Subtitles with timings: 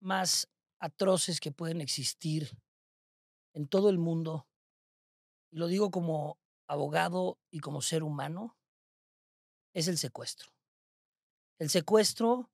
[0.00, 2.58] más atroces que pueden existir
[3.54, 4.48] en todo el mundo,
[5.50, 8.56] y lo digo como abogado y como ser humano,
[9.72, 10.50] es el secuestro.
[11.58, 12.50] El secuestro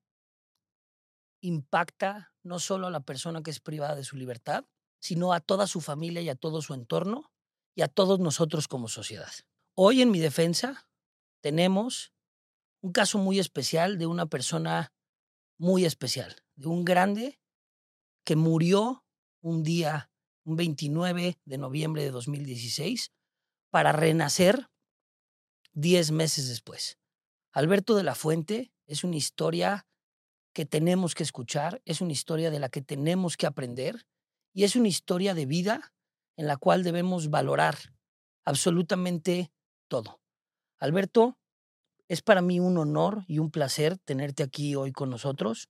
[1.41, 4.65] impacta no solo a la persona que es privada de su libertad,
[4.99, 7.31] sino a toda su familia y a todo su entorno
[7.75, 9.31] y a todos nosotros como sociedad.
[9.75, 10.87] Hoy en mi defensa
[11.41, 12.13] tenemos
[12.81, 14.93] un caso muy especial de una persona
[15.57, 17.39] muy especial, de un grande
[18.23, 19.03] que murió
[19.41, 20.11] un día,
[20.45, 23.11] un 29 de noviembre de 2016,
[23.71, 24.69] para renacer
[25.73, 26.99] 10 meses después.
[27.51, 29.87] Alberto de la Fuente es una historia
[30.53, 34.05] que tenemos que escuchar, es una historia de la que tenemos que aprender
[34.53, 35.93] y es una historia de vida
[36.35, 37.77] en la cual debemos valorar
[38.45, 39.51] absolutamente
[39.87, 40.21] todo.
[40.79, 41.37] Alberto,
[42.07, 45.69] es para mí un honor y un placer tenerte aquí hoy con nosotros.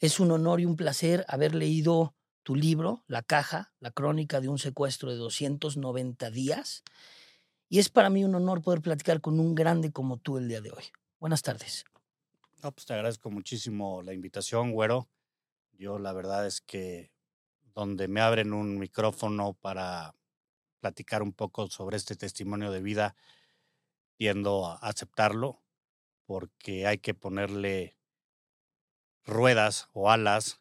[0.00, 4.48] Es un honor y un placer haber leído tu libro, La Caja, la crónica de
[4.48, 6.84] un secuestro de 290 días.
[7.68, 10.60] Y es para mí un honor poder platicar con un grande como tú el día
[10.60, 10.84] de hoy.
[11.18, 11.84] Buenas tardes.
[12.62, 15.08] No, pues te agradezco muchísimo la invitación, güero.
[15.72, 17.10] Yo la verdad es que
[17.74, 20.14] donde me abren un micrófono para
[20.78, 23.16] platicar un poco sobre este testimonio de vida,
[24.16, 25.60] tiendo a aceptarlo
[26.24, 27.97] porque hay que ponerle
[29.28, 30.60] ruedas o alas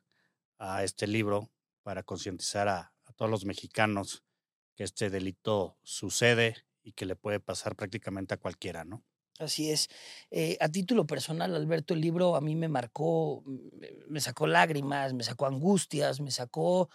[0.59, 1.49] a este libro
[1.83, 4.23] para concientizar a, todos los mexicanos
[4.75, 9.03] que este delito sucede y que le puede pasar prácticamente a cualquiera, ¿no?
[9.39, 9.89] Así es.
[10.29, 13.43] Eh, a título personal, Alberto, el libro a mí me marcó,
[14.07, 16.89] me sacó lágrimas, me sacó angustias, me sacó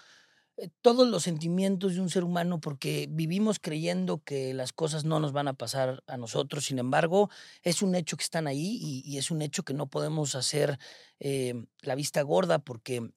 [0.80, 5.32] todos los sentimientos de un ser humano porque vivimos creyendo que las cosas no nos
[5.32, 6.66] van a pasar a nosotros.
[6.66, 7.30] Sin embargo,
[7.62, 10.78] es un hecho que están ahí y, es un hecho que no podemos hacer
[11.20, 13.12] eh, la vista gorda porque,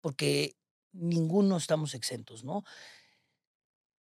[0.00, 0.56] porque
[0.92, 2.64] ninguno estamos exentos, ¿no?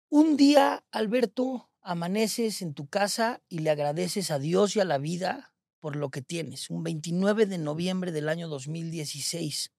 [0.08, 4.98] Un día, Alberto, amaneces en tu casa y le agradeces a Dios y a la
[4.98, 6.70] vida por lo que tienes.
[6.70, 9.72] Un 29 de noviembre del año 2016.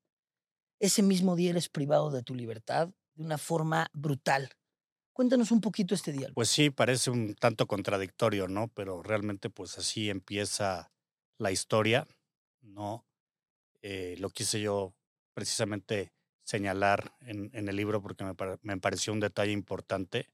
[0.80, 4.50] Ese mismo día eres privado de tu libertad de una forma brutal.
[5.14, 6.30] Cuéntanos un poquito este día.
[6.36, 8.68] Pues sí, parece un tanto contradictorio, ¿no?
[8.68, 10.92] Pero realmente pues así empieza
[11.40, 12.08] la historia,
[12.62, 13.06] ¿no?
[13.82, 14.94] Eh, lo quise yo
[15.34, 20.30] precisamente señalar en, en el libro porque me, me pareció un detalle importante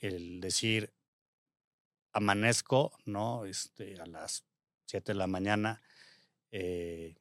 [0.00, 0.92] el decir,
[2.12, 3.44] amanezco, ¿no?
[3.44, 4.44] Este, a las
[4.86, 5.82] 7 de la mañana,
[6.50, 7.16] eh,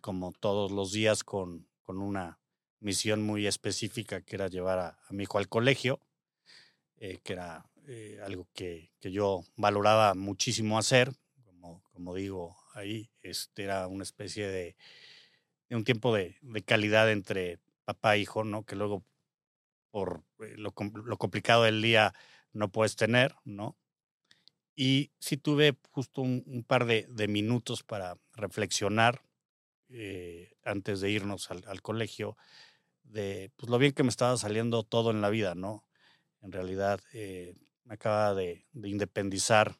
[0.00, 2.38] como todos los días, con, con, una
[2.80, 6.00] misión muy específica que era llevar a, mi hijo al colegio,
[6.96, 11.12] eh, que era eh, algo que, que, yo valoraba muchísimo hacer,
[11.44, 14.76] como, como digo ahí, este era una especie de,
[15.70, 18.64] un tiempo de, de, calidad entre papá e hijo, ¿no?
[18.64, 19.04] Que luego
[19.90, 20.74] por eh, lo,
[21.04, 22.14] lo, complicado del día
[22.52, 23.76] no puedes tener, ¿no?
[24.76, 29.22] Y sí tuve justo un, par de, minutos para reflexionar
[29.96, 32.36] eh, antes de irnos al, colegio
[33.04, 35.84] de pues, lo bien que me estaba saliendo todo en la vida, ¿no?
[36.42, 39.78] En realidad eh, me acaba de, de independizar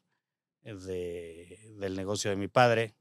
[0.63, 2.95] de, del negocio de mi padre,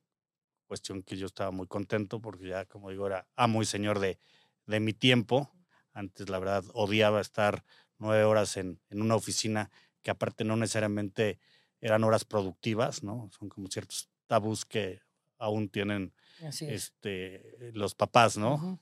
[0.66, 4.18] cuestión que yo estaba muy contento porque ya, como digo, era amo y señor de,
[4.66, 5.50] de mi tiempo
[5.92, 7.64] antes, la verdad, odiaba estar
[7.98, 9.70] nueve horas en, en una oficina
[10.02, 11.38] que aparte no necesariamente
[11.80, 13.30] eran horas productivas, ¿no?
[13.38, 15.00] Son como ciertos tabús que
[15.38, 18.80] aún tienen este, los papás, ¿no?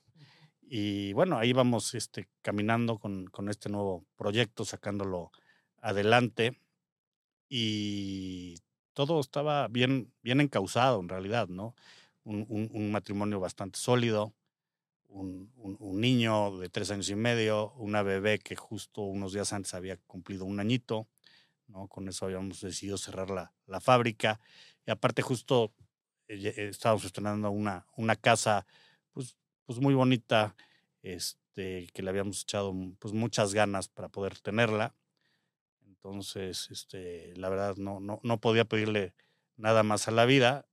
[0.62, 5.30] Y bueno, ahí vamos este, caminando con, con, este nuevo proyecto, sacándolo
[5.76, 6.58] adelante.
[7.48, 8.56] Y
[8.94, 11.74] todo estaba bien, bien encausado en realidad, ¿no?
[12.24, 14.34] Un, un, un matrimonio bastante sólido,
[15.12, 19.96] un, niño de tres años y medio, una bebé que justo unos días antes había
[20.06, 21.06] cumplido un añito,
[21.68, 21.86] ¿no?
[21.88, 24.40] Con eso habíamos decidido cerrar la, la fábrica.
[24.86, 25.72] Y aparte justo
[26.28, 28.66] estábamos estrenando una, una casa
[29.12, 29.36] pues,
[29.66, 30.54] pues muy bonita,
[31.02, 34.94] este, que le habíamos echado pues muchas ganas para poder tenerla.
[35.86, 39.14] Entonces, este, la verdad no, no, no podía pedirle
[39.56, 40.66] nada más a la vida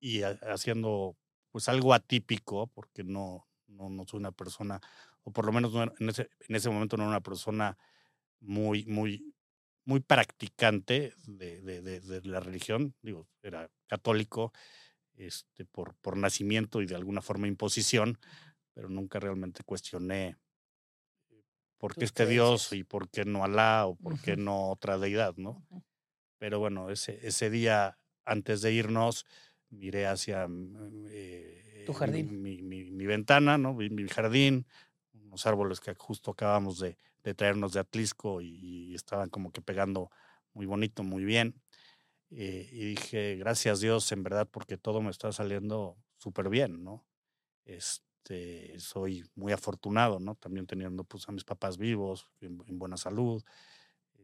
[0.00, 1.16] y haciendo
[1.50, 4.80] pues algo atípico, porque no, no, no soy una persona,
[5.22, 7.76] o por lo menos en, ese, en ese momento no era una persona
[8.40, 9.34] muy, muy,
[9.84, 14.52] muy practicante de, de, de, la religión, digo, era católico
[15.14, 18.18] este, por, por nacimiento y de alguna forma imposición,
[18.72, 20.36] pero nunca realmente cuestioné
[21.30, 21.44] eh,
[21.78, 25.34] por qué este Dios y por qué no Alá o por qué no otra deidad,
[25.36, 25.64] ¿no?
[26.38, 29.26] Pero bueno, ese, ese día antes de irnos,
[29.70, 32.42] miré hacia mm, eh, Tu jardín.
[32.42, 33.74] Mi, mi, mi, ventana, ¿no?
[33.74, 34.66] Mi, jardín,
[35.12, 40.10] unos árboles que justo acabamos de, de traernos de Atlisco y, estaban como que pegando
[40.52, 41.54] muy bonito, muy bien.
[42.30, 47.04] Eh, y dije, gracias Dios, en verdad, porque todo me está saliendo súper bien, ¿no?
[47.64, 50.34] Este, soy muy afortunado, ¿no?
[50.36, 53.42] También teniendo pues, a mis papás vivos, en, buena salud.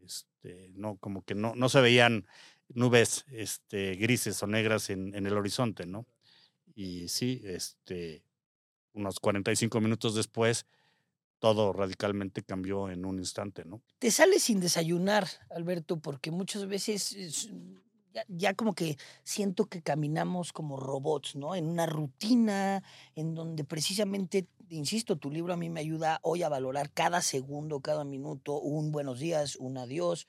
[0.05, 2.27] Este, no, como que no, no se veían
[2.69, 6.07] nubes este, grises o negras en, en el horizonte, ¿no?
[6.75, 8.23] Y sí, este,
[8.93, 10.67] unos 45 minutos después,
[11.39, 13.83] todo radicalmente cambió en un instante, ¿no?
[13.99, 17.51] Te sales sin desayunar, Alberto, porque muchas veces
[18.29, 21.55] ya, como que siento que caminamos como robots, ¿no?
[21.55, 22.83] En una rutina
[23.15, 27.81] en donde precisamente, insisto, tu libro a mí me ayuda hoy a valorar cada segundo,
[27.81, 30.27] cada minuto, un buenos días, un adiós.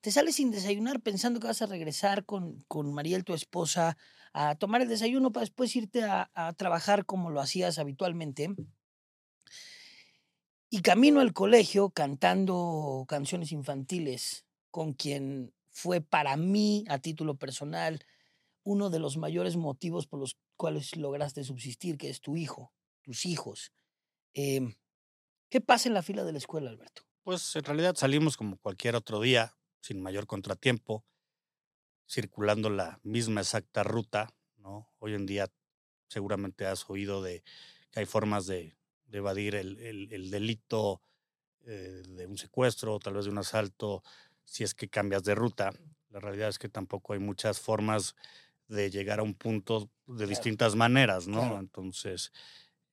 [0.00, 3.96] Te sales sin desayunar pensando que vas a regresar con, con Mariel, tu esposa,
[4.32, 8.54] a tomar el desayuno para después irte a, a trabajar como lo hacías habitualmente.
[10.72, 18.06] Y camino al colegio cantando canciones infantiles con quien fue para mí, a título personal,
[18.62, 22.72] uno de los mayores motivos por los cuales lograste subsistir, que es tu hijo,
[23.02, 23.72] tus hijos.
[24.32, 24.76] Em,
[25.48, 27.02] ¿Qué pasa en la fila de la escuela, Alberto?
[27.24, 31.04] Pues en realidad salimos como cualquier otro día, sin mayor contratiempo,
[32.08, 34.88] circulando la misma exacta ruta, ¿no?
[35.00, 35.50] Hoy en día
[36.08, 37.42] seguramente has oído de
[37.90, 38.76] que hay formas de,
[39.18, 41.02] evadir el, el, delito
[41.66, 44.02] eh, de un secuestro, tal vez de un asalto,
[44.44, 45.72] si es que cambias de ruta.
[46.10, 48.14] La realidad es que tampoco hay muchas formas
[48.68, 51.58] de llegar a un punto de distintas maneras, ¿no?
[51.58, 52.32] Entonces,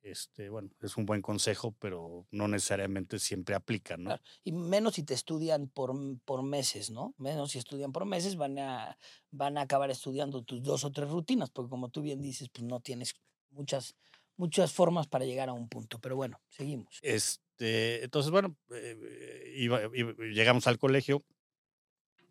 [0.02, 4.18] este, bueno, es un buen consejo, pero no necesariamente siempre aplica, ¿no?
[4.44, 5.94] Y menos si te estudian por,
[6.24, 7.14] por meses, ¿no?
[7.18, 8.98] Menos si estudian por meses, van a,
[9.31, 12.64] van a acabar estudiando tus dos o tres rutinas, porque como tú bien dices, pues
[12.64, 13.16] no tienes
[13.52, 13.96] muchas,
[14.38, 16.00] muchas formas para llegar a un punto.
[16.00, 17.00] Pero bueno, seguimos.
[17.01, 21.24] Este, entonces, bueno, eh, llegamos al colegio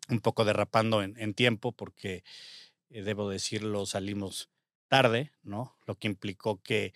[0.09, 2.23] un poco derrapando en, tiempo porque,
[2.89, 4.49] eh, debo decirlo, salimos
[4.87, 5.75] tarde, ¿no?
[5.85, 6.93] Lo que implicó que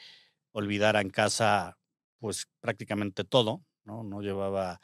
[0.54, 1.78] olvidara en casa
[2.20, 4.04] pues prácticamente todo, ¿no?
[4.04, 4.80] No llevaba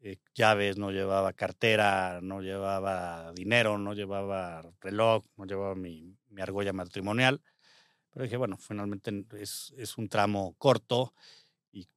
[0.00, 6.40] eh, llaves, no llevaba cartera, no llevaba dinero, no llevaba reloj, no llevaba mi, mi
[6.40, 7.42] argolla matrimonial.
[8.18, 11.14] Pero dije, bueno, finalmente es, es un tramo corto
[11.70, 11.88] y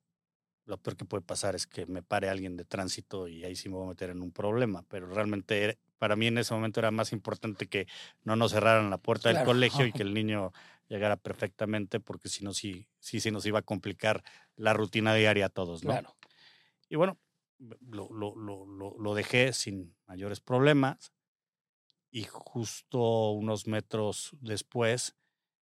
[0.65, 3.69] lo peor que puede pasar es que me pare alguien de tránsito y ahí sí
[3.69, 4.83] me voy a meter en un problema.
[4.83, 7.87] Pero realmente para mí en ese momento era más importante que
[8.23, 10.51] no nos cerraran la puerta del colegio y que el niño
[10.89, 14.23] llegara perfectamente, porque si no, sí, sí, sí nos iba a complicar
[14.55, 15.89] la rutina diaria a todos, ¿no?
[15.89, 16.15] Claro.
[16.87, 17.17] Y bueno,
[17.57, 21.13] lo, lo, lo, lo dejé sin mayores problemas
[22.11, 25.15] y justo unos metros después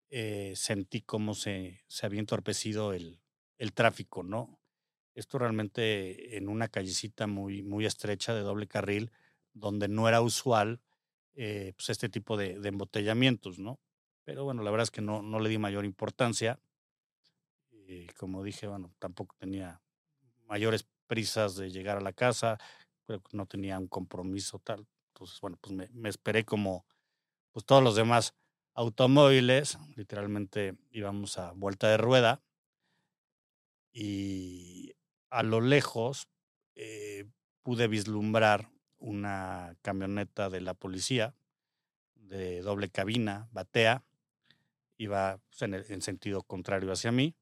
[0.09, 3.21] eh, sentí cómo se, se había entorpecido el,
[3.57, 4.59] el tráfico, ¿no?
[5.13, 9.11] Esto realmente en una callecita muy, muy estrecha de doble carril,
[9.53, 10.81] donde no era usual
[11.35, 13.79] eh, pues este tipo de, embotellamientos, ¿no?
[14.23, 16.59] Pero bueno, la verdad es que no, no le di mayor importancia.
[17.71, 19.81] Eh, como dije, bueno, tampoco tenía
[20.47, 22.57] mayores prisas de llegar a la casa,
[23.05, 24.87] pero no tenía un compromiso tal.
[25.13, 26.85] Entonces, bueno, pues me, me esperé como
[27.51, 28.33] pues todos los demás
[28.75, 32.41] automóviles, literalmente íbamos a vuelta de rueda
[33.91, 34.93] y
[35.29, 36.27] a lo lejos
[36.75, 37.25] eh,
[37.63, 41.35] pude vislumbrar una camioneta de la policía
[42.15, 44.03] de doble cabina, batea,
[44.97, 47.35] iba pues, en, sentido contrario hacia mí,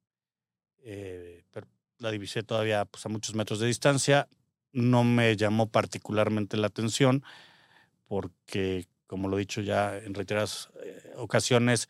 [0.84, 4.28] eh, pero la divisé todavía pues, a muchos metros de distancia,
[4.72, 7.24] no me llamó particularmente la atención
[8.06, 11.88] porque, como lo he dicho ya en reiteradas eh, ocasiones,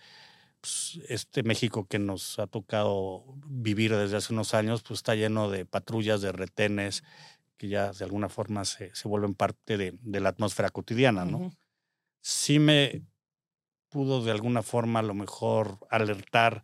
[0.59, 5.49] pues, este México que nos ha tocado vivir desde hace unos años, pues está lleno
[5.49, 7.05] de patrullas, de retenes,
[7.55, 11.55] que ya de alguna forma se, vuelven parte de, la atmósfera cotidiana, ¿no?
[12.19, 13.03] Sí me
[13.87, 16.61] pudo de alguna forma a lo mejor alertar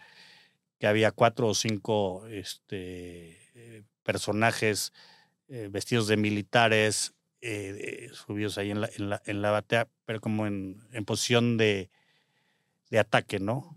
[0.77, 4.91] que había cuatro o cinco este, eh, personajes
[5.47, 10.19] eh, vestidos de militares eh, subidos ahí en la, en la, en la batea, pero
[10.19, 11.89] como en, en posición de,
[12.89, 13.75] de ataque, ¿no?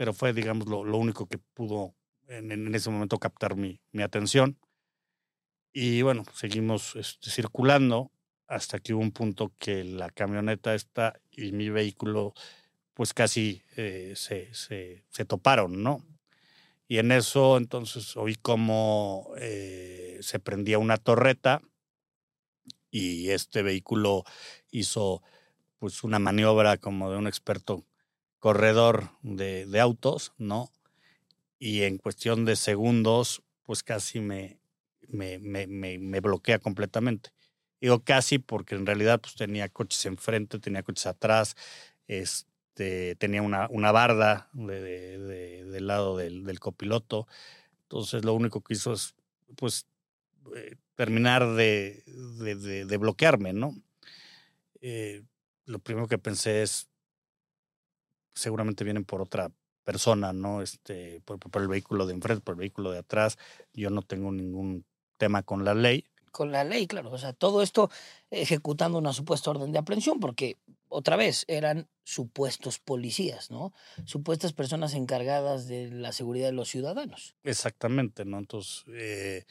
[0.00, 1.94] pero fue, digamos, lo, lo único que pudo
[2.26, 4.56] en, en, ese momento captar mi, mi atención.
[5.74, 8.10] Y bueno, seguimos este, circulando
[8.46, 12.32] hasta que hubo un punto que la camioneta está y mi vehículo
[12.94, 16.02] pues casi eh, se, se, se, toparon, ¿no?
[16.88, 21.60] Y en eso entonces oí como eh, se prendía una torreta
[22.90, 24.24] y este vehículo
[24.70, 25.22] hizo
[25.78, 27.84] pues una maniobra como de un experto
[28.38, 30.70] corredor de, de autos, ¿no?
[31.60, 34.58] y en cuestión de segundos, pues casi me,
[35.08, 37.30] me, me, me, bloquea completamente.
[37.80, 41.56] Digo casi porque en realidad pues tenía coches enfrente, tenía coches atrás,
[42.08, 45.18] este, tenía una, una barda de,
[45.64, 47.28] del lado del, del, copiloto.
[47.82, 49.14] Entonces lo único que hizo es
[49.56, 49.86] pues
[50.54, 53.74] eh, terminar de, de, de, bloquearme, ¿no?
[54.80, 55.22] Eh,
[55.64, 56.88] lo primero que pensé es,
[58.34, 59.50] seguramente vienen por otra
[59.84, 60.62] persona, ¿no?
[60.62, 63.38] Este, por, por, el vehículo de enfrente, por el vehículo de atrás.
[63.72, 64.84] Yo no tengo ningún
[65.16, 66.04] tema con la ley.
[66.32, 67.10] Con la ley, claro.
[67.10, 67.90] O sea, todo esto
[68.30, 73.72] ejecutando una supuesta orden de aprehensión, porque otra vez eran supuestos policías, ¿no?
[74.04, 77.34] Supuestas personas encargadas de la seguridad de los ciudadanos.
[77.42, 78.38] Exactamente, ¿no?
[78.38, 79.44] Entonces, eh,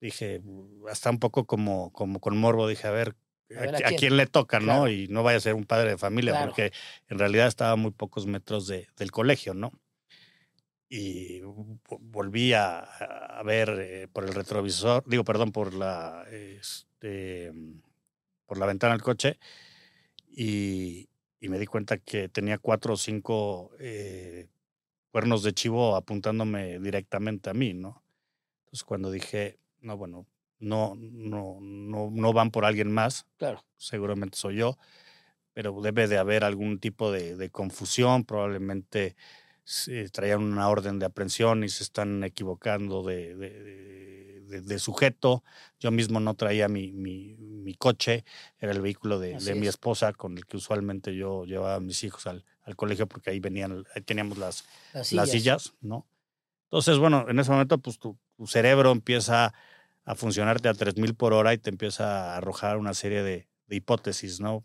[0.00, 0.42] dije,
[0.90, 3.16] hasta un poco como, como con morbo, dije, a ver,
[3.54, 4.16] a, quién?
[4.16, 4.88] le toca, ¿no?
[4.88, 6.72] Y no vaya a ser un padre de familia, porque
[7.08, 9.72] en realidad estaba a muy pocos metros de, del colegio, ¿no?
[10.88, 17.52] Y volví a, a ver eh, por el retrovisor, digo, perdón, por la, este,
[18.46, 19.38] por la ventana del coche
[20.28, 21.08] y,
[21.40, 24.48] y, me di cuenta que tenía cuatro o cinco eh,
[25.10, 28.04] cuernos de chivo apuntándome directamente a mí, ¿no?
[28.60, 30.26] Entonces cuando dije, no, bueno,
[30.58, 33.26] no, no, no, no van por alguien más.
[33.38, 33.64] Claro.
[33.76, 34.78] Seguramente soy yo,
[35.52, 39.16] pero debe de haber algún tipo de, de confusión, probablemente
[40.12, 45.42] traían una orden de aprehensión y se están equivocando de, de, de, sujeto.
[45.80, 48.24] Yo mismo no traía mi, mi, mi coche,
[48.58, 52.26] era el vehículo de, mi esposa con el que usualmente yo llevaba a mis hijos
[52.28, 55.26] al, al colegio porque ahí venían, ahí teníamos las, las sillas.
[55.26, 55.74] las, sillas.
[55.80, 56.06] ¿no?
[56.66, 59.52] Entonces, bueno, en ese momento pues tu, tu cerebro empieza
[60.06, 64.40] a funcionarte a 3000 por hora y te empieza a arrojar una serie de, hipótesis,
[64.40, 64.64] ¿no?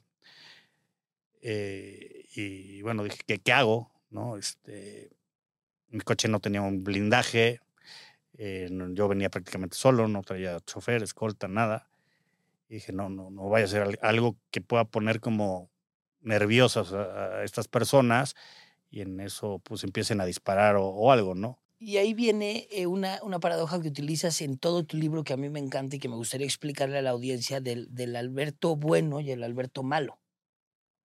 [1.42, 3.92] Eh, y bueno, dije, ¿qué, ¿qué, hago?
[4.12, 4.38] ¿No?
[4.38, 5.10] Este,
[5.90, 7.60] mi coche no tenía un blindaje,
[8.38, 11.90] eh, yo venía prácticamente solo, no traía chofer, escolta, nada.
[12.70, 15.72] Y dije, no, no, no vaya a ser algo que pueda poner como
[16.22, 18.36] nerviosas a, estas personas
[18.92, 21.62] y en eso pues empiecen a disparar o algo, ¿no?
[21.84, 25.38] Y ahí viene eh, una, una, paradoja que utilizas en todo tu libro que a
[25.38, 29.20] mí me encanta y que me gustaría explicarle a la audiencia del, del Alberto bueno
[29.20, 30.20] y el Alberto malo.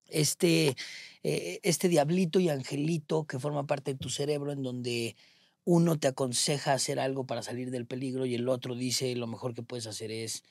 [0.08, 0.76] Este,
[1.22, 5.16] eh, este diablito y angelito que forma parte de tu cerebro en donde
[5.64, 9.54] uno te aconseja hacer algo para salir del peligro y el otro dice lo mejor
[9.54, 10.44] que puedes hacer es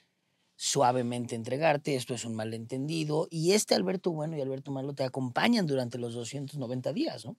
[0.55, 3.26] suavemente entregarte, esto es un malentendido.
[3.29, 7.37] Y este Alberto bueno y Alberto malo te acompañan durante los 290 días, ¿no?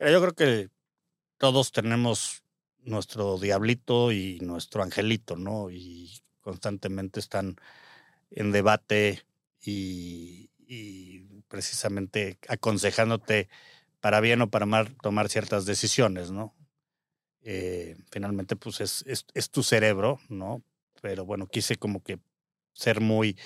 [0.00, 0.75] Yo creo que
[1.38, 2.42] todos tenemos
[2.82, 5.70] nuestro diablito y nuestro angelito, ¿no?
[5.70, 7.56] Y constantemente están
[8.30, 9.22] en debate
[9.60, 13.48] y, y precisamente aconsejándote
[14.00, 16.54] para bien o para mal tomar ciertas decisiones, ¿no?
[17.42, 20.62] Eh, finalmente, pues es, es, es, tu cerebro, ¿no?
[21.00, 22.18] Pero bueno, quise como que
[22.72, 23.36] ser muy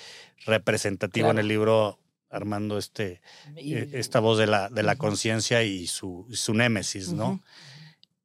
[0.45, 1.39] representativo claro.
[1.39, 3.21] en el libro, armando este,
[3.55, 7.29] y, esta voz de la, de la conciencia y su, su némesis, ¿no?
[7.29, 7.41] Uh -huh.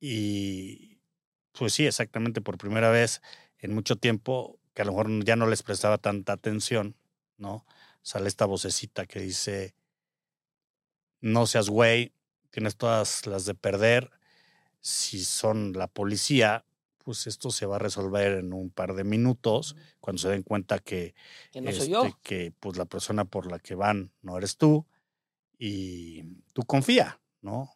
[0.01, 0.99] Y
[1.53, 3.23] pues sí, exactamente por primera vez
[3.59, 6.97] en mucho tiempo, que a lo mejor ya no les prestaba tanta atención,
[7.39, 7.65] ¿no?
[8.03, 9.75] Sale esta vocecita que dice,
[11.21, 12.13] no seas güey,
[12.51, 14.11] tienes todas las de perder.
[14.81, 16.65] Si son la policía,
[16.99, 20.79] pues esto se va a resolver en un par de minutos, cuando se den cuenta
[20.79, 21.15] que,
[21.53, 22.19] que, no este, yo.
[22.23, 24.87] que pues, la persona por la que van no eres tú,
[25.59, 26.23] y
[26.53, 27.76] tú confía, ¿no?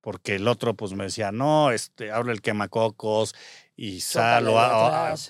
[0.00, 3.34] Porque el otro pues me decía, no, este, abre el quemacocos
[3.76, 4.54] y sal o,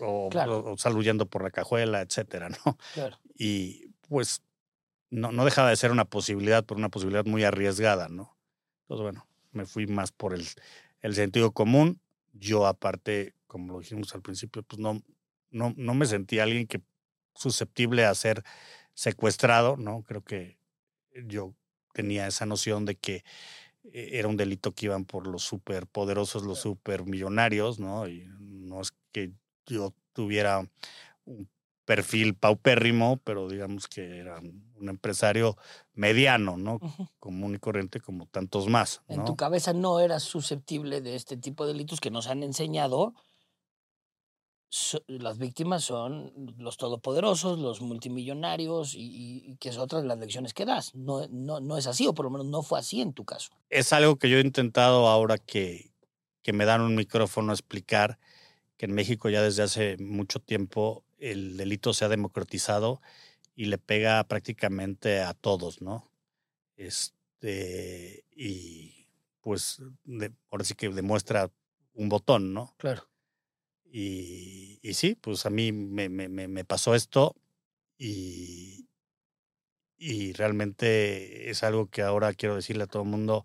[0.00, 0.64] o, claro.
[0.64, 2.78] o, sal huyendo por la cajuela, etcétera, ¿no?
[2.94, 3.18] Claro.
[3.36, 4.42] Y pues
[5.10, 8.36] no, no dejaba de ser una posibilidad, pero una posibilidad muy arriesgada, ¿no?
[8.82, 10.46] Entonces, bueno, me fui más por el,
[11.00, 12.00] el sentido común.
[12.32, 15.02] Yo, aparte, como lo dijimos al principio, pues no,
[15.50, 16.80] no, no me sentí alguien que
[17.34, 18.44] susceptible a ser
[18.94, 20.02] secuestrado, ¿no?
[20.02, 20.58] Creo que
[21.24, 21.54] yo
[21.92, 23.24] tenía esa noción de que
[23.92, 28.08] era un delito que iban por los superpoderosos, los supermillonarios, ¿no?
[28.08, 29.32] Y no es que
[29.66, 30.68] yo tuviera
[31.24, 31.48] un
[31.84, 35.56] perfil paupérrimo, pero digamos que era un empresario
[35.92, 36.74] mediano, ¿no?
[36.74, 37.08] Uh -huh.
[37.18, 39.02] Común y corriente como tantos más.
[39.08, 39.16] ¿no?
[39.16, 43.14] En tu cabeza no eras susceptible de este tipo de delitos que nos han enseñado
[44.72, 50.16] So, las víctimas son los todopoderosos, los multimillonarios y, y, que es otra de las
[50.16, 50.94] lecciones que das.
[50.94, 53.50] No, no, no es así, o por lo menos no fue así en tu caso.
[53.68, 55.90] Es algo que yo he intentado ahora que,
[56.42, 58.20] que me dan un micrófono a explicar
[58.76, 63.02] que en México ya desde hace mucho tiempo el delito se ha democratizado
[63.56, 66.10] y le pega prácticamente a todos, ¿no?
[66.76, 69.08] Este, y
[69.40, 69.82] pues
[70.50, 71.50] ahora sí que demuestra
[71.92, 72.74] un botón, ¿no?
[72.78, 73.09] Claro.
[73.92, 77.34] Y, sí, pues a mí me, pasó esto
[77.98, 78.88] y,
[79.98, 83.44] y realmente es algo que ahora quiero decirle a todo el mundo,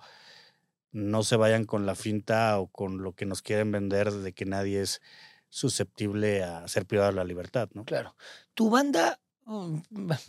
[0.92, 4.46] no se vayan con la finta o con lo que nos quieren vender de que
[4.46, 5.02] nadie es
[5.50, 7.86] susceptible a ser privado de la libertad, ¿no?
[7.86, 8.16] Claro.
[8.54, 9.80] Tu banda, mm,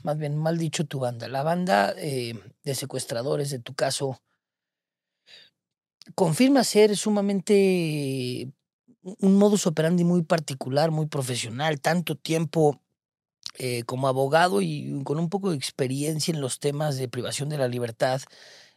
[0.02, 4.20] más bien mal dicho tu banda, la banda eh, de secuestradores de tu caso,
[6.14, 8.52] confirma ser sumamente
[9.20, 12.80] un modus operandi muy particular, muy profesional, tanto tiempo
[13.58, 17.58] eh, como abogado y con un poco de experiencia en los temas de privación de
[17.58, 18.20] la libertad,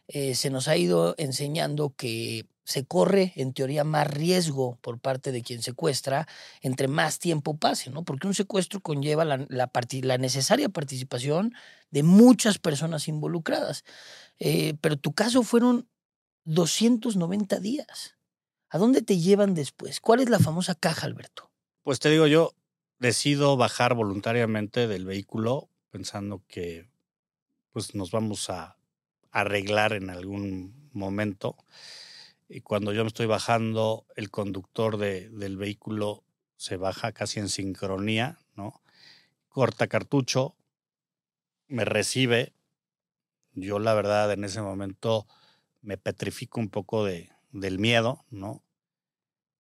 [0.08, 5.32] eh, se nos ha ido enseñando que se corre en teoría más riesgo por parte
[5.32, 6.28] de quien secuestra
[6.62, 8.04] entre más tiempo pase, ¿no?
[8.04, 11.52] Porque un secuestro conlleva la, necesaria participación
[11.90, 13.84] de muchas personas involucradas.
[14.38, 15.88] Eh, pero tu caso fueron
[16.44, 18.19] 290 días.
[18.72, 20.00] ¿A dónde te llevan después?
[20.00, 21.50] ¿Cuál es la famosa caja, Alberto?
[21.82, 22.54] Pues te digo yo,
[23.00, 26.88] decido bajar voluntariamente del vehículo pensando que
[27.72, 28.76] pues nos vamos a
[29.32, 31.56] arreglar en algún momento.
[32.48, 36.22] Y cuando yo me estoy bajando, el conductor de, del vehículo
[36.56, 38.82] se baja casi en sincronía, ¿no?
[39.48, 40.54] Corta cartucho,
[41.66, 42.54] me recibe.
[43.52, 45.26] Yo la verdad en ese momento
[45.80, 48.62] me petrifico un poco de, del miedo, ¿no?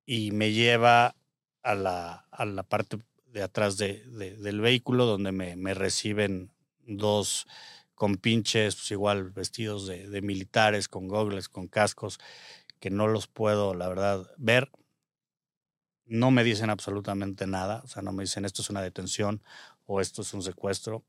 [0.04, 1.16] Y me lleva
[1.62, 6.50] a la, a la parte de atrás de, del vehículo, donde me, reciben
[6.86, 7.46] dos
[7.94, 12.18] compinches, pues igual vestidos de, de, militares, con gogles, con cascos,
[12.80, 14.70] que no los puedo, la verdad, ver.
[16.06, 19.42] No me dicen absolutamente nada, o sea, no me dicen esto es una detención
[19.84, 21.04] o esto es un secuestro.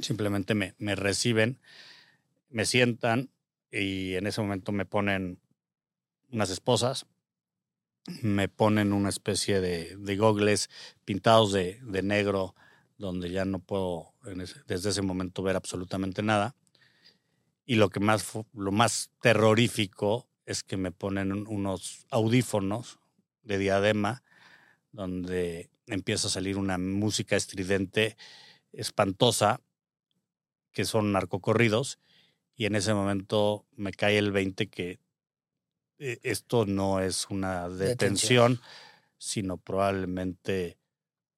[0.00, 1.58] Simplemente me, me reciben,
[2.50, 3.30] me sientan
[3.70, 5.40] y en ese momento me ponen
[6.30, 7.06] unas esposas,
[8.22, 10.70] me ponen una especie de, de gogles
[11.04, 12.54] pintados de, de, negro,
[12.96, 14.14] donde ya no puedo
[14.66, 16.54] desde ese momento ver absolutamente nada.
[17.64, 22.98] Y lo que más, lo más terrorífico es que me ponen unos audífonos
[23.42, 24.22] de diadema,
[24.92, 28.16] donde empieza a salir una música estridente,
[28.72, 29.60] espantosa,
[30.72, 31.98] que son narcocorridos,
[32.56, 34.98] y en ese momento me cae el 20 que
[35.98, 38.60] esto no es una detención,
[39.16, 40.78] sino probablemente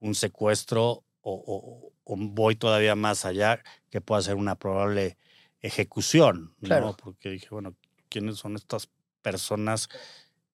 [0.00, 5.16] un secuestro o, voy todavía más allá, que pueda ser una probable
[5.60, 6.96] ejecución, ¿no?
[6.96, 7.76] Porque dije, bueno,
[8.08, 8.88] ¿quiénes son estas
[9.22, 9.88] personas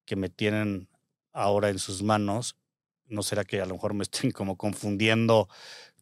[0.05, 0.87] que me tienen
[1.33, 2.57] ahora en sus manos?
[3.07, 5.47] ¿No será que a lo mejor me estén como confundiendo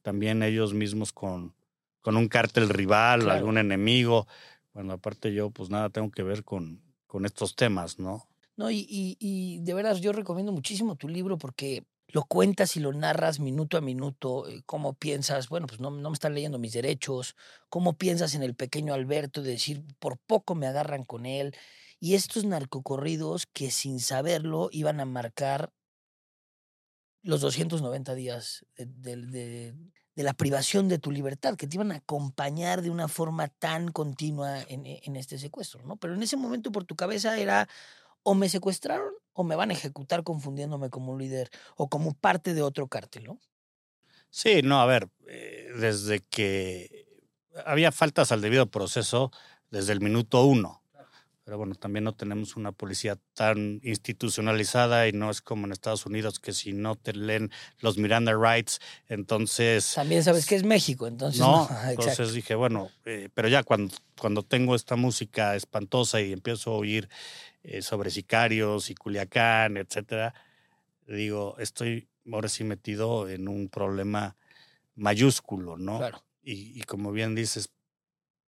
[0.02, 1.56] también ellos mismos con,
[2.02, 4.28] con un cártel rival, algún enemigo?
[4.74, 6.82] Bueno, aparte yo pues nada tengo que ver con,
[7.16, 8.28] con estos temas, ¿no?
[8.58, 12.92] No, y, y, de veras yo recomiendo muchísimo tu libro porque lo cuentas y lo
[12.92, 16.74] narras minuto a minuto, eh, cómo piensas, bueno, pues no, no me están leyendo mis
[16.74, 17.38] derechos,
[17.70, 21.56] cómo piensas en el pequeño Alberto, de decir, por poco me agarran con él,
[22.02, 25.72] y estos narcocorridos que sin saberlo iban a marcar
[27.24, 29.74] los 290 días de, de
[30.24, 34.62] la privación de tu libertad, que te iban a acompañar de una forma tan continua
[34.64, 35.98] en, e, en, este secuestro, ¿no?
[35.98, 37.68] Pero en ese momento por tu cabeza era
[38.24, 42.54] o me secuestraron o me van a ejecutar confundiéndome como un líder o como parte
[42.54, 43.40] de otro cártel, ¿no?
[44.30, 47.06] Sí, no, a ver, eh, desde que
[47.66, 49.32] había faltas al debido proceso
[49.70, 50.82] desde el minuto uno.
[51.46, 56.08] Pero bueno, también no tenemos una policía tan institucionalizada y no es como en Estados
[56.08, 59.94] Unidos que si no te leen los Miranda Rights, entonces...
[59.94, 61.40] También sabes que es México, entonces...
[61.40, 66.72] No, entonces dije, bueno, eh, pero ya cuando, cuando tengo esta música espantosa y empiezo
[66.72, 67.10] a oír
[67.62, 70.34] eh, sobre sicarios y Culiacán, etcétera,
[71.08, 74.36] digo, estoy ahora sí metido en un problema
[74.96, 76.00] mayúsculo, ¿no?
[76.00, 76.24] Claro.
[76.42, 77.70] Y, y como bien dices,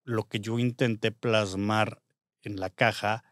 [0.03, 2.01] lo que yo intenté plasmar
[2.47, 3.23] en la caja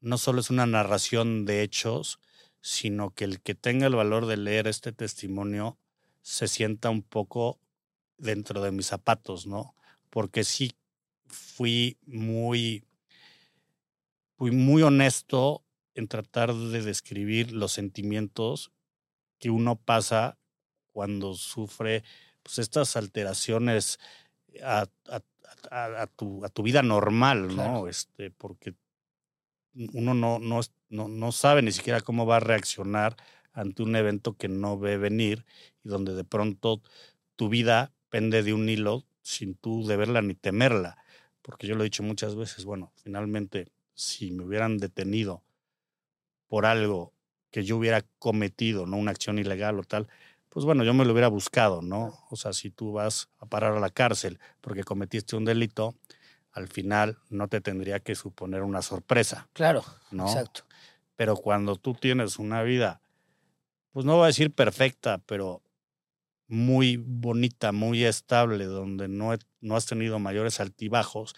[0.00, 2.18] no solo es una narración de hechos,
[2.60, 5.78] sino que el que tenga el valor de leer este testimonio
[6.22, 7.60] se sienta un poco
[8.18, 9.74] dentro de mis zapatos, ¿no?
[10.10, 10.72] Porque sí
[11.26, 12.84] fui muy,
[14.36, 18.72] fui muy honesto en tratar de describir los sentimientos
[19.38, 20.38] que uno pasa
[20.92, 22.04] cuando sufre
[22.42, 23.98] pues, estas alteraciones
[24.62, 25.20] a, a,
[26.16, 27.88] tu, a tu vida normal, ¿no?
[27.88, 28.74] Este, porque
[29.92, 33.16] uno no, no, no, no sabe ni siquiera cómo va a reaccionar
[33.52, 35.44] ante un evento que no ve venir
[35.84, 36.82] y donde de pronto
[37.36, 40.96] tu vida pende de un hilo sin tú deberla ni temerla.
[41.42, 45.42] Porque yo lo he dicho muchas veces, bueno, finalmente si me hubieran detenido
[46.48, 47.12] por algo
[47.50, 50.08] que yo hubiera cometido, no una acción ilegal o tal,
[50.52, 52.26] pues bueno, yo me lo hubiera buscado, ¿no?
[52.28, 55.96] O sea, si tú vas a parar a la cárcel porque cometiste un delito,
[56.52, 59.48] al final no te tendría que suponer una sorpresa.
[59.54, 60.26] Claro, ¿no?
[60.26, 60.64] exacto.
[61.16, 63.00] Pero cuando tú tienes una vida,
[63.92, 65.62] pues no voy a decir perfecta, pero
[66.48, 71.34] muy bonita, muy estable, donde no, no has tenido mayores altibajos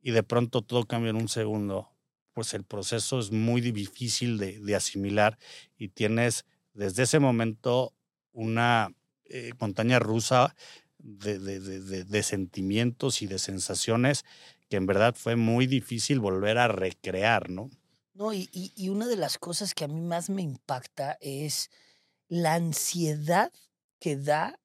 [0.00, 1.92] y de pronto todo cambia en un segundo,
[2.32, 5.38] pues el proceso es muy difícil de, asimilar
[5.76, 7.94] y tienes desde ese momento
[8.32, 8.94] una
[9.26, 10.54] eh, montaña rusa
[10.98, 14.24] de, de, sentimientos y de sensaciones
[14.68, 17.70] que en verdad fue muy difícil volver a recrear, ¿no?
[18.14, 21.70] No, y, y, una de las cosas que a mí más me impacta es
[22.28, 23.52] la ansiedad
[23.98, 24.58] que da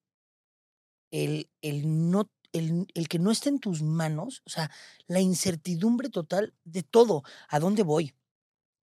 [1.10, 4.70] el, el no el, el, que no esté en tus manos, o sea,
[5.06, 7.22] la incertidumbre total de todo.
[7.48, 8.14] ¿A dónde voy?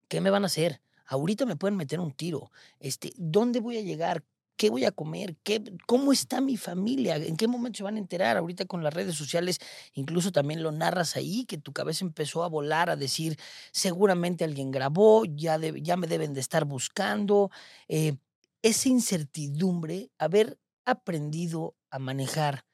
[0.07, 0.81] ¿Qué me van a hacer?
[1.07, 2.51] Ahorita me pueden meter un tiro.
[2.79, 4.23] Este, ¿Dónde voy a llegar?
[4.57, 5.35] ¿Qué voy a comer?
[5.43, 7.17] ¿Qué, ¿Cómo está mi familia?
[7.17, 8.37] ¿En qué momento se van a enterar?
[8.37, 9.59] Ahorita con las redes sociales,
[9.93, 13.37] incluso también lo narras ahí, que tu cabeza empezó a volar, a decir,
[13.71, 17.51] seguramente alguien grabó, ya, ya me deben de estar buscando.
[17.87, 18.15] Eh,
[18.61, 22.65] esa incertidumbre, haber aprendido a manejar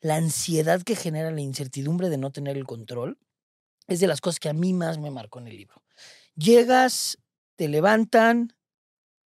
[0.00, 3.18] la ansiedad que genera la incertidumbre de no tener el control,
[3.86, 5.82] es de las cosas que a mí más me marcó en el libro.
[6.34, 7.18] Llegas,
[7.56, 8.54] te levantan,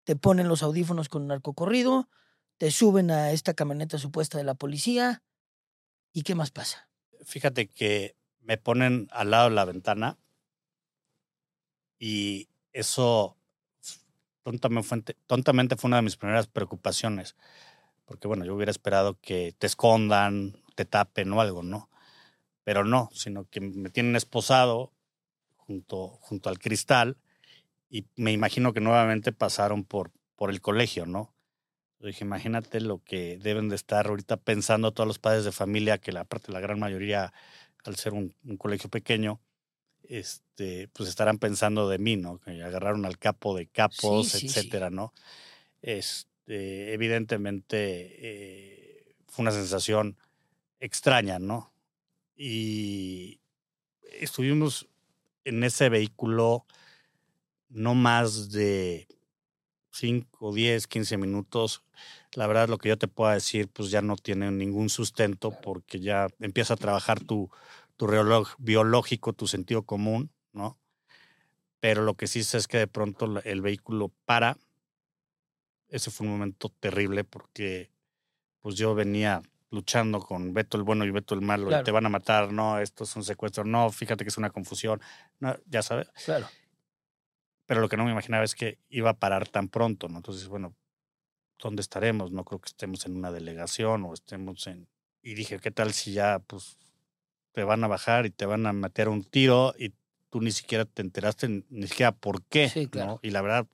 [0.06, 2.10] te ponen los audífonos con un arco corrido,
[2.58, 5.24] te suben a esta camioneta supuesta de la policía,
[6.14, 6.90] ¿y qué más pasa?
[7.26, 10.18] Fíjate que me ponen al lado de la ventana
[12.00, 13.36] y eso
[14.44, 17.36] tontamente, fue una de mis primeras preocupaciones,
[18.06, 21.90] porque bueno, yo hubiera esperado que te escondan, te tapen o algo, ¿no?
[22.64, 24.94] Pero no, sino que me tienen esposado
[25.56, 27.18] junto, junto al cristal
[27.96, 31.34] y me imagino que nuevamente pasaron por, por el colegio, ¿no?
[31.98, 35.98] Yo dije, imagínate lo que deben de estar ahorita pensando todos los padres de familia,
[35.98, 37.32] que la parte, la gran mayoría,
[37.86, 39.40] al ser un, colegio pequeño,
[40.04, 42.40] este, pues estarán pensando de mí, ¿no?
[42.40, 45.14] Que agarraron al capo de capos, etcétera, ¿no?
[45.82, 47.78] Este, evidentemente
[48.20, 50.18] eh, fue una sensación
[50.82, 51.72] extraña, ¿no?
[52.36, 53.40] Y
[54.20, 54.90] estuvimos
[55.46, 56.66] en ese vehículo
[57.70, 59.08] no más de
[59.92, 61.84] 5, 10, 15 minutos.
[62.34, 66.00] La verdad, lo que yo te puedo decir, pues ya no tiene ningún sustento porque
[66.00, 67.50] ya empieza a trabajar tu,
[67.96, 70.78] tu reloj biológico, tu sentido común, ¿no?
[71.80, 74.58] Pero lo que sí sé es que de pronto el vehículo para.
[75.88, 77.92] Ese fue un momento terrible porque
[78.62, 82.06] pues yo venía luchando con Beto el bueno y Beto el malo, y te van
[82.06, 85.02] a matar, no, esto es un secuestro, no, fíjate que es una confusión,
[85.40, 86.10] no, ya sabes.
[86.26, 86.48] Claro.
[87.66, 90.18] Pero lo que no me imaginaba es que iba a parar tan pronto, ¿no?
[90.18, 90.76] Entonces, bueno,
[91.60, 92.32] ¿dónde estaremos?
[92.32, 94.88] No creo que estemos en una delegación o estemos en...
[95.22, 96.78] Y dije, ¿qué tal si ya, pues,
[97.52, 99.94] te van a bajar y te van a meter un tiro y
[100.30, 103.20] tú ni siquiera te enteraste, ni siquiera por qué, sí, claro.
[103.24, 103.68] Y la verdad,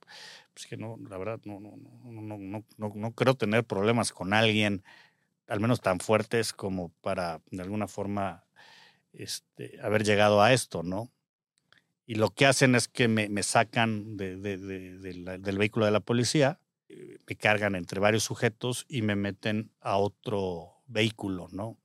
[0.54, 4.12] pues que no, la verdad, no, no, no, no, no, no, no creo tener problemas
[4.12, 4.82] con alguien
[5.48, 8.44] al menos tan fuertes como para de alguna forma
[9.12, 11.10] este, haber llegado a esto, ¿no?
[12.12, 16.00] Y lo que hacen es que me, me sacan de, de, del vehículo de la
[16.00, 21.78] policía, eh, me cargan entre varios sujetos y me meten a otro vehículo, ¿no?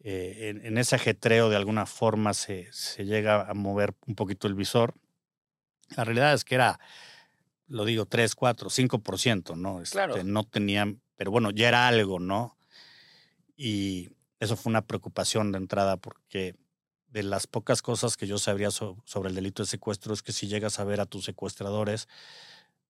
[0.00, 4.48] Eh, en, en, ese ajetreo de alguna forma se, se, llega a mover un poquito
[4.48, 4.94] el visor.
[5.96, 6.80] La realidad es que era,
[7.68, 9.80] lo digo, 3, 4, 5%, ¿no?
[9.80, 10.20] Este, claro.
[10.24, 12.58] No tenían, pero bueno, ya era algo, ¿no?
[13.56, 16.56] Y eso fue una preocupación de entrada porque
[17.10, 20.46] de las pocas cosas que yo sabría sobre el delito de secuestro es que si
[20.46, 22.08] llegas a ver a tus secuestradores,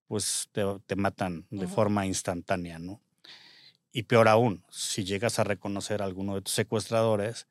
[0.07, 3.01] pues te, matan de forma instantánea, ¿no?
[3.93, 7.47] Y peor aún, si llegas a reconocer a alguno de tus secuestradores,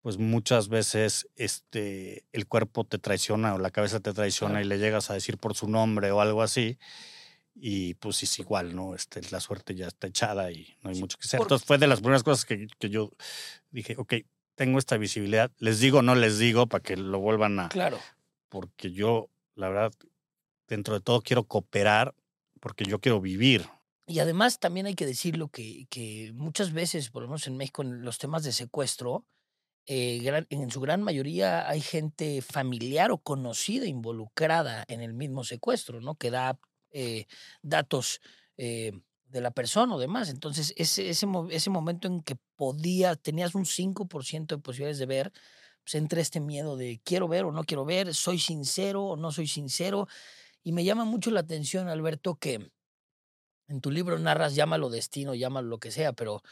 [0.00, 4.78] pues muchas veces este, el cuerpo te traiciona o la cabeza te traiciona y le
[4.78, 6.78] llegas a decir por su nombre o algo así,
[7.54, 8.94] y pues es igual, ¿no?
[8.94, 11.40] Este, la suerte ya está echada y no hay mucho que hacer.
[11.40, 13.12] Entonces fue de las primeras cosas que, que, yo
[13.70, 14.14] dije, ok,
[14.54, 17.68] tengo esta visibilidad, les digo o no les digo para que lo vuelvan a...
[17.68, 17.98] Claro.
[18.48, 19.92] Porque yo, la verdad,
[20.68, 22.14] dentro de todo quiero cooperar
[22.60, 23.66] porque yo quiero vivir.
[24.06, 27.82] Y además también hay que decirlo que, que muchas veces, por lo menos en México,
[27.82, 29.26] en los temas de secuestro,
[29.86, 36.00] eh, en su gran mayoría hay gente familiar o conocida involucrada en el mismo secuestro,
[36.00, 36.14] ¿no?
[36.14, 36.58] Que da
[36.92, 37.26] eh,
[37.62, 38.20] datos
[38.56, 38.92] eh,
[39.32, 40.28] de la persona o demás.
[40.28, 45.32] Entonces, ese, ese, ese momento en que podía, tenías un 5% de posibilidades de ver,
[45.82, 49.32] pues entra este miedo de quiero ver o no quiero ver, soy sincero o no
[49.32, 50.06] soy sincero.
[50.62, 52.70] Y me llama mucho la atención, Alberto, que
[53.68, 56.42] en tu libro narras, llámalo destino, llámalo lo que sea, pero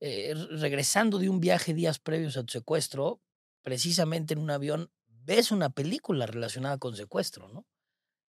[0.00, 3.20] eh, regresando de un viaje días previos a tu secuestro,
[3.62, 7.66] precisamente en un avión, ves una película relacionada con secuestro, ¿no?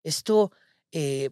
[0.02, 0.50] Esto
[0.92, 1.30] eh,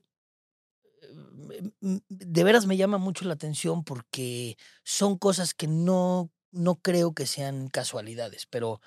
[2.08, 7.26] de veras me llama mucho la atención porque son cosas que no, no creo que
[7.26, 8.80] sean casualidades, pero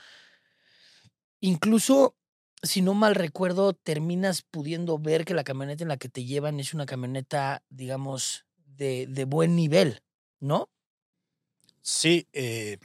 [1.40, 2.16] incluso
[2.62, 6.60] si no mal recuerdo, terminas pudiendo ver que la camioneta en la que te llevan
[6.60, 10.02] es una camioneta, digamos, de, de buen nivel,
[10.40, 10.70] ¿no?
[11.82, 12.78] Sí, eh,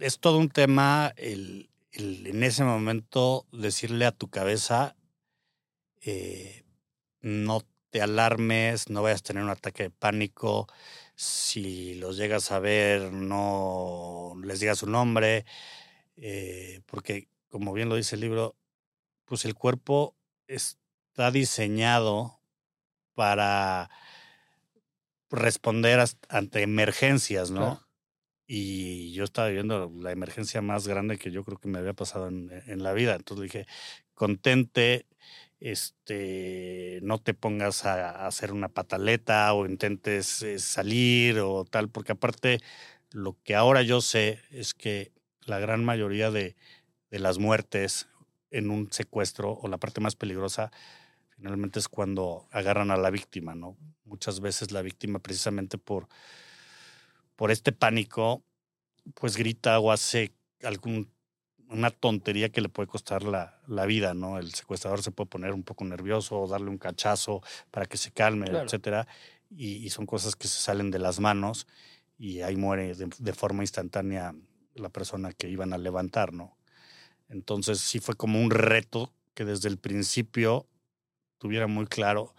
[0.00, 4.96] es todo un tema el, en ese momento decirle a tu cabeza,
[6.00, 6.64] eh,
[7.26, 10.68] no te alarmes, no vayas a tener un ataque de pánico,
[11.16, 15.44] si los llegas a ver, no les digas su nombre,
[16.16, 18.54] eh, porque como bien lo dice el libro,
[19.24, 20.14] pues el cuerpo
[20.46, 22.38] está diseñado
[23.14, 23.90] para
[25.28, 27.84] responder ante emergencias, ¿no?
[28.46, 32.28] Y yo estaba viviendo la emergencia más grande que yo creo que me había pasado
[32.28, 33.16] en, en la vida.
[33.16, 33.66] Entonces dije,
[34.14, 35.06] contente,
[35.60, 42.12] este, no te pongas a, hacer una pataleta o intentes eh, salir o tal, porque
[42.12, 42.60] aparte
[43.12, 45.12] lo que ahora yo sé es que
[45.44, 46.56] la gran mayoría de,
[47.10, 48.08] de las muertes
[48.50, 50.70] en un secuestro o la parte más peligrosa
[51.36, 53.76] finalmente es cuando agarran a la víctima, ¿no?
[54.04, 56.08] Muchas veces la víctima precisamente por,
[57.36, 58.42] por este pánico
[59.14, 61.10] pues grita o hace algún
[61.68, 64.38] una tontería que le puede costar la, la, vida, ¿no?
[64.38, 68.12] El secuestrador se puede poner un poco nervioso o darle un cachazo para que se
[68.12, 69.06] calme, etcétera.
[69.50, 71.66] Y, son cosas que se salen de las manos
[72.18, 74.34] y ahí muere de, forma instantánea
[74.74, 76.56] la persona que iban a levantar, ¿no?
[77.28, 80.66] Entonces sí fue como un reto que desde el principio
[81.38, 82.34] tuviera muy claro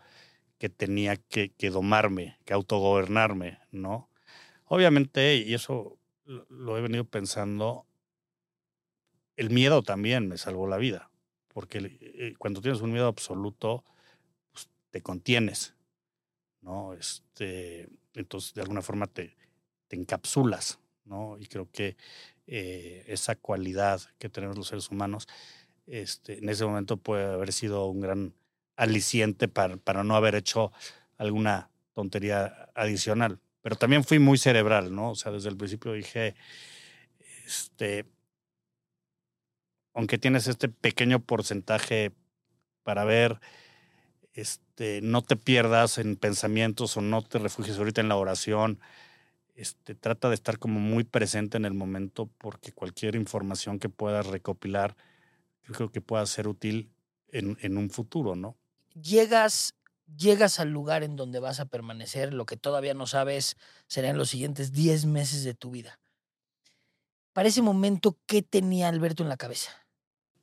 [0.58, 4.10] que tenía que, que domarme, que autogobernarme, ¿no?
[4.66, 7.86] Obviamente, y eso lo he venido pensando,
[9.38, 11.10] el miedo también me salvó la vida,
[11.48, 13.86] porque eh, cuando tienes un miedo absoluto,
[14.52, 15.76] pues, te contienes,
[16.62, 16.94] ¿no?
[16.94, 19.38] Este, entonces, de alguna forma te,
[19.88, 21.38] te encapsulas, ¿no?
[21.40, 21.96] Y creo que
[22.48, 25.28] eh, esa cualidad que tenemos los seres humanos,
[25.86, 28.34] este, en ese momento puede haber sido un gran
[28.76, 30.72] aliciente para, para no haber hecho
[31.18, 33.40] alguna tontería adicional.
[33.62, 35.12] Pero también fui muy cerebral, ¿no?
[35.12, 36.36] O sea, desde el principio dije,
[37.46, 38.06] este,
[39.98, 42.12] aunque tienes este pequeño porcentaje
[42.84, 43.40] para ver,
[44.34, 48.80] este, no te pierdas en pensamientos o no te refugies ahorita en la oración.
[49.56, 54.28] Este, trata de estar como muy presente en el momento porque cualquier información que puedas
[54.28, 54.96] recopilar,
[55.64, 56.92] yo creo que pueda ser útil
[57.30, 58.56] en, en un futuro, ¿no?
[58.94, 59.74] Llegas,
[60.16, 63.58] llegas al lugar en donde vas a permanecer, lo que todavía no sabes
[63.88, 66.00] serán los siguientes 10 meses de tu vida.
[67.34, 69.87] Para ese momento, ¿qué tenía Alberto en la cabeza?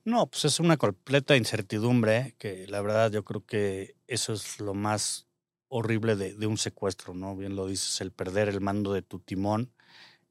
[0.06, 4.74] No, pues es una completa incertidumbre que la verdad yo creo que eso es lo
[4.74, 5.28] más
[5.68, 7.34] horrible de, un secuestro, ¿no?
[7.36, 9.72] Bien lo dices, el perder el mando de tu timón,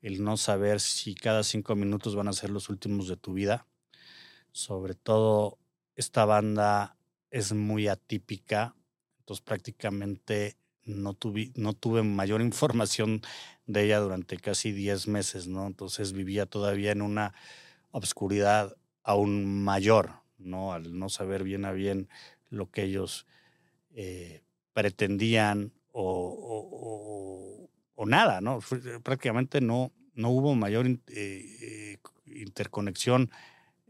[0.01, 3.65] el no saber si cada cinco minutos van a ser los últimos de tu vida.
[4.51, 5.57] Sobre todo,
[5.95, 6.95] esta banda
[7.31, 8.75] es muy atípica,
[9.19, 11.17] entonces prácticamente no
[11.55, 13.21] no tuve mayor información
[13.65, 15.65] de ella durante casi diez meses, ¿no?
[15.65, 17.33] Entonces vivía todavía en una
[17.91, 20.73] obscuridad aún mayor, ¿no?
[20.73, 22.09] Al no saber bien a bien
[22.49, 23.25] lo que ellos
[23.91, 28.59] eh, pretendían o, o, nada, ¿no?
[29.01, 33.31] Prácticamente no, no hubo mayor eh, interconexión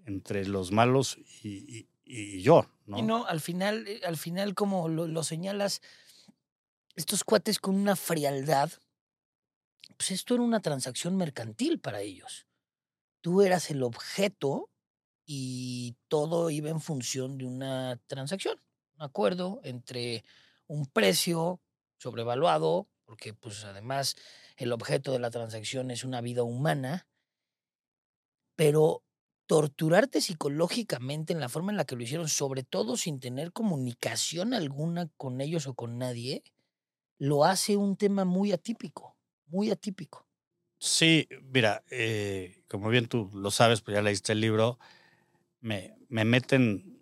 [0.05, 2.99] entre los malos y, y, yo, ¿no?
[2.99, 5.81] Y no, al final, eh, al final como lo, lo señalas,
[6.95, 8.71] estos cuates con una frialdad,
[9.97, 12.45] pues esto era una transacción mercantil para ellos.
[13.21, 14.69] Tú eras el objeto
[15.25, 18.59] y todo iba en función de una transacción,
[18.97, 20.23] un acuerdo entre
[20.67, 21.61] un precio
[21.97, 24.15] sobrevaluado, porque pues además
[24.57, 27.07] el objeto de la transacción es una vida humana,
[28.55, 29.03] pero
[29.45, 34.53] torturarte psicológicamente en la forma en la que lo hicieron, sobre todo sin tener comunicación
[34.53, 36.43] alguna con ellos o con nadie,
[37.19, 40.27] lo hace un tema muy atípico, muy atípico.
[40.79, 44.79] Sí, mira, eh, como bien tú lo sabes, pues ya leíste el libro,
[45.63, 46.99] me, me meten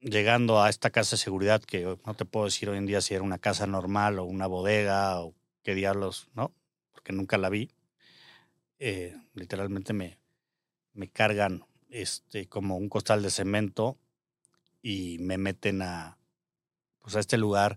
[0.00, 3.14] llegando a esta casa de seguridad que no te puedo decir hoy en día si
[3.14, 6.54] era una casa normal o una bodega o qué diablos, ¿no?
[6.92, 7.72] Porque nunca la vi.
[8.78, 10.18] Eh, literalmente me,
[10.94, 13.98] me cargan este, como un costal de cemento
[14.80, 16.16] y me meten a,
[17.00, 17.76] pues a este lugar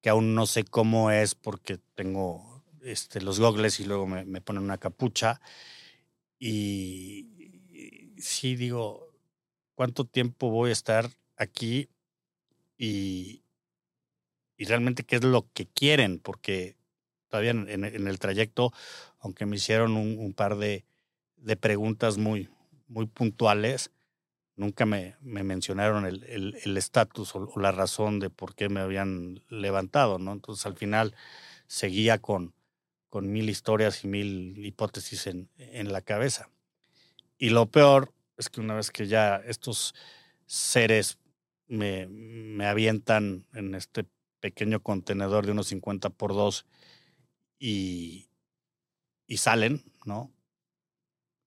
[0.00, 4.40] que aún no sé cómo es porque tengo este, los gogles y luego me, me
[4.40, 5.40] ponen una capucha.
[6.38, 7.36] Y,
[8.18, 9.05] sí digo,
[9.76, 11.88] ¿cuánto tiempo voy a estar aquí?
[12.76, 13.44] Y,
[14.56, 16.74] y realmente qué es lo que quieren, porque
[17.28, 18.72] todavía en, el trayecto,
[19.20, 20.84] aunque me hicieron un, par de,
[21.36, 22.48] de, preguntas muy,
[22.88, 23.90] muy puntuales,
[24.56, 29.42] nunca me, me mencionaron el estatus el, o, la razón de por qué me habían
[29.48, 30.32] levantado, ¿no?
[30.32, 31.14] Entonces al final
[31.66, 32.54] seguía con,
[33.10, 36.48] con mil historias y mil hipótesis en, en la cabeza.
[37.38, 39.94] Y lo peor es que una vez que ya estos
[40.46, 41.18] seres
[41.68, 44.06] me, me avientan en este
[44.40, 46.66] pequeño contenedor de unos 50 por 2
[47.58, 48.28] y,
[49.26, 50.32] y salen, ¿no?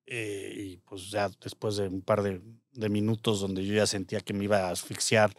[0.06, 2.42] Eh, y pues ya después de un par de,
[2.90, 5.36] minutos donde yo ya sentía que me iba a asfixiar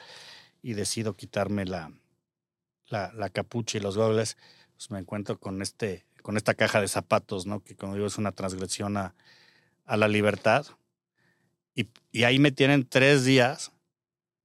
[0.62, 1.92] y decido quitarme la,
[2.86, 4.36] la, la capucha y los goggles,
[4.76, 7.64] pues me encuentro con, este, con esta caja de zapatos, ¿no?
[7.64, 9.14] Que como digo es una transgresión a,
[9.86, 10.66] a la libertad.
[12.12, 13.72] Y, ahí me tienen tres días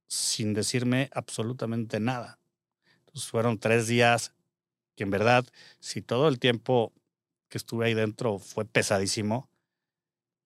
[0.06, 2.38] sin decirme absolutamente nada.
[3.00, 4.32] Entonces fueron tres días
[4.94, 5.44] que en verdad,
[5.80, 6.92] si todo el tiempo
[7.48, 9.48] que estuve ahí dentro fue pesadísimo,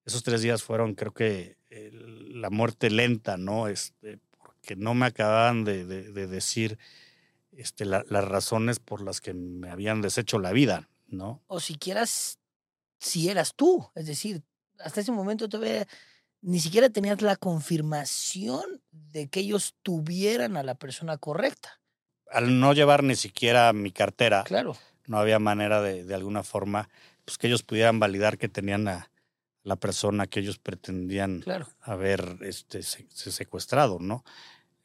[0.05, 3.69] esos tres días fueron, creo que, la muerte lenta, ¿no?
[3.69, 6.77] Este, porque no me acababan de, de, decir
[7.53, 11.41] este, las razones por las que me habían deshecho la vida, ¿no?
[11.47, 14.43] O siquiera si eras tú, es decir,
[14.79, 15.87] hasta ese momento todavía
[16.41, 21.81] ni siquiera tenías la confirmación de que ellos tuvieran a la persona correcta
[22.31, 24.75] al no llevar ni siquiera mi cartera, claro.
[25.05, 26.89] no había manera de, de alguna forma
[27.25, 29.11] pues, que ellos pudieran validar que tenían a
[29.63, 31.43] la persona que ellos pretendían
[31.81, 34.23] haber este, secuestrado, ¿no?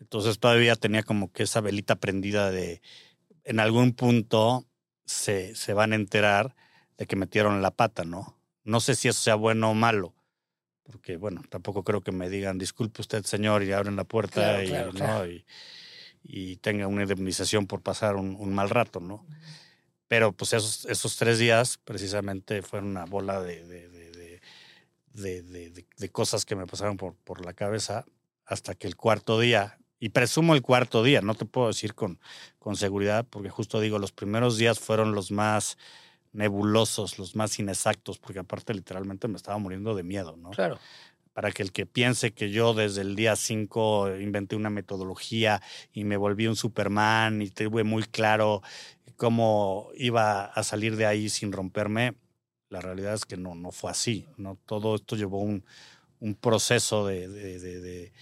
[0.00, 2.82] Entonces todavía tenía como que esa velita prendida de
[3.44, 4.66] en algún punto
[5.06, 6.54] se, se van a enterar
[6.98, 8.36] de que metieron la pata, ¿no?
[8.64, 10.14] No sé si eso sea bueno o malo,
[10.90, 14.70] porque bueno, tampoco creo que me digan, disculpe usted, señor, y abren la puerta y,
[14.70, 15.27] ¿no?
[15.27, 15.44] y
[16.29, 19.25] y tenga una indemnización por pasar un, mal rato, ¿no?
[20.09, 26.44] Pero pues esos, esos tres días precisamente fueron una bola de, de, de, de, cosas
[26.44, 28.05] que me pasaron por, por la cabeza
[28.44, 32.20] hasta que el cuarto día, y presumo el cuarto día, no te puedo decir con,
[32.59, 35.79] con seguridad, porque justo digo, los primeros días fueron los más
[36.37, 40.51] nebulosos, los más inexactos, porque aparte literalmente me estaba muriendo de miedo, ¿no?
[40.51, 40.79] Claro
[41.37, 45.61] para que el que piense que yo desde el día 5 inventé una metodología
[45.92, 48.62] y me volví un Superman y tuve muy claro
[49.16, 52.14] cómo iba a salir de ahí sin romperme,
[52.70, 54.27] la realidad es que no, no fue así.
[54.38, 54.59] ¿no?
[54.64, 55.62] Todo esto llevó un,
[56.20, 58.12] un proceso de, de, de,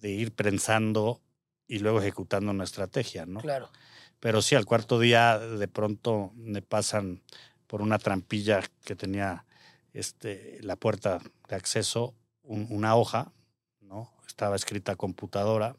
[0.00, 1.20] de, ir pensando
[1.66, 3.26] y luego ejecutando una estrategia.
[3.26, 3.40] ¿no?
[3.40, 3.70] Claro.
[4.20, 7.22] Pero sí, al cuarto día de pronto me pasan
[7.66, 9.44] por una trampilla que tenía
[9.92, 12.14] este, la puerta de acceso
[12.48, 13.32] una hoja,
[13.80, 14.10] ¿no?
[14.26, 15.76] Estaba escrita a computadora.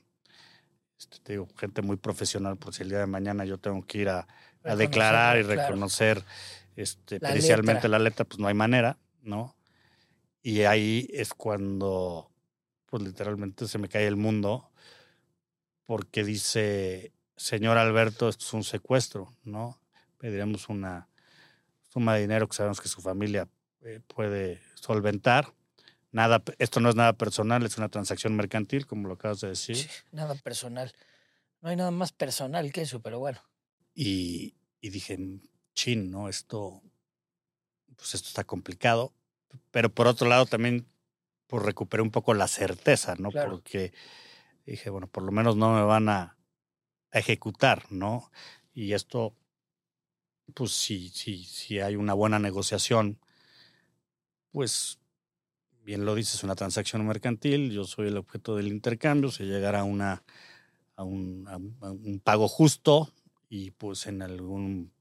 [0.97, 3.99] Este, te digo, gente muy profesional, por si el día de mañana yo tengo que
[3.99, 4.27] ir a,
[4.75, 6.23] declarar y reconocer
[6.75, 9.55] este, la pericialmente la letra, pues no hay manera, ¿no?
[10.43, 12.29] Y ahí es cuando,
[12.85, 14.69] pues literalmente se me cae el mundo,
[15.85, 19.79] porque dice, señor Alberto, esto es un secuestro, ¿no?
[20.17, 21.09] Pediremos una
[21.91, 23.47] suma de dinero que sabemos que su familia
[23.81, 25.53] eh, puede solventar
[26.11, 29.75] Nada, esto no es nada personal, es una transacción mercantil, como lo acabas de decir.
[29.75, 30.91] Sí, nada personal.
[31.61, 33.39] No hay nada más personal que eso, pero bueno.
[33.93, 35.19] Y, y dije,
[35.75, 36.27] chin, ¿no?
[36.27, 36.81] Esto,
[37.95, 39.13] pues esto está complicado.
[39.71, 40.87] Pero por otro lado también,
[41.45, 43.29] pues recuperé un poco la certeza, ¿no?
[43.29, 43.93] Porque
[44.65, 46.37] dije, bueno, por lo menos no me van a,
[47.11, 48.31] a ejecutar, ¿no?
[48.73, 49.35] Y esto,
[50.53, 53.19] pues sí, sí, sí hay una buena negociación,
[54.51, 54.99] pues
[55.83, 59.83] bien lo dices, una transacción mercantil, yo soy el objeto del intercambio, se llegará a,
[59.83, 60.23] una,
[60.95, 61.47] a, un,
[61.81, 63.11] un pago justo
[63.49, 64.91] y pues en algún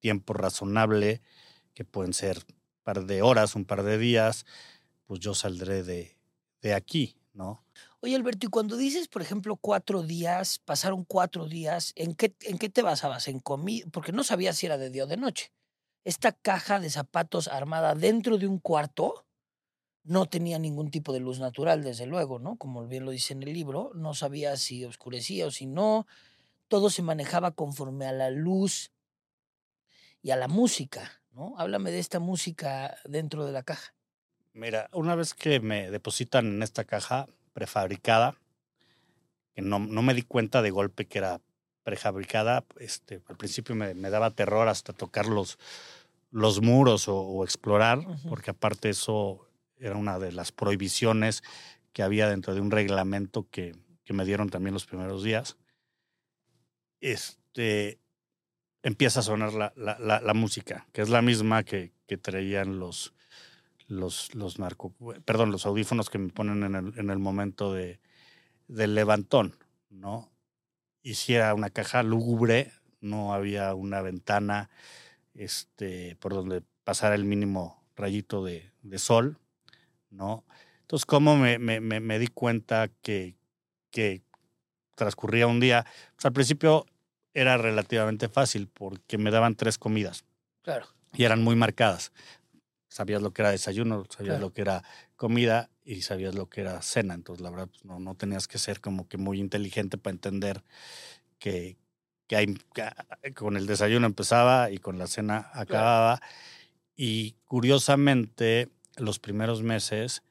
[0.00, 1.20] tiempo razonable,
[1.74, 4.46] que pueden ser un par de horas, un par de días,
[5.06, 6.16] pues yo saldré de,
[6.62, 7.64] de aquí, ¿no?
[8.00, 12.56] Oye, Alberto, y cuando dices, por ejemplo, cuatro días, pasaron cuatro días, ¿en qué, en
[12.56, 13.26] qué te basabas?
[13.26, 13.86] ¿En comida?
[13.92, 15.52] Porque no sabías si era de día o de noche.
[16.04, 19.26] Esta caja de zapatos armada dentro de un cuarto,
[20.04, 22.56] no tenía ningún tipo de luz natural, desde luego, ¿no?
[22.56, 26.06] Como bien lo dice en el libro, no sabía si oscurecía o si no,
[26.68, 28.92] todo se manejaba conforme a la luz
[30.22, 31.58] y a la música, ¿no?
[31.58, 33.92] Háblame de esta música dentro de la caja.
[34.52, 37.28] Mira, una vez que me depositan en esta caja
[37.58, 38.36] prefabricada,
[39.52, 41.40] que no, no me di cuenta de golpe que era
[41.82, 45.58] prefabricada, este, al principio me, me daba terror hasta tocar los,
[46.30, 47.98] los muros o, o explorar,
[48.28, 51.42] porque aparte eso era una de las prohibiciones
[51.92, 55.56] que había dentro de un reglamento que, que me dieron también los primeros días.
[57.00, 57.98] Este,
[58.84, 62.78] empieza a sonar la, la, la, la música, que es la misma que, que traían
[62.78, 63.14] los,
[63.88, 68.00] los, los narco, perdón, los audífonos que me ponen en el, en el momento de,
[68.68, 69.56] del levantón,
[69.90, 70.30] ¿no?
[71.02, 74.68] Y si era una caja lúgubre, no había una ventana
[75.34, 79.38] este, por donde pasara el mínimo rayito de, de sol,
[80.10, 80.44] ¿no?
[80.82, 83.36] Entonces, ¿cómo me, me, me, me di cuenta que,
[83.90, 84.22] que
[84.94, 85.86] transcurría un día?
[86.14, 86.86] Pues al principio
[87.34, 90.24] era relativamente fácil porque me daban tres comidas
[90.62, 90.86] Claro.
[91.14, 92.12] y eran muy marcadas.
[92.88, 94.46] Sabías lo que era desayuno, sabías Claro.
[94.46, 94.82] lo que era
[95.16, 97.14] comida y sabías lo que era cena.
[97.14, 100.64] Entonces, la verdad, pues, no, no tenías que ser como que muy inteligente para entender
[101.38, 101.76] que,
[102.26, 102.54] que, hay,
[103.22, 106.20] que con el desayuno empezaba y con la cena acababa.
[106.96, 110.22] Y curiosamente, los primeros meses,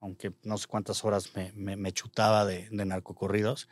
[0.00, 3.68] aunque no sé cuántas horas me, me, me chutaba de, de narcocorridos,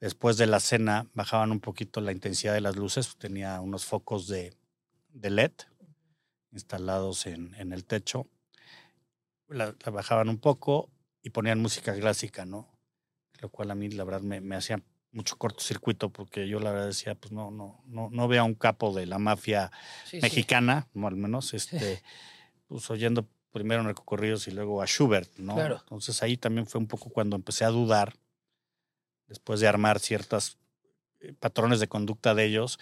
[0.00, 3.16] después de la cena bajaban un poquito la intensidad de las luces.
[3.16, 4.54] Tenía unos focos de,
[5.12, 5.52] de LED
[6.52, 8.26] instalados en, en el techo.
[9.48, 10.90] La, la, bajaban un poco
[11.22, 12.68] y ponían música clásica, ¿no?
[13.40, 16.86] Lo cual a mí, la verdad, me, me hacía mucho cortocircuito porque yo la verdad
[16.86, 19.70] decía, pues no, no, no, no veo a un capo de la mafia
[20.04, 20.22] Sí, sí.
[20.22, 22.02] mexicana, no al menos, este,
[22.66, 25.54] pues oyendo primero narcocorridos y luego a Schubert, ¿no?
[25.54, 25.78] Claro.
[25.80, 28.14] Entonces ahí también fue un poco cuando empecé a dudar,
[29.26, 30.58] después de armar ciertos
[31.38, 32.78] patrones de conducta de ellos,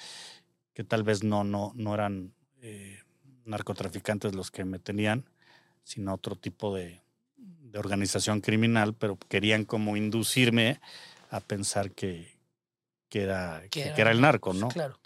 [0.73, 3.00] que tal vez no, no, no eran eh,
[3.51, 5.25] narcotraficantes los que me tenían,
[5.85, 7.03] sino otro tipo de,
[7.37, 10.81] de, organización criminal, pero querían como inducirme
[11.31, 12.39] a pensar que,
[13.09, 14.69] que, era, que, era, que era el narco, ¿no?
[14.69, 14.99] Claro.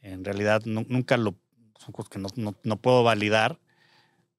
[0.00, 1.36] En realidad no, nunca lo,
[1.78, 3.60] son cosas que no, no, no, puedo validar,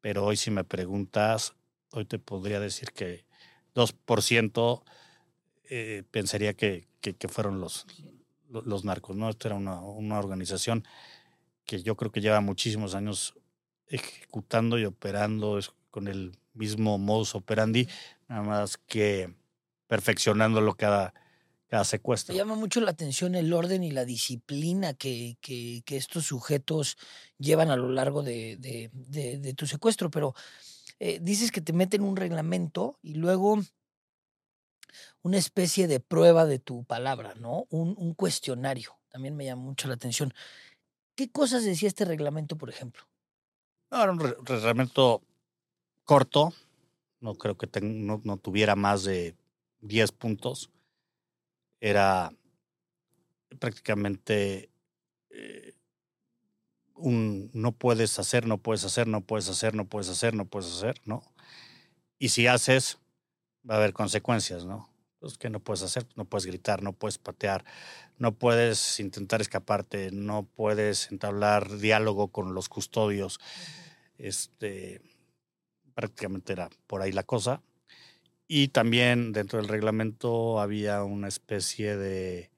[0.01, 1.53] pero hoy si me preguntas,
[1.91, 3.25] hoy te podría decir que
[3.75, 4.83] 2%
[5.69, 7.85] eh, pensaría que, que, que, fueron los,
[8.49, 9.29] los narcos, ¿no?
[9.29, 10.85] Esto era una, una organización
[11.65, 13.35] que yo creo que lleva muchísimos años
[13.95, 15.59] ejecutando y operando
[15.91, 17.87] con el mismo modus operandi,
[18.27, 19.33] nada más que
[19.87, 21.13] perfeccionándolo cada,
[21.67, 22.33] cada secuestro.
[22.33, 26.97] Me llama mucho la atención el orden y la disciplina que, que, que estos sujetos
[27.37, 30.33] llevan a lo largo de, de, de, de tu secuestro, pero
[30.99, 33.59] eh, dices que te meten un reglamento y luego
[35.21, 37.65] una especie de prueba de tu palabra, ¿no?
[37.69, 38.97] Un, un cuestionario.
[39.09, 40.33] También me llama mucho la atención.
[41.15, 43.03] ¿Qué cosas decía este reglamento, por ejemplo?
[43.93, 45.21] No, era un re reglamento
[46.03, 46.51] corto,
[47.19, 49.35] no creo que ten, no, no, tuviera más de
[49.81, 50.71] 10 puntos.
[51.79, 52.33] Era
[53.59, 54.71] prácticamente
[55.29, 55.75] eh,
[56.95, 60.71] un no puedes hacer, no puedes hacer, no puedes hacer, no puedes hacer, no puedes
[60.71, 61.21] hacer, ¿no?
[62.17, 62.97] Y si haces,
[63.69, 64.89] va a haber consecuencias, ¿no?
[65.23, 66.05] Pues, ¿Qué no puedes hacer?
[66.17, 67.63] No puedes gritar, no puedes patear,
[68.17, 73.39] no puedes intentar escaparte, no puedes entablar diálogo con los custodios.
[74.17, 74.99] Este,
[75.95, 77.61] prácticamente era por ahí la cosa.
[78.49, 82.51] Y también dentro del reglamento había una especie de,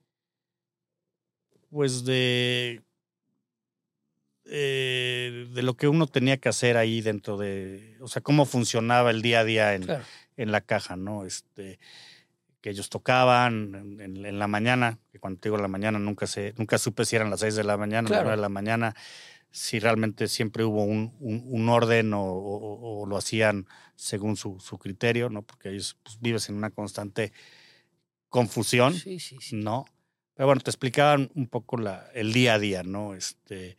[1.70, 2.82] pues de,
[4.46, 9.12] eh, de lo que uno tenía que hacer ahí dentro de, o sea, cómo funcionaba
[9.12, 10.04] el día a día en, Claro.
[10.36, 11.26] en la caja, ¿no?
[11.26, 11.78] Este,
[12.66, 16.80] que ellos tocaban en, la mañana, que cuando te digo la mañana nunca, sé, nunca
[16.80, 18.22] supe si eran las seis de la mañana o Claro.
[18.22, 18.96] las nueve de la mañana,
[19.52, 24.60] si realmente siempre hubo un, un, un orden o, o, o, lo hacían según su,
[24.60, 25.44] su criterio, ¿no?
[25.44, 27.34] Porque ellos pues, vives en una constante
[28.30, 29.58] confusión, Sí, sí, sí.
[29.58, 29.86] ¿no?
[30.34, 33.14] Pero bueno, te explicaban un poco la, el día a día, ¿no?
[33.14, 33.78] Este,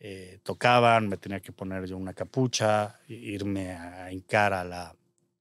[0.00, 4.96] eh, tocaban, me tenía que poner yo una capucha, irme a hincar a, la,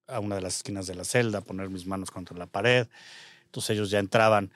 [0.07, 2.87] a una de las esquinas de la celda, poner mis manos contra la pared.
[3.45, 4.51] Entonces ellos ya entraban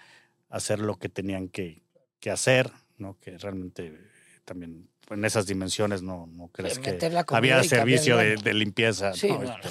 [0.49, 1.81] a hacer lo que tenían que,
[2.19, 3.17] que hacer, ¿no?
[3.19, 3.97] Que realmente
[4.45, 6.99] también en esas dimensiones no, no crees Sí, que
[7.29, 9.13] había servicio de, limpieza.
[9.13, 9.41] Sí, ¿no?
[9.43, 9.69] no, Este,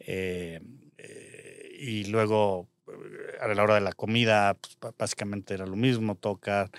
[0.00, 0.60] eh,
[0.98, 6.14] eh, y luego eh, a la hora de la comida, pues, básicamente era lo mismo,
[6.16, 6.70] tocar,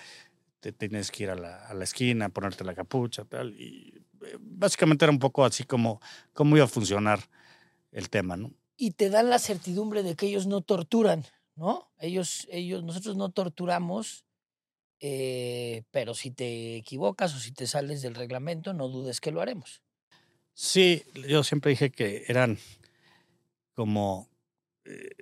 [0.59, 3.53] te tienes que ir a la, a la esquina, ponerte la capucha, tal.
[3.59, 3.93] Y
[4.39, 6.01] básicamente era un poco así como
[6.33, 7.19] cómo iba a funcionar
[7.97, 8.53] el tema, ¿no?
[8.77, 11.25] y te dan la certidumbre de que ellos no torturan,
[11.55, 11.89] ¿no?
[11.99, 14.23] Ellos, ellos, nosotros no torturamos,
[14.99, 19.41] eh, pero si te equivocas o si te sales del reglamento, no dudes que lo
[19.41, 19.81] haremos.
[20.53, 22.59] Sí, yo siempre dije que eran
[23.73, 24.29] como
[24.85, 25.15] eh,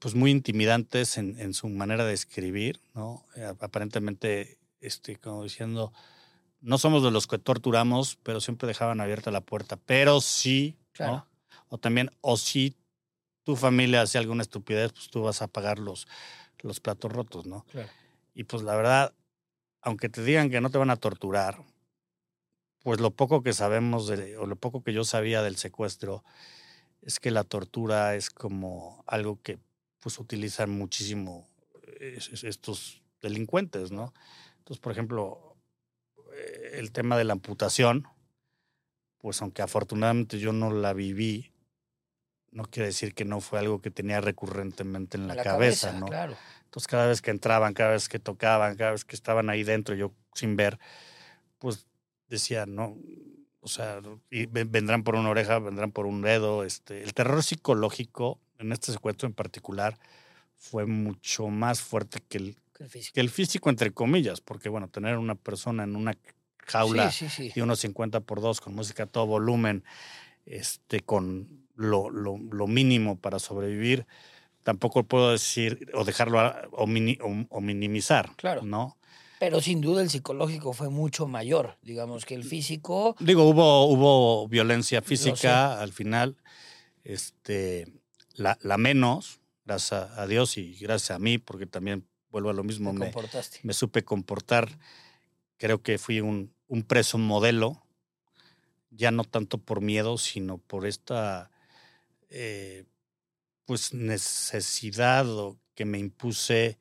[0.00, 3.24] pues muy intimidantes en, en, su manera de escribir, ¿no?
[3.36, 5.92] Eh, aparentemente, este, como diciendo,
[6.60, 9.76] no somos de los que torturamos, pero siempre dejaban abierta la puerta.
[9.76, 11.26] Pero sí, ¿no?
[11.68, 12.76] O también, o si
[13.44, 16.06] tu familia hace alguna estupidez, pues tú vas a pagar los,
[16.60, 17.64] los platos rotos, ¿no?
[17.70, 17.88] Claro.
[18.34, 19.14] Y pues la verdad,
[19.80, 21.62] aunque te digan que no te van a torturar,
[22.82, 26.24] pues lo poco que sabemos, de, o lo poco que yo sabía del secuestro,
[27.02, 29.58] es que la tortura es como algo que
[30.00, 31.48] pues utilizan muchísimo
[32.00, 34.14] estos delincuentes, ¿no?
[34.58, 35.49] Entonces, por ejemplo, eh,
[36.72, 38.06] el tema de la amputación,
[39.18, 41.52] pues aunque afortunadamente yo no la viví,
[42.52, 46.00] no quiere decir que no fue algo que tenía recurrentemente en la, la cabeza, cabeza,
[46.00, 46.06] ¿no?
[46.06, 46.36] Claro.
[46.64, 49.94] Entonces, cada vez que entraban, cada vez que tocaban, cada vez que estaban ahí dentro,
[49.94, 50.78] yo sin ver,
[51.58, 51.86] pues
[52.28, 52.96] decía, no,
[53.60, 56.64] o sea, y vendrán por una oreja, vendrán por un dedo.
[56.64, 59.98] Este, el terror psicológico, en este secuestro en particular,
[60.56, 64.68] fue mucho más fuerte que el, que el físico, que el físico entre comillas, porque
[64.68, 66.16] bueno, tener una persona en una
[66.66, 67.52] jaula sí, sí, sí.
[67.54, 69.84] de unos 50 por 2 con música a todo volumen,
[70.46, 74.06] este, con lo, lo, lo mínimo para sobrevivir,
[74.62, 78.62] tampoco puedo decir o dejarlo a, o, mini, o, o, minimizar, claro.
[78.62, 78.96] ¿no?
[79.38, 83.16] Pero sin duda el psicológico fue mucho mayor, digamos que el físico.
[83.20, 86.36] Digo, hubo, hubo violencia física al final,
[87.04, 87.92] este,
[88.34, 92.64] la, la, menos, gracias a Dios y gracias a mí, porque también vuelvo a lo
[92.64, 93.12] mismo, me,
[93.62, 94.78] me supe comportar.
[95.56, 97.82] Creo que fui un, un preso modelo,
[98.90, 101.50] ya no tanto por miedo, sino por esta
[102.28, 102.84] eh,
[103.64, 105.26] pues necesidad
[105.74, 106.78] que me impuse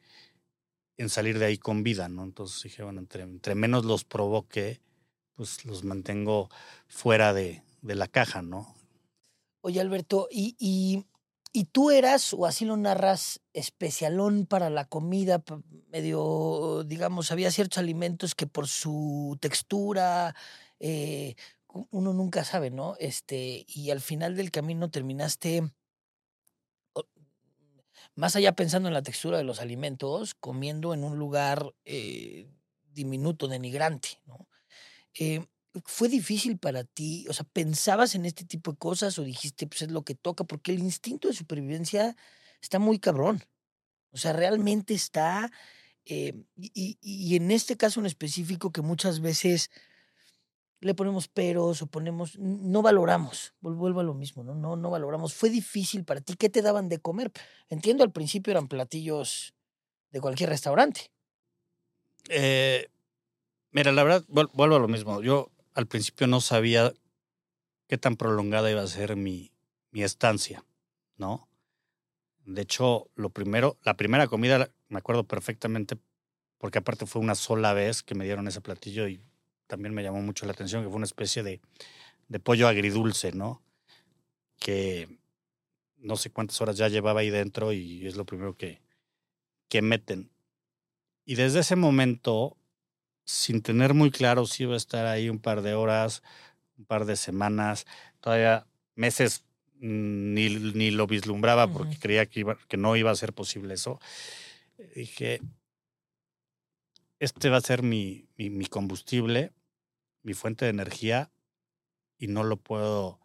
[0.98, 2.24] en salir de ahí con vida, ¿no?
[2.24, 4.82] Entonces dije, bueno, entre, entre menos los provoque,
[5.36, 6.50] pues los mantengo
[6.88, 8.76] fuera de, de la caja, ¿no?
[9.62, 11.06] Oye, Alberto, ¿y, y,
[11.52, 15.44] y tú eras, o así lo narras, especialón para la comida,
[15.92, 20.36] medio, digamos, había ciertos alimentos que por su textura,
[20.80, 21.36] eh,
[21.92, 22.96] uno nunca sabe, ¿no?
[23.00, 25.64] Este, y al final del camino terminaste
[28.16, 32.50] más allá pensando en la textura de los alimentos, comiendo en un lugar eh,
[32.92, 34.48] diminuto, denigrante, ¿no?
[35.18, 35.46] Eh,
[35.86, 37.26] ¿Fue difícil para ti?
[37.30, 40.44] O sea, ¿pensabas en este tipo de cosas o dijiste, pues es lo que toca?
[40.44, 42.16] Porque el instinto de supervivencia
[42.62, 43.44] está muy cabrón.
[44.12, 45.52] O sea, realmente está...
[46.06, 49.70] Eh, y, y, en este caso en específico que muchas veces
[50.82, 54.56] le ponemos peros o ponemos, no valoramos, vuelvo a lo mismo, ¿no?
[54.56, 55.34] No, no valoramos.
[55.34, 57.32] Fue difícil para ti, ¿qué te daban de comer?
[57.70, 59.54] Entiendo, al principio eran platillos
[60.12, 61.12] de cualquier restaurante.
[62.30, 62.88] Eh,
[63.72, 65.22] mira, la verdad, vuelvo a lo mismo.
[65.22, 66.94] Yo al principio no sabía
[67.88, 69.54] qué tan prolongada iba a ser mi,
[69.92, 70.66] mi estancia,
[71.16, 71.48] ¿no?
[72.46, 75.98] De hecho, lo primero, la primera comida, me acuerdo perfectamente,
[76.58, 79.22] porque aparte fue una sola vez que me dieron ese platillo y
[79.68, 81.62] también me llamó mucho la atención, que fue una especie de,
[82.28, 83.64] de pollo agridulce, ¿no?
[84.60, 85.08] Que
[85.98, 88.82] no sé cuántas horas ya llevaba ahí dentro y es lo primero que,
[89.70, 90.30] que meten.
[91.24, 92.58] Y desde ese momento,
[93.30, 96.24] sin tener muy claro si iba a estar ahí un par de horas,
[96.80, 97.86] un par de semanas,
[98.22, 98.66] todavía
[98.96, 102.02] meses mm, ni, ni lo vislumbraba porque uh -huh.
[102.02, 104.00] creía que, iba, que no iba a ser posible eso.
[104.96, 105.42] Dije,
[107.20, 109.54] este va a ser mi, mi, mi combustible,
[110.24, 111.30] mi fuente de energía
[112.18, 113.20] y no lo puedo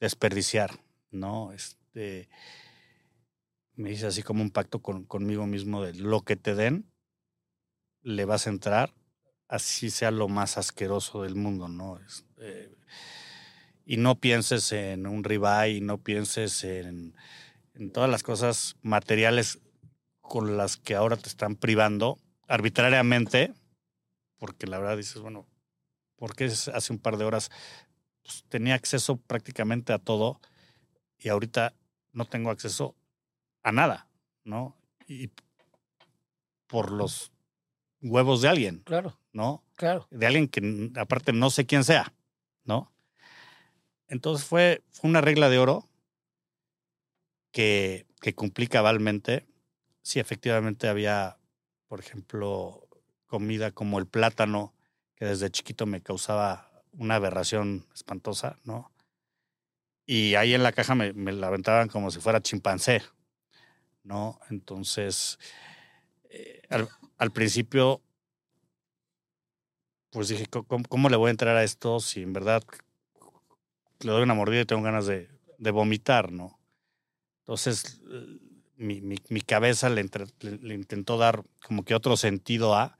[0.00, 0.80] desperdiciar,
[1.10, 1.52] ¿no?
[1.52, 2.28] Este,
[3.74, 6.92] me hice así como un pacto con, conmigo mismo de lo que te den,
[8.02, 8.99] le vas a entrar,
[9.50, 11.98] así sea lo más asqueroso del mundo, ¿no?
[11.98, 12.70] Este,
[13.84, 17.16] y no pienses en un ribeye, no pienses en,
[17.74, 19.58] en todas las cosas materiales
[20.20, 23.52] con las que ahora te están privando arbitrariamente,
[24.38, 25.48] porque la verdad dices, bueno,
[26.14, 27.50] porque hace un par de horas
[28.22, 30.40] pues, tenía acceso prácticamente a todo
[31.18, 31.74] y ahorita
[32.12, 32.94] no tengo acceso
[33.64, 34.08] a nada,
[34.44, 34.76] ¿no?
[35.08, 35.32] Y
[36.68, 37.32] por los
[38.02, 38.80] huevos de alguien.
[38.84, 39.18] Claro.
[39.32, 39.64] ¿No?
[39.76, 40.06] Claro.
[40.10, 42.12] De alguien que aparte no sé quién sea,
[42.64, 42.92] ¿no?
[44.08, 45.88] Entonces fue, fue una regla de oro
[47.52, 49.46] que, que cumplí cabalmente.
[50.02, 51.38] Sí, efectivamente había,
[51.86, 52.88] por ejemplo,
[53.26, 54.74] comida como el plátano,
[55.14, 58.90] que desde chiquito me causaba una aberración espantosa, ¿no?
[60.06, 63.02] Y ahí en la caja me, me la aventaban como si fuera chimpancé,
[64.02, 64.40] ¿no?
[64.50, 65.38] Entonces,
[66.30, 66.88] eh, al,
[67.20, 68.00] al, principio,
[70.10, 72.62] pues dije, ¿cómo, ¿cómo, le voy a entrar a esto si en verdad
[74.00, 76.58] le doy una mordida y tengo ganas de, vomitar, ¿no?
[77.40, 78.00] Entonces,
[78.76, 80.00] mi, cabeza le,
[80.74, 82.98] intentó dar como que otro sentido a,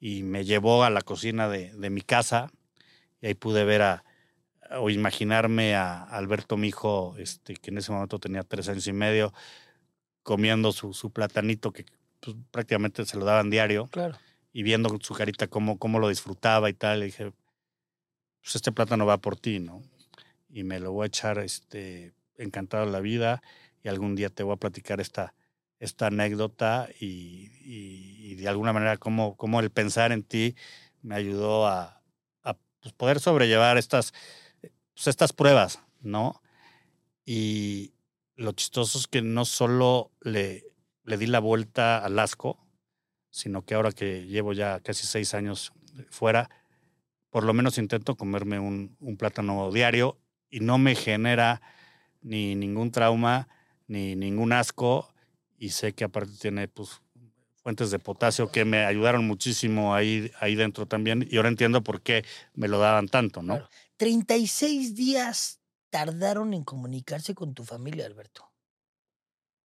[0.00, 2.50] y me llevó a la cocina de, mi casa,
[3.20, 4.04] y ahí pude ver a,
[4.78, 8.92] o imaginarme a Alberto, mi hijo, este, que en ese momento tenía tres años y
[8.92, 9.32] medio,
[10.22, 11.84] comiendo su platanito que
[12.24, 13.86] pues, prácticamente se lo daban diario.
[13.88, 14.18] Claro.
[14.52, 17.32] Y viendo su carita cómo, cómo lo disfrutaba y tal, le dije,
[18.40, 19.82] pues este plátano va por ti, ¿no?
[20.48, 23.42] Y me lo voy a echar este, encantado de la vida
[23.82, 25.34] y algún día te voy a platicar esta,
[25.80, 30.54] esta anécdota y, y, y de alguna manera cómo, cómo, el pensar en ti
[31.02, 32.02] me ayudó a,
[32.42, 34.12] a pues, poder sobrellevar estas,
[34.60, 36.40] pues, estas pruebas, ¿no?
[37.26, 37.94] Y
[38.36, 40.64] lo chistoso es que no solo le,
[41.04, 42.58] le di la vuelta al asco,
[43.30, 45.72] sino que ahora que llevo ya casi seis años
[46.10, 46.50] fuera,
[47.30, 50.18] por lo menos intento comerme un, un plátano diario
[50.50, 51.60] y no me genera
[52.22, 53.48] ni ningún trauma,
[53.86, 55.12] ni ningún asco,
[55.58, 57.00] y sé que aparte tiene pues,
[57.56, 62.02] fuentes de potasio que me ayudaron muchísimo ahí, ahí dentro también, y ahora entiendo por
[62.02, 62.24] qué
[62.54, 63.54] me lo daban tanto, ¿no?
[63.54, 63.70] Claro.
[63.96, 68.50] 36 días tardaron en comunicarse con tu familia, Alberto.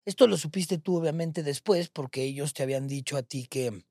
[0.07, 3.83] Esto lo supiste tú, obviamente, después, porque ellos te habían dicho a ti que,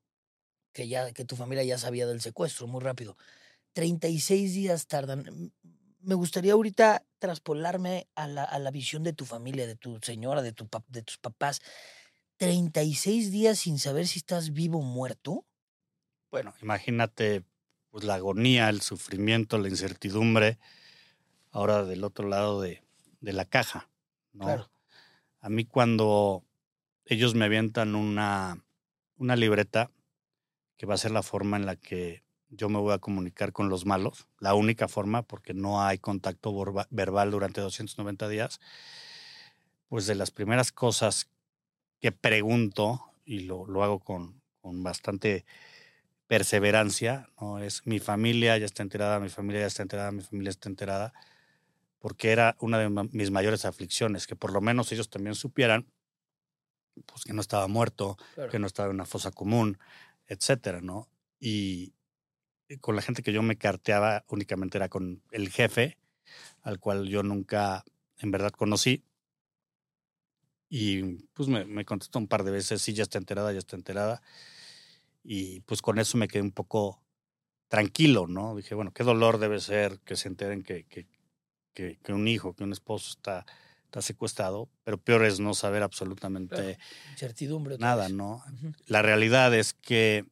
[0.72, 3.18] que, ya, que tu familia ya sabía del secuestro muy rápido.
[3.74, 5.52] 36 días tardan.
[6.00, 10.40] Me gustaría ahorita traspolarme a la, a la visión de tu familia, de tu señora,
[10.40, 11.60] de, tu, de tus papás.
[12.38, 15.44] 36 días sin saber si estás vivo o muerto.
[16.30, 17.44] Bueno, imagínate
[17.90, 20.58] pues, la agonía, el sufrimiento, la incertidumbre,
[21.50, 22.82] ahora del otro lado de,
[23.20, 23.90] de la caja.
[24.32, 24.46] ¿no?
[24.46, 24.70] Claro.
[25.46, 26.42] A mí cuando
[27.04, 28.64] ellos me avientan una,
[29.16, 29.92] una libreta,
[30.76, 33.68] que va a ser la forma en la que yo me voy a comunicar con
[33.68, 36.52] los malos, la única forma, porque no hay contacto
[36.90, 38.58] verbal durante 290 días,
[39.86, 41.30] pues de las primeras cosas
[42.00, 45.44] que pregunto, y lo, lo hago con, con bastante
[46.26, 47.60] perseverancia, ¿no?
[47.60, 51.12] Es mi familia ya está enterada, mi familia ya está enterada, mi familia está enterada,
[52.06, 55.88] porque era una de mis mayores aflicciones, que por lo menos ellos también supieran
[57.04, 58.48] pues que no estaba muerto, claro.
[58.48, 59.76] que no estaba en una fosa común,
[60.28, 61.08] etcétera, ¿no?
[61.40, 61.94] Y,
[62.68, 65.98] y con la gente que yo me carteaba únicamente era con el jefe,
[66.62, 67.84] al cual yo nunca
[68.18, 69.02] en verdad conocí.
[70.68, 73.74] Y pues me, me contestó un par de veces, sí, ya está enterada, ya está
[73.74, 74.22] enterada.
[75.24, 77.02] Y pues con eso me quedé un poco
[77.66, 78.54] tranquilo, ¿no?
[78.54, 81.08] Dije, bueno, qué dolor debe ser que se enteren que, que,
[81.76, 83.44] que, que un hijo, que un esposo está,
[83.84, 86.78] está secuestrado, pero peor es no saber absolutamente
[87.78, 88.08] nada.
[88.08, 88.36] ¿no?
[88.36, 88.74] Uh -huh.
[88.86, 90.24] La realidad es que,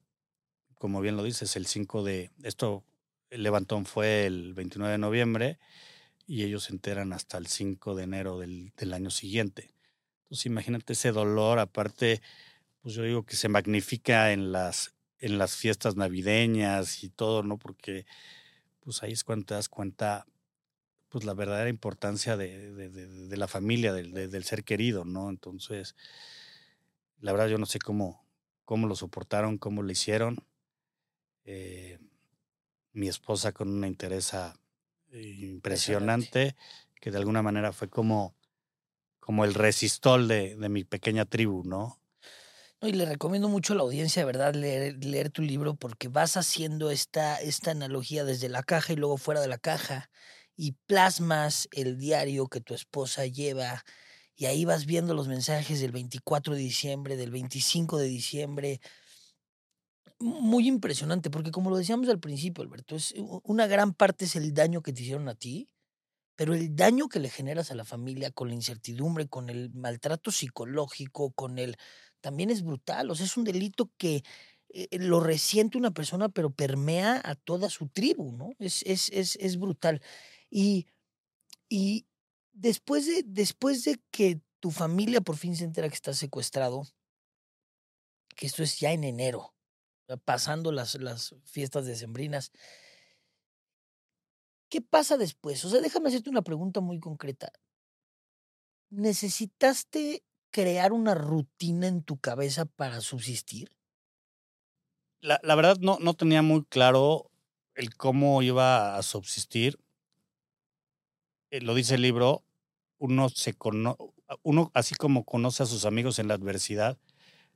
[0.79, 2.31] como bien lo dices, el 5 de...
[2.43, 2.83] Esto,
[3.29, 5.59] el levantón fue el 29 de noviembre
[6.27, 9.75] y ellos se enteran hasta el 5 de enero del, del año siguiente.
[10.23, 12.23] Entonces imagínate ese dolor, aparte
[12.81, 17.59] pues yo digo que se magnifica en las, en las fiestas navideñas y todo, ¿no?
[17.59, 18.07] Porque
[18.81, 20.27] pues ahí es cuando te das cuenta
[21.15, 25.31] pues la verdadera importancia de, de, de, de la familia, del, ser querido, ¿no?
[25.31, 25.95] Entonces,
[27.21, 28.27] la verdad yo no sé cómo,
[28.65, 30.45] cómo lo soportaron, cómo lo hicieron.
[31.45, 32.01] Eh,
[32.95, 34.33] mi esposa con una interés
[35.13, 36.57] impresionante,
[37.01, 38.35] que de alguna manera fue como,
[39.21, 42.01] como el resistol de, de mi pequeña tribu, ¿no?
[42.81, 46.09] No, y le recomiendo mucho a la audiencia, de verdad, leer, leer, tu libro porque
[46.09, 50.11] vas haciendo esta, esta analogía desde la caja y luego fuera de la caja
[50.57, 53.85] y plasmas el diario que tu esposa lleva
[54.37, 58.81] y ahí vas viendo los mensajes del 24 de diciembre, del 25 de diciembre.
[60.19, 64.53] Muy impresionante, porque como lo decíamos al principio, Alberto, es, una gran parte es el
[64.53, 65.69] daño que te hicieron a ti,
[66.37, 70.33] pero el daño que le generas a la familia con la incertidumbre, con el maltrato
[70.33, 71.77] psicológico, con el
[72.21, 73.11] también es brutal.
[73.11, 74.25] O sea, es un delito que
[74.71, 78.51] eh, lo resiente una persona, pero permea a toda su tribu, ¿no?
[78.59, 80.01] Es, es, es, es brutal.
[80.57, 80.87] Y,
[81.69, 82.07] y
[82.53, 86.85] después, de, después de que tu familia por fin se entera que estás secuestrado,
[88.37, 89.53] que esto es ya en enero,
[90.25, 92.53] pasando las, las fiestas decembrinas,
[94.69, 95.65] ¿qué pasa después?
[95.65, 97.51] O sea, déjame hacerte una pregunta muy concreta.
[98.91, 103.77] ¿Necesitaste crear una rutina en tu cabeza para subsistir?
[105.21, 107.33] La, la verdad no, no, tenía muy claro
[107.75, 109.84] el cómo iba a subsistir.
[111.55, 112.43] Eh, lo dice el libro,
[112.99, 113.97] uno se cono
[114.43, 116.99] uno así como conoce a sus amigos en la adversidad,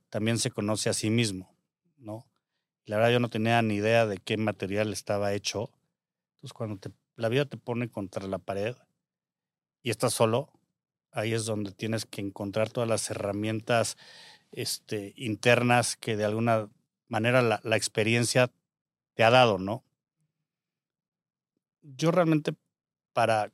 [0.09, 1.53] también se conoce a sí mismo,
[1.97, 2.25] ¿no?
[2.85, 5.69] La verdad yo no tenía ni idea de qué material estaba hecho.
[6.35, 6.79] Entonces cuando
[7.17, 8.77] la vida te pone contra la pared
[9.83, 10.49] y estás solo,
[11.11, 13.97] ahí es donde tienes que encontrar todas las herramientas
[14.53, 16.69] este, internas que de alguna
[17.09, 18.49] manera la, la experiencia
[19.15, 19.83] te ha dado, ¿no?
[21.81, 22.53] Yo realmente
[23.11, 23.51] para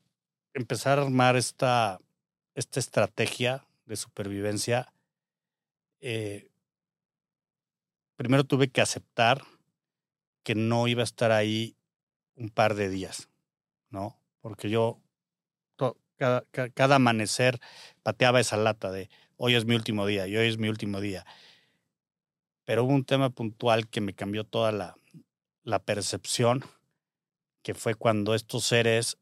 [0.56, 2.00] empezar a armar esta,
[2.56, 4.92] esta estrategia de supervivencia,
[6.00, 6.50] eh,
[8.16, 9.44] primero tuve que aceptar
[10.44, 11.76] que no iba a estar ahí
[12.36, 13.30] un par de días,
[13.90, 14.18] ¿no?
[14.40, 15.02] Porque yo
[16.18, 17.60] cada, cada, amanecer
[18.02, 21.26] pateaba esa lata de hoy es mi último día y hoy es mi último día.
[22.64, 24.96] Pero hubo un tema puntual que me cambió toda la,
[25.64, 26.64] la percepción,
[27.64, 29.18] que fue cuando estos seres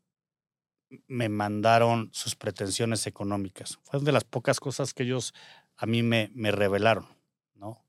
[1.08, 3.80] me mandaron sus pretensiones económicas.
[3.84, 5.34] Fue de las pocas cosas que ellos
[5.76, 7.08] a mí me, me revelaron,
[7.56, 7.84] ¿no?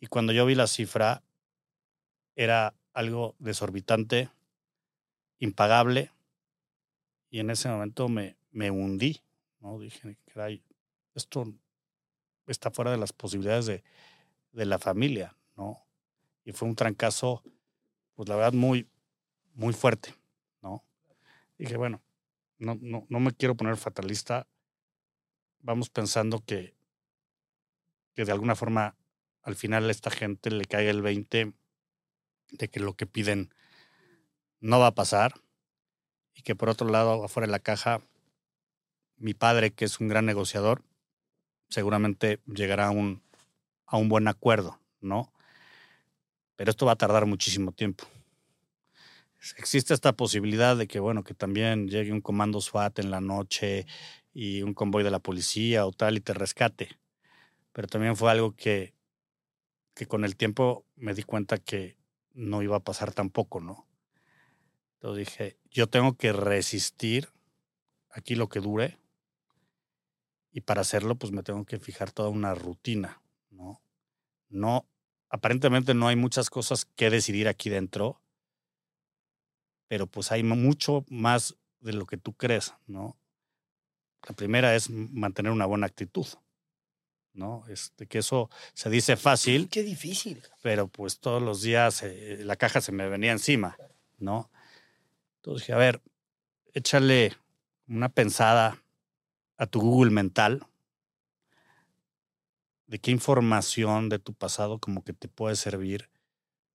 [0.00, 1.22] Y cuando yo vi la cifra,
[2.36, 4.30] era algo desorbitante,
[5.38, 6.10] impagable,
[7.30, 9.20] y en ese momento me, me hundí,
[9.60, 9.78] ¿no?
[9.78, 10.62] Dije, caray,
[11.14, 11.52] esto
[12.46, 13.84] está fuera de las posibilidades de,
[14.52, 15.84] de la familia, ¿no?
[16.44, 17.42] Y fue un trancazo,
[18.14, 18.88] pues la verdad, muy,
[19.54, 20.14] muy fuerte,
[20.62, 20.82] ¿no?
[21.58, 22.00] Dije, bueno,
[22.60, 24.46] no, no, no me quiero poner fatalista.
[25.60, 26.76] Vamos pensando que,
[28.14, 28.96] que de alguna forma
[29.42, 31.54] al final a esta gente le caiga el 20
[32.50, 33.52] de que lo que piden
[34.60, 35.40] no va a pasar
[36.34, 38.02] y que por otro lado, afuera de la caja,
[39.16, 40.84] mi padre, que es un gran negociador,
[41.70, 43.22] seguramente llegará a un,
[43.86, 45.32] a un buen acuerdo, ¿no?
[46.56, 48.04] Pero esto va a tardar muchísimo tiempo.
[49.56, 53.86] Existe esta posibilidad de que, bueno, que también llegue un comando SWAT en la noche
[54.34, 56.98] y un convoy de la policía o tal y te rescate.
[57.72, 58.94] Pero también fue algo que,
[59.94, 61.96] que con el tiempo me di cuenta que
[62.34, 63.86] no iba a pasar tampoco, ¿no?
[64.94, 67.30] Entonces dije, yo tengo que resistir
[68.10, 68.98] aquí lo que dure
[70.52, 73.80] y para hacerlo pues me tengo que fijar toda una rutina, ¿no?
[74.50, 74.86] No,
[75.30, 78.19] aparentemente no hay muchas cosas que decidir aquí dentro,
[79.90, 83.16] pero pues hay mucho más de lo que tú crees, ¿no?
[84.28, 86.28] La primera es mantener una buena actitud,
[87.32, 87.64] ¿no?
[87.66, 89.68] Este, que eso se dice fácil.
[89.68, 90.44] Qué difícil.
[90.62, 93.76] Pero pues todos los días eh, la caja se me venía encima,
[94.18, 94.48] ¿no?
[95.38, 96.00] Entonces dije, a ver,
[96.72, 97.36] échale
[97.88, 98.80] una pensada
[99.56, 100.68] a tu Google mental
[102.86, 106.10] de qué información de tu pasado como que te puede servir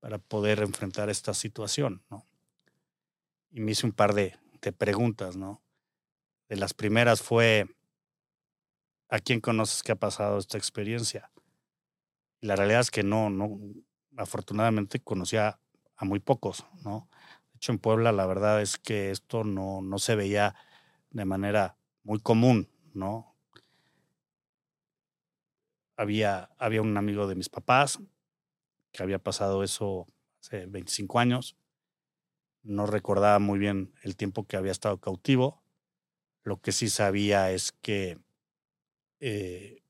[0.01, 2.25] para poder enfrentar esta situación, ¿no?
[3.51, 4.37] Y me hice un par de,
[4.77, 5.61] preguntas, ¿no?
[6.49, 7.67] De las primeras fue,
[9.09, 11.31] ¿a quién conoces que ha pasado esta experiencia?
[12.41, 13.59] La realidad es que no, no,
[14.17, 15.59] afortunadamente conocía
[15.95, 17.09] a muy pocos, ¿no?
[17.53, 20.55] De hecho, en Puebla la verdad es que esto no, no se veía
[21.11, 23.35] de manera muy común, ¿no?
[25.95, 27.99] Había, había un amigo de mis papás
[28.91, 30.07] que había pasado eso
[30.41, 31.55] hace 25 años
[32.65, 35.61] no recordaba muy bien el tiempo que había estado cautivo.
[36.43, 38.17] Lo que sí sabía es que
[39.19, 39.81] eh,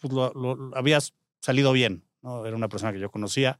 [0.00, 0.98] pues lo, había
[1.40, 2.04] salido bien.
[2.22, 2.46] ¿no?
[2.46, 3.58] Era una persona que yo conocía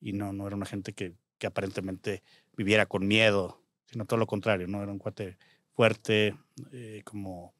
[0.00, 2.22] y no, no era una gente que, que aparentemente
[2.56, 4.68] viviera con miedo, sino todo lo contrario.
[4.68, 4.82] ¿no?
[4.82, 5.38] Era un cuate
[5.72, 6.36] fuerte,
[6.72, 7.54] eh, como,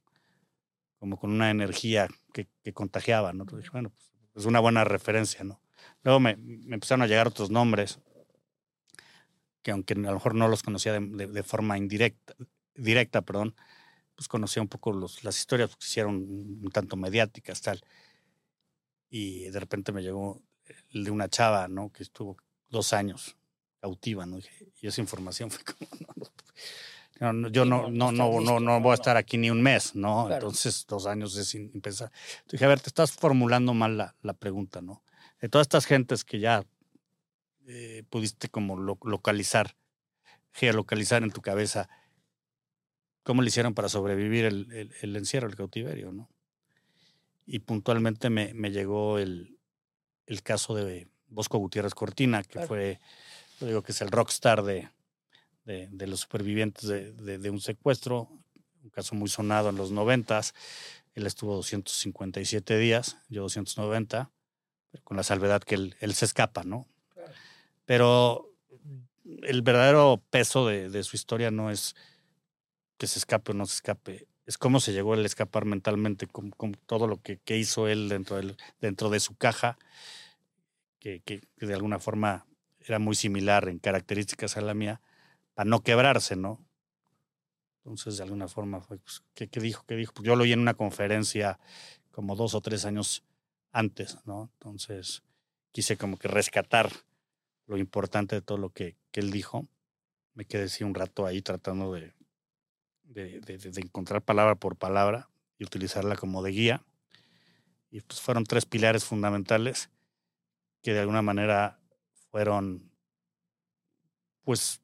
[0.99, 3.33] como con una energía que, que contagiaba.
[3.33, 3.45] ¿no?
[3.45, 5.43] Entonces bueno, pues es una buena referencia.
[5.43, 5.61] ¿no?
[6.03, 7.99] Luego me, me empezaron a llegar otros nombres
[9.65, 12.35] que aunque a lo mejor no los conocía de, de, forma indirecta,
[12.75, 13.57] directa, perdón,
[14.15, 17.81] pues conocía un poco los, las historias que se hicieron un tanto mediáticas, tal.
[19.09, 20.43] Y de repente me llegó
[20.93, 21.91] el de una chava, ¿no?
[21.91, 22.37] Que estuvo
[22.69, 23.37] dos años
[23.81, 24.39] cautiva, ¿no?
[24.81, 25.89] Y esa información fue como,
[27.21, 29.95] no, no, yo no, no, no, no, no voy a estar aquí ni un mes,
[29.95, 30.31] ¿no?
[30.31, 32.13] Entonces, dos años es sin pensar.
[32.51, 35.03] Dije, a ver, te estás formulando mal la, la pregunta, ¿no?
[35.41, 36.65] De todas estas gentes que ya
[37.67, 39.77] eh, pudiste como localizar,
[40.53, 41.89] geolocalizar en tu cabeza
[43.23, 46.29] cómo le hicieron para sobrevivir el, el, encierro, el cautiverio, ¿no?
[47.47, 49.59] Y puntualmente me, me llegó el,
[50.27, 53.01] el, caso de Bosco Gutiérrez Cortina, que fue,
[53.61, 54.91] yo digo que es el rockstar de,
[55.65, 58.29] de, de los supervivientes de, de, un secuestro,
[58.83, 60.55] un caso muy sonado en los noventas.
[61.15, 64.31] Él estuvo 257 días, yo 290,
[65.03, 66.87] con la salvedad que él, él se escapa, ¿no?
[67.85, 68.51] Pero
[69.43, 71.95] el verdadero peso de, de, su historia no es
[72.99, 76.51] que se escape o no se escape, es cómo se llegó a escapar mentalmente, con,
[76.51, 79.79] con todo lo que, que, hizo él dentro, del, dentro de su caja,
[80.99, 82.47] que, que, de alguna forma
[82.81, 85.01] era muy similar en características a la mía,
[85.55, 86.65] para no quebrarse, ¿no?
[87.79, 89.85] Entonces, de alguna forma, pues, ¿qué, ¿qué, dijo?
[89.87, 90.13] ¿Qué dijo?
[90.15, 91.59] Pues yo lo oí en una conferencia
[92.11, 93.25] como dos o tres años
[93.73, 94.51] antes, ¿no?
[94.55, 95.23] Entonces,
[95.73, 96.91] quise como que rescatar
[97.67, 99.67] lo importante de todo lo que, que él dijo.
[100.35, 102.13] Me quedé así un rato ahí tratando de,
[103.05, 106.85] de, de, de, encontrar palabra por palabra y utilizarla como de guía.
[107.91, 109.91] Y pues fueron tres pilares fundamentales
[110.83, 111.79] que de alguna manera
[112.31, 112.91] fueron,
[114.43, 114.81] pues,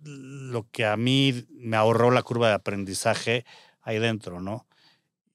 [0.00, 3.44] lo que a mí me ahorró la curva de aprendizaje
[3.80, 4.66] ahí dentro, ¿no?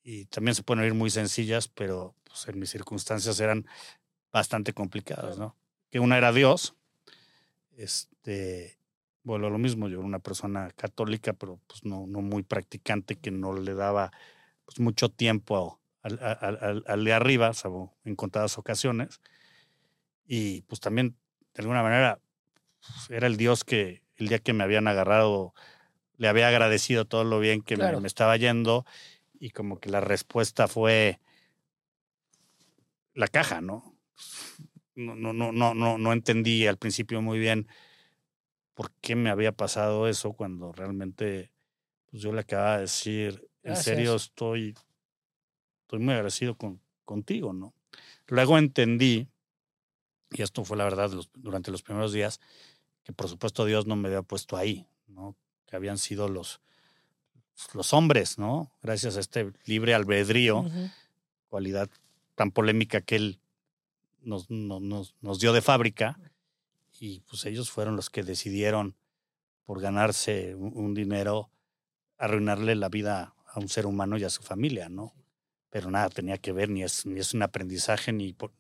[0.03, 3.65] Y también se pueden oír muy sencillas, pero pues, en mis circunstancias eran
[4.31, 5.55] bastante complicadas, ¿no?
[5.89, 6.75] Que una era Dios,
[7.78, 8.78] este,
[9.24, 13.32] bueno, lo mismo, yo era una persona católica, pero pues no, no muy practicante, que
[13.32, 14.11] no le daba
[14.65, 19.21] pues, mucho tiempo al, al, al, de arriba, salvo en contadas ocasiones.
[20.26, 21.15] Y pues también,
[21.53, 22.19] de alguna manera,
[22.82, 25.53] pues, era el Dios que el día que me habían agarrado,
[26.17, 27.97] le había agradecido todo lo bien que claro.
[27.97, 28.86] me, me, estaba yendo
[29.39, 31.19] y como que la respuesta fue
[33.13, 33.95] la caja, ¿no?
[34.95, 37.67] No, no, no, no, no, no entendí al principio muy bien
[38.73, 41.51] por qué me había pasado eso cuando realmente
[42.09, 44.75] pues yo le acababa de decir, en serio estoy,
[45.81, 47.73] estoy muy agradecido con, contigo, ¿no?
[48.27, 49.27] Luego entendí,
[50.31, 52.39] y esto fue la verdad los, durante los primeros días,
[53.03, 55.35] que por supuesto Dios no me había puesto ahí, ¿no?
[55.65, 56.61] Que habían sido los,
[57.73, 58.71] los hombres, ¿no?
[58.81, 60.91] Gracias a este libre albedrío, uh -huh.
[61.49, 61.89] cualidad
[62.35, 63.39] tan polémica que él
[64.24, 66.19] nos, nos, nos dio de fábrica,
[66.99, 68.95] y pues ellos fueron los que decidieron,
[69.65, 71.49] por ganarse un, un dinero,
[72.17, 75.13] arruinarle la vida a un ser humano y a su familia, ¿no?
[75.69, 78.51] Pero nada tenía que ver, ni es, ni es un aprendizaje, ni, por,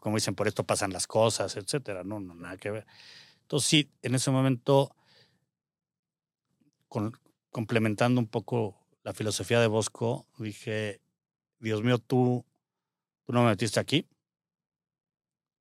[0.00, 2.86] como dicen, por esto pasan las cosas, etcétera, no, no, nada que ver.
[3.42, 4.94] Entonces sí, en ese momento,
[6.88, 7.12] con,
[7.50, 11.00] complementando un poco la filosofía de Bosco, dije,
[11.58, 12.44] Dios mío, tú,
[13.24, 14.06] tú no me metiste aquí,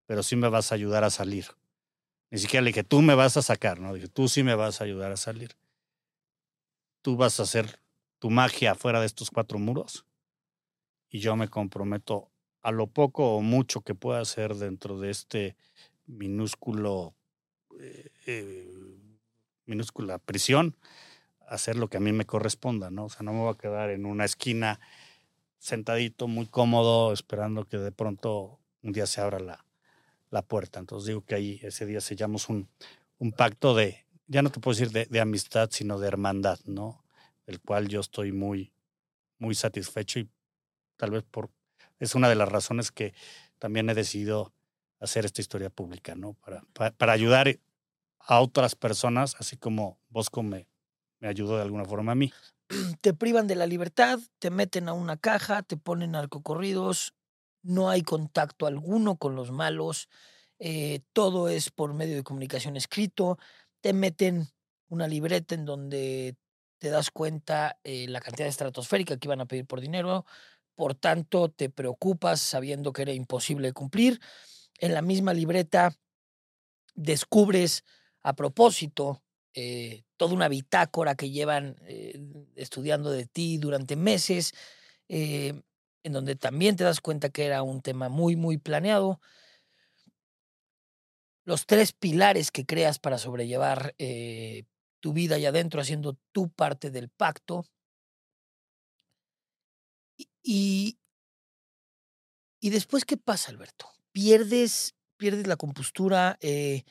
[0.06, 1.48] pero sí me vas a ayudar a salir.
[2.32, 3.94] Ni siquiera le dije, tú me vas a sacar, ¿no?
[3.94, 5.56] Dije, tú sí me vas a ayudar a salir.
[7.02, 7.80] Tú vas a hacer
[8.20, 10.06] tu magia fuera de estos cuatro muros
[11.10, 12.30] y yo me comprometo
[12.62, 15.56] a lo poco o mucho que pueda hacer dentro de este
[16.08, 17.14] minúsculo,
[17.80, 18.98] eh, eh,
[19.66, 20.76] minúscula prisión,
[21.48, 23.06] hacer lo que a mí me corresponda, ¿no?
[23.06, 24.80] O sea, no me voy a quedar en una esquina
[25.58, 29.65] sentadito, muy cómodo, esperando que de pronto un día se abra la,
[30.36, 30.80] la puerta.
[30.80, 32.70] Entonces digo que ahí ese día sellamos un,
[33.18, 37.04] un pacto de, ya no te puedo decir de, amistad, sino de hermandad, ¿no?
[37.48, 38.74] El cual yo estoy muy,
[39.40, 40.30] muy satisfecho y
[40.98, 41.50] tal vez por,
[42.00, 43.14] es una de las razones que
[43.60, 44.54] también he decidido
[45.00, 46.34] hacer esta historia pública, ¿no?
[46.34, 47.60] Para, para, para ayudar
[48.20, 50.68] a otras personas, así como Bosco me,
[51.20, 52.34] me ayudó de alguna forma a mí.
[53.02, 57.14] Te privan de la libertad, te meten a una caja, te ponen narcocorridos,
[57.66, 60.08] no hay contacto alguno con los malos,
[60.60, 63.38] eh, todo es por medio de comunicación escrito,
[63.82, 64.48] te meten
[64.88, 66.38] una libreta en donde
[66.78, 70.26] te das cuenta eh, la cantidad estratosférica que iban a pedir por dinero,
[70.76, 74.22] por tanto te preocupas sabiendo que era imposible cumplir.
[74.80, 75.96] En la misma libreta
[76.94, 77.84] descubres
[78.22, 82.20] a propósito eh, toda una bitácora que llevan eh,
[82.56, 84.54] estudiando de ti durante meses,
[86.06, 89.20] en donde también te das cuenta que era un tema muy, muy planeado.
[91.46, 94.66] Los tres pilares que creas para sobrellevar eh,
[95.00, 97.66] tu vida allá adentro, haciendo tu parte del pacto.
[100.44, 101.00] Y,
[102.62, 103.90] y, después, ¿qué pasa, Alberto?
[104.12, 106.84] Pierdes, pierdes la compostura, eh,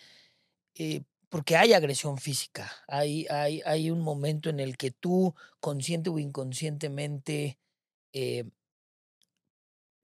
[0.74, 6.10] eh, porque hay agresión física, hay, hay, hay, un momento en el que tú, consciente
[6.10, 7.58] o inconscientemente,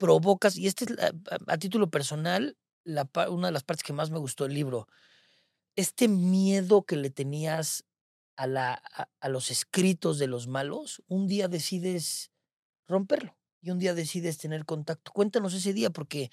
[0.01, 4.45] provocas, y este es a, título personal, una de las partes que más me gustó
[4.45, 4.87] del libro,
[5.75, 7.85] este miedo que le tenías
[8.35, 12.31] a, la, a los escritos de los malos, un día decides
[12.87, 15.11] romperlo y un día decides tener contacto.
[15.11, 16.31] Cuéntanos ese día porque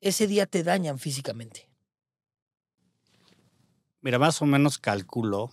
[0.00, 1.68] ese día te dañan físicamente.
[4.02, 5.52] Mira, más o menos calculo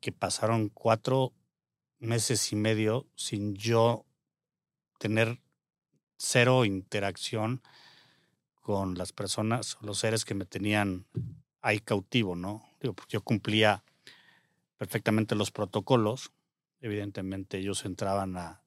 [0.00, 1.32] que pasaron cuatro
[1.98, 4.04] meses y medio sin yo
[4.98, 5.41] tener
[6.22, 7.62] cero interacción
[8.60, 11.06] con las personas los seres que me tenían
[11.60, 12.62] ahí cautivo, ¿no?
[12.80, 13.82] Digo, yo cumplía
[14.76, 16.32] perfectamente los protocolos.
[16.80, 18.62] Evidentemente ellos entraban a,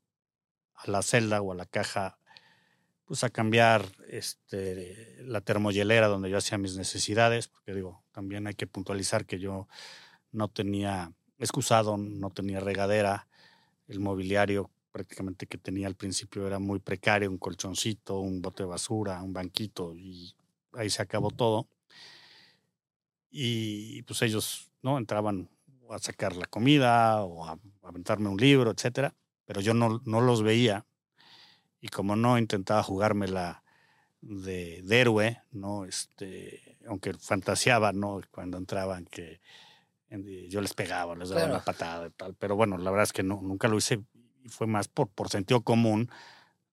[0.73, 2.19] a la celda o a la caja
[3.05, 8.55] pues a cambiar este, la termohielera donde yo hacía mis necesidades, porque digo, también hay
[8.55, 9.67] que puntualizar que yo
[10.31, 13.27] no tenía excusado, no tenía regadera,
[13.87, 18.69] el mobiliario prácticamente que tenía al principio era muy precario, un colchoncito, un bote de
[18.69, 20.33] basura, un banquito y
[20.71, 21.67] ahí se acabó todo.
[23.29, 25.49] Y pues ellos no entraban
[25.89, 30.43] a sacar la comida o a aventarme un libro, etcétera, pero yo no, no los
[30.43, 30.85] veía
[31.81, 33.65] y como no intentaba jugármela
[34.21, 39.41] de, de héroe, no este, aunque fantaseaba, no cuando entraban que
[40.47, 43.23] yo les pegaba, les daba una patada y tal, pero bueno, la verdad es que
[43.23, 44.01] no, nunca lo hice
[44.45, 46.09] y fue más por, por sentido común,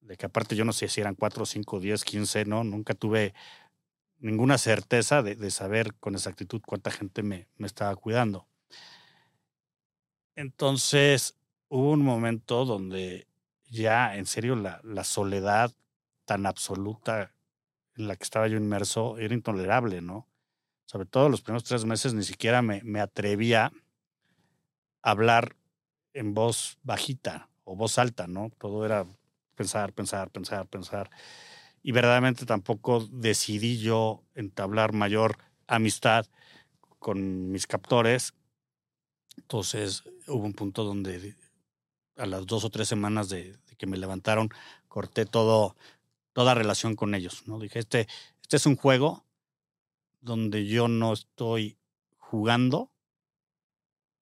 [0.03, 3.35] de que aparte yo no sé si eran 4, 5, 10, 15, no, nunca tuve
[4.19, 8.47] ninguna certeza de, de saber con exactitud cuánta gente me, me estaba cuidando.
[10.37, 13.27] Entonces hubo un momento donde
[13.71, 15.73] ya en serio la, la soledad
[16.27, 17.33] tan absoluta
[17.97, 20.29] en la que estaba yo inmerso era intolerable, ¿no?
[20.85, 23.73] Sobre todo los primeros tres meses ni siquiera me, me atrevía
[25.03, 25.57] a hablar
[26.13, 28.51] en voz bajita o voz alta, ¿no?
[28.59, 29.07] Todo era
[29.55, 31.11] pensar, pensar, pensar, pensar.
[31.83, 36.27] Y verdaderamente tampoco decidí yo entablar mayor amistad
[36.99, 38.35] con mis captores.
[39.37, 41.35] Entonces hubo un punto donde
[42.17, 44.51] a las dos o tres semanas de, que me levantaron,
[44.89, 45.77] corté todo,
[46.33, 47.47] toda relación con ellos.
[47.47, 47.59] ¿no?
[47.59, 48.07] Dije, este,
[48.43, 49.25] este es un juego
[50.21, 51.79] donde yo no estoy
[52.17, 52.91] jugando.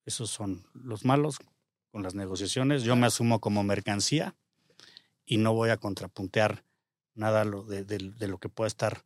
[0.07, 1.38] Esos son los malos
[1.91, 2.82] con las negociaciones.
[2.82, 4.34] Yo me asumo como mercancía
[5.24, 6.64] y no voy a contrapuntear
[7.14, 9.05] nada de, de, lo que pueda estar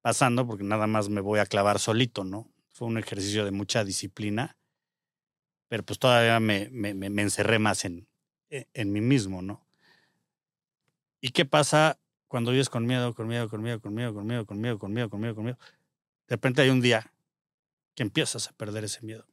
[0.00, 2.50] pasando porque nada más me voy a clavar solito, ¿no?
[2.70, 4.56] Fue un ejercicio de mucha disciplina,
[5.68, 8.08] pero pues todavía me, me, me encerré más en,
[8.50, 9.66] e, en mí mismo, ¿no?
[11.20, 11.98] ¿Y qué pasa
[12.28, 14.92] cuando vives con miedo, con miedo, con miedo, con miedo, con miedo, con miedo, con
[14.92, 15.58] miedo, con miedo, con miedo,
[16.28, 17.12] de repente hay un día
[17.94, 19.26] que empiezas a perder ese miedo,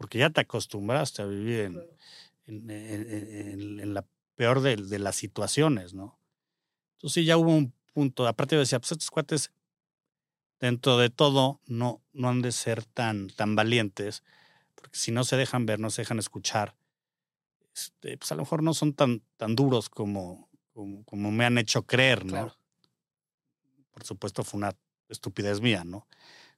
[0.00, 5.92] porque ya te acostumbraste a vivir en, en, en, la peor de, de, las situaciones,
[5.92, 6.18] ¿no?
[6.96, 9.52] Entonces ya hubo un punto, aparte yo decía, pues estos cuates,
[10.58, 14.24] dentro de todo, no, no han de ser tan, tan valientes,
[14.74, 16.74] porque si no se dejan ver, no se dejan escuchar,
[17.74, 20.48] este, pues a lo mejor no son tan, tan duros como,
[21.04, 22.56] como, me han hecho creer, ¿no?
[23.90, 24.74] Por supuesto fue una
[25.10, 26.06] estupidez mía, ¿no?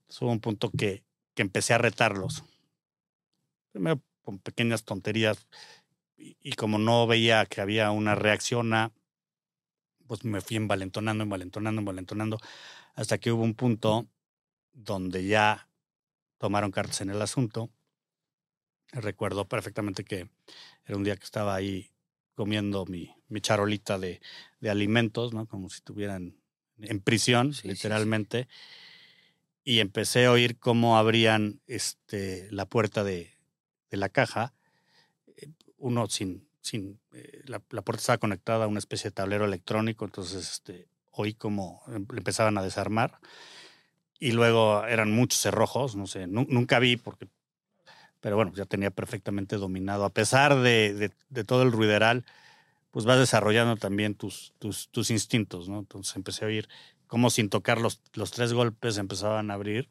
[0.03, 1.03] Entonces hubo un punto que,
[1.35, 2.45] que empecé a retarlos.
[3.73, 5.47] Primero con pequeñas tonterías
[6.17, 8.93] y, como no veía que había una reacción a,
[10.07, 12.39] pues me fui envalentonando, envalentonando, envalentonando,
[12.95, 14.07] hasta que hubo un punto
[14.73, 15.69] donde ya
[16.39, 17.71] tomaron cartas en el asunto.
[18.93, 20.29] Recuerdo perfectamente que
[20.85, 21.91] era un día que estaba ahí
[22.35, 24.21] comiendo mi, mi charolita de,
[24.61, 25.47] de, alimentos, ¿no?
[25.47, 26.37] Como si estuvieran
[26.79, 28.49] en prisión, literalmente.
[29.65, 33.33] Y empecé a oír cómo abrían este, la puerta de,
[33.93, 34.53] de la caja.
[35.37, 40.05] Eh, uno sin, sin eh, la, puerta estaba conectada a una especie de tablero electrónico,
[40.05, 43.21] entonces este, oí cómo em, empezaban a desarmar.
[44.19, 47.29] Y luego eran muchos cerrojos, no sé, nunca vi porque
[48.21, 50.05] pero bueno, ya tenía perfectamente dominado.
[50.05, 52.25] A pesar de, de, todo el ruideral,
[52.93, 55.81] pues vas desarrollando también tus, tus, tus, instintos, ¿no?
[55.81, 56.69] Entonces empecé a oír
[57.09, 59.89] cómo sin tocar los, los tres golpes empezaban a abrir.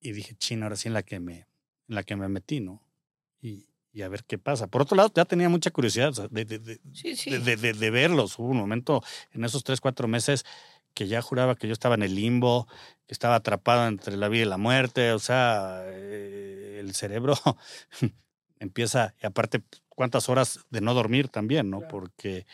[0.00, 1.48] Y dije, chino, ahora sí en la que me,
[1.88, 2.82] en la que me metí, ¿no?
[3.40, 4.66] Y, y a ver qué pasa.
[4.66, 7.30] Por otro lado, ya tenía mucha curiosidad de, de, de, sí, sí.
[7.30, 8.38] de, verlos.
[8.38, 10.44] Hubo un momento en esos tres, cuatro meses
[10.94, 12.66] que ya juraba que yo estaba en el limbo,
[13.06, 17.34] que estaba atrapado entre la vida y la muerte, o sea, eh, el cerebro
[18.58, 21.80] empieza, y aparte, cuántas horas de no dormir también, ¿no?
[21.88, 22.46] Porque,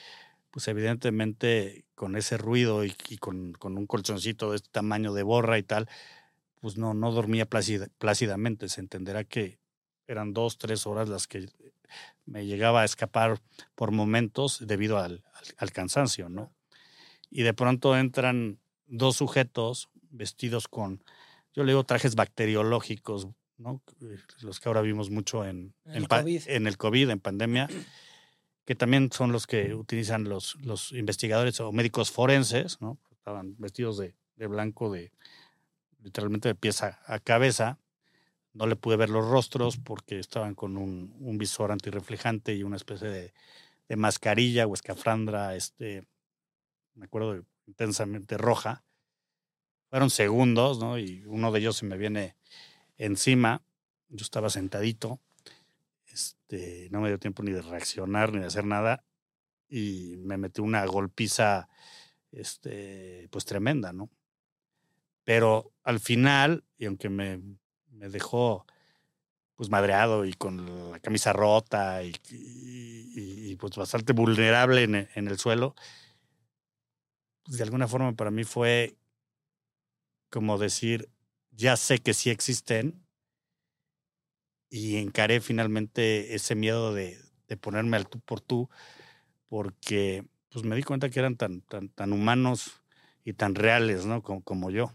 [0.50, 5.58] pues evidentemente, con ese ruido y, con, con, un colchoncito de este tamaño de borra
[5.58, 5.88] y tal,
[6.64, 8.70] pues no, no dormía plácidamente.
[8.70, 9.58] Se entenderá que
[10.06, 11.50] eran dos, tres horas las que
[12.24, 13.42] me llegaba a escapar
[13.74, 15.22] por momentos debido al,
[15.58, 16.54] al cansancio, ¿no?
[17.30, 21.02] y de pronto entran dos sujetos vestidos con,
[21.52, 23.82] yo le digo trajes bacteriológicos, ¿no?
[24.40, 26.42] los que ahora vimos mucho en, en, el, COVID.
[26.46, 27.68] en el COVID, en pandemia,
[28.64, 32.96] que también son los que utilizan los, los investigadores o médicos forenses, ¿no?
[33.10, 35.12] estaban vestidos de, de blanco, de
[36.04, 37.80] literalmente de pieza a cabeza.
[38.52, 43.08] No le pude ver los rostros porque estaban con un, visor antirreflejante y una especie
[43.08, 43.32] de,
[43.96, 46.04] mascarilla o escafandra este,
[46.94, 48.84] me acuerdo intensamente roja.
[49.90, 50.98] Fueron segundos, ¿no?
[50.98, 52.36] Y uno de ellos se me viene
[52.96, 53.62] encima.
[54.08, 55.20] Yo estaba sentadito.
[56.06, 59.04] Este, no me dio tiempo ni de reaccionar ni de hacer nada.
[59.68, 61.68] Y me metí una golpiza,
[62.30, 64.10] este, pues tremenda, ¿no?
[65.24, 67.40] Pero al final, y aunque me,
[67.90, 68.66] me dejó
[69.56, 75.74] pues madreado y con la camisa rota y, pues bastante vulnerable en, en el suelo,
[77.44, 78.96] pues de alguna forma para mí fue
[80.28, 81.08] como decir,
[81.52, 83.06] ya sé que sí existen
[84.68, 87.16] y encaré finalmente ese miedo de,
[87.46, 88.68] de ponerme al tú por tú,
[89.48, 92.82] porque pues me di cuenta que eran tan, tan, tan humanos
[93.24, 94.22] y tan reales, ¿no?
[94.22, 94.92] Como, como yo.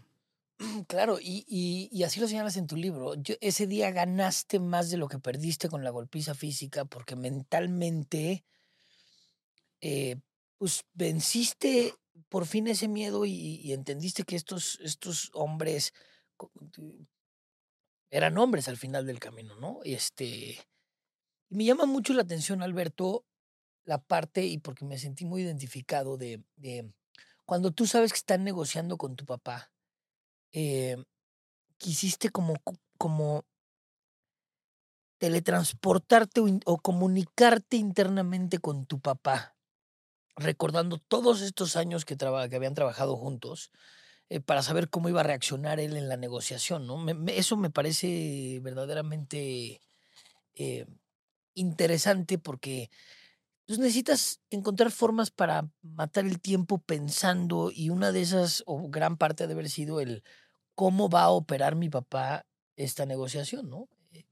[0.88, 1.44] Claro, y,
[1.90, 3.14] y, así lo señalas en tu libro.
[3.40, 8.44] ese día ganaste más de lo que perdiste con la golpiza física porque mentalmente,
[9.80, 10.16] eh,
[10.58, 11.94] pues venciste
[12.28, 15.92] por fin ese miedo y, entendiste que estos, estos hombres
[18.10, 19.80] eran hombres al final del camino, ¿no?
[19.84, 20.58] Este,
[21.48, 23.24] y me llama mucho la atención, Alberto,
[23.84, 26.92] la parte, y porque me sentí muy identificado, de, de
[27.46, 29.72] cuando tú sabes que están negociando con tu papá,
[30.52, 30.96] eh,
[31.78, 32.54] quisiste como,
[32.98, 33.44] como
[35.18, 39.54] teletransportarte o, comunicarte internamente con tu papá,
[40.36, 43.70] recordando todos estos años que, que habían trabajado juntos,
[44.30, 46.86] eh, para saber cómo iba a reaccionar él en la negociación.
[46.86, 47.04] ¿no?
[47.28, 49.80] eso me parece verdaderamente
[50.54, 50.86] eh,
[51.54, 52.90] interesante porque
[53.70, 59.16] pues, necesitas encontrar formas para matar el tiempo pensando y una de esas, o gran
[59.16, 60.24] parte de haber sido el
[60.74, 62.44] cómo va a operar mi papá
[62.74, 63.88] esta negociación, ¿no?
[64.10, 64.24] Eh,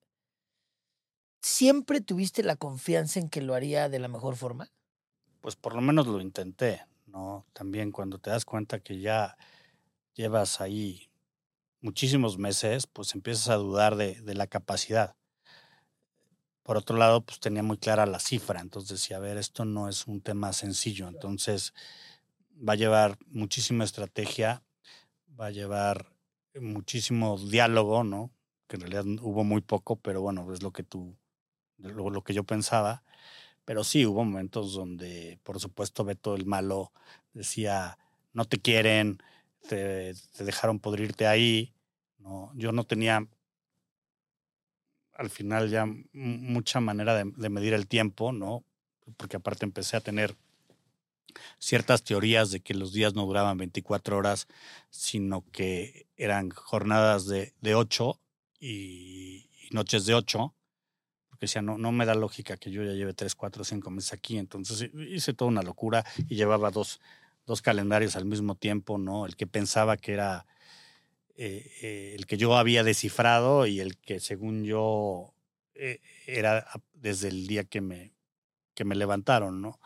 [1.41, 4.73] ¿Siempre tuviste la confianza en que lo haría de la mejor forma?
[5.41, 7.47] Pues por lo menos lo intenté, ¿no?
[7.53, 9.37] También cuando te das cuenta que ya
[10.15, 11.13] llevas ahí
[11.81, 15.15] muchísimos meses, pues empiezas a dudar de, de la capacidad.
[16.69, 19.89] Por otro lado, pues tenía muy clara la cifra, entonces decía, a ver, esto no
[19.89, 21.73] es un tema sencillo, entonces
[22.57, 24.63] va a llevar muchísima estrategia,
[25.41, 26.13] va a llevar
[26.61, 28.31] muchísimo diálogo, ¿no?
[28.67, 31.17] Que en realidad hubo muy poco, pero bueno, es lo que tú,
[31.79, 33.03] lo, lo que yo pensaba.
[33.65, 36.93] Pero sí, hubo momentos donde, por supuesto, Beto el malo
[37.33, 37.99] decía,
[38.35, 39.23] no te quieren,
[39.67, 41.73] te, te dejaron podrirte ahí.
[42.19, 42.53] ¿no?
[42.55, 43.27] Yo no tenía
[45.19, 48.65] al final ya mucha manera de, medir el tiempo, ¿no?
[49.17, 50.37] Porque aparte empecé a tener
[51.59, 54.47] ciertas teorías de que los días no duraban 24 horas,
[54.91, 58.19] sino que eran jornadas de, de 8
[58.61, 60.55] y, noches de 8,
[61.29, 64.13] porque decía, no, no me da lógica que yo ya lleve 3, 4, 5 meses
[64.13, 67.01] aquí, entonces hice toda una locura y llevaba dos,
[67.45, 69.27] dos calendarios al mismo tiempo, ¿no?
[69.27, 70.47] El que pensaba que era
[71.41, 75.35] eh, eh, el que yo había descifrado y el que según yo
[75.75, 78.13] eh, era desde el día que me,
[78.75, 79.79] que me levantaron, ¿no?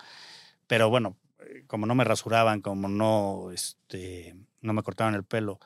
[0.66, 1.18] Pero bueno,
[1.66, 5.60] como no me rasuraban, como no, este, no me cortaban el pelo,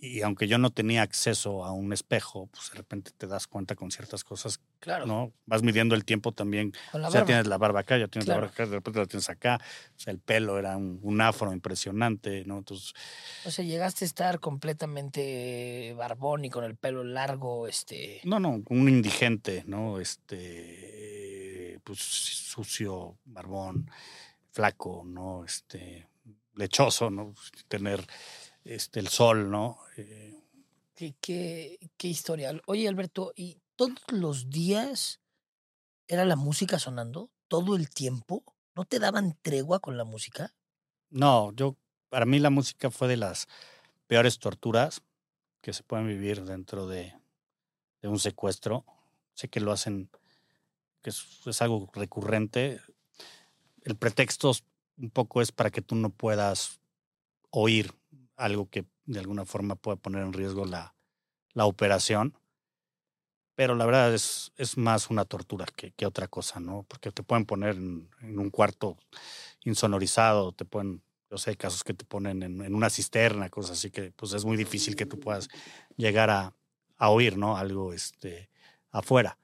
[0.00, 3.74] y aunque yo no tenía acceso a un espejo, pues de repente te das cuenta
[3.74, 4.58] con ciertas cosas.
[4.78, 5.04] Claro.
[5.04, 5.32] ¿no?
[5.44, 6.72] Vas midiendo el tiempo también.
[7.12, 9.60] ya tienes la barba acá, ya tienes la barba acá, de repente la tienes acá.
[9.94, 12.58] O sea, el pelo era un, afro impresionante, ¿no?
[12.58, 12.94] Entonces.
[13.44, 18.22] O sea, llegaste a estar completamente barbón y con el pelo largo, este.
[18.24, 20.00] No, no, un indigente, ¿no?
[20.00, 21.78] Este.
[21.84, 23.90] Pues sucio, barbón
[24.50, 25.44] flaco, ¿no?
[25.44, 26.08] Este,
[26.54, 27.34] lechoso, ¿no?
[27.68, 28.04] Tener
[28.64, 29.78] este, el sol, ¿no?
[29.96, 30.38] Eh,
[30.94, 32.52] ¿Qué, qué, qué historia.
[32.66, 35.20] Oye, Alberto, ¿y todos los días
[36.06, 37.30] era la música sonando?
[37.48, 38.44] ¿Todo el tiempo?
[38.74, 40.54] ¿No te daban tregua con la música?
[41.08, 41.76] No, yo,
[42.08, 43.48] para mí la música fue de las
[44.06, 45.02] peores torturas
[45.60, 47.14] que se pueden vivir dentro de,
[48.02, 48.84] de un secuestro.
[49.34, 50.10] Sé que lo hacen,
[51.02, 52.80] que es algo recurrente
[53.84, 54.52] el pretexto
[54.98, 56.80] un poco es para que tú no puedas
[57.50, 57.94] oír
[58.40, 60.94] algo que de alguna forma pueda poner en riesgo la,
[61.52, 62.36] la operación.
[63.54, 66.84] Pero la verdad es, es más una tortura que, que, otra cosa, ¿no?
[66.88, 68.96] Porque te pueden poner en, un cuarto
[69.64, 73.90] insonorizado, te pueden, yo sé, casos que te ponen en, en, una cisterna, cosas así
[73.90, 75.48] que pues es muy difícil que tú puedas
[75.96, 76.54] llegar a,
[76.96, 77.56] a oír, ¿no?
[77.56, 78.48] Algo este,
[78.90, 79.36] afuera.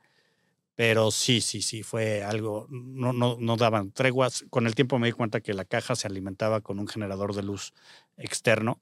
[0.77, 4.45] Pero sí, sí, sí, fue algo, no, no, no daban treguas.
[4.51, 7.43] Con el tiempo me di cuenta que la caja se alimentaba con un generador de
[7.43, 7.73] luz
[8.19, 8.81] externo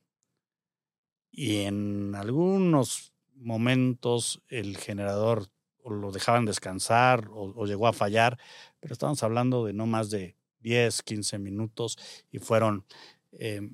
[1.30, 5.48] y en algunos momentos el generador
[5.84, 8.38] lo dejaban descansar o, llegó a fallar,
[8.80, 11.98] pero estábamos hablando de no más de 10, 15 minutos
[12.30, 12.86] y fueron
[13.32, 13.68] eh,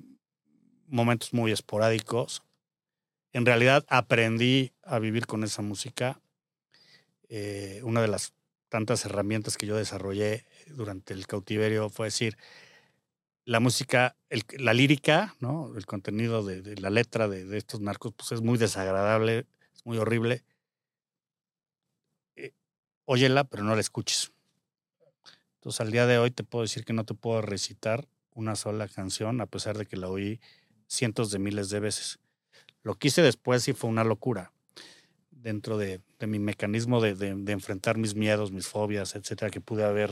[0.87, 2.43] momentos muy esporádicos.
[3.31, 6.19] En realidad aprendí a vivir con esa música
[7.31, 8.33] eh, una de las
[8.67, 12.37] tantas herramientas que yo desarrollé durante el cautiverio fue decir,
[13.45, 14.17] la música,
[14.59, 15.73] la lírica, ¿no?
[15.77, 20.43] el contenido de, la letra de, estos narcos, pues es muy desagradable, es muy horrible,
[23.05, 24.33] óyela, pero no la escuches.
[25.55, 28.89] Entonces, al día de hoy te puedo decir que no te puedo recitar una sola
[28.89, 30.41] canción, a pesar de que la oí
[30.87, 32.19] cientos de miles de veces.
[32.83, 34.51] Lo que hice después sí fue una locura.
[35.41, 40.11] Dentro de, mi mecanismo de, enfrentar mis miedos, mis fobias, etcétera, que pude haber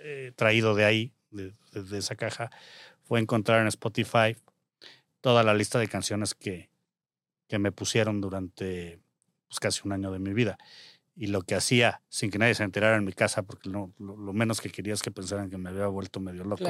[0.00, 1.54] eh, traído de ahí, de,
[1.96, 2.50] esa caja,
[3.02, 4.36] fue encontrar en Spotify
[5.20, 6.70] toda la lista de canciones que,
[7.46, 9.00] que me pusieron durante
[9.48, 10.58] pues, casi un año de mi vida.
[11.14, 14.32] Y lo que hacía, sin que nadie se enterara en mi casa, porque no, lo,
[14.32, 16.64] menos que quería es que pensaran que me había vuelto medio loco,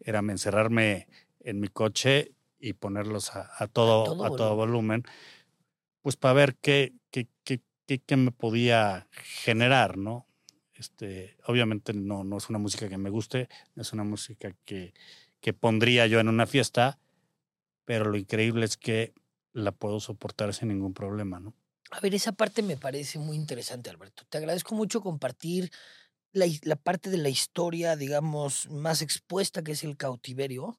[0.00, 1.06] era encerrarme
[1.40, 5.04] en mi coche y ponerlos a, todo, a todo, volumen,
[6.02, 10.26] pues para ver qué, qué, qué, qué, me podía generar, ¿no?
[10.74, 14.92] Este, obviamente no, no es una música que me guste, es una música que,
[15.40, 16.98] que pondría yo en una fiesta,
[17.84, 19.14] pero lo increíble es que
[19.52, 21.54] la puedo soportar sin ningún problema, ¿no?
[21.90, 24.24] A ver, esa parte me parece muy interesante, Alberto.
[24.28, 25.70] Te agradezco mucho compartir
[26.32, 30.78] la, la, parte de la historia, digamos, más expuesta que es el cautiverio,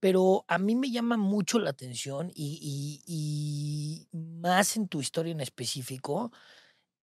[0.00, 5.40] pero a mí me llama mucho la atención y, y, más en tu historia en
[5.40, 6.32] específico,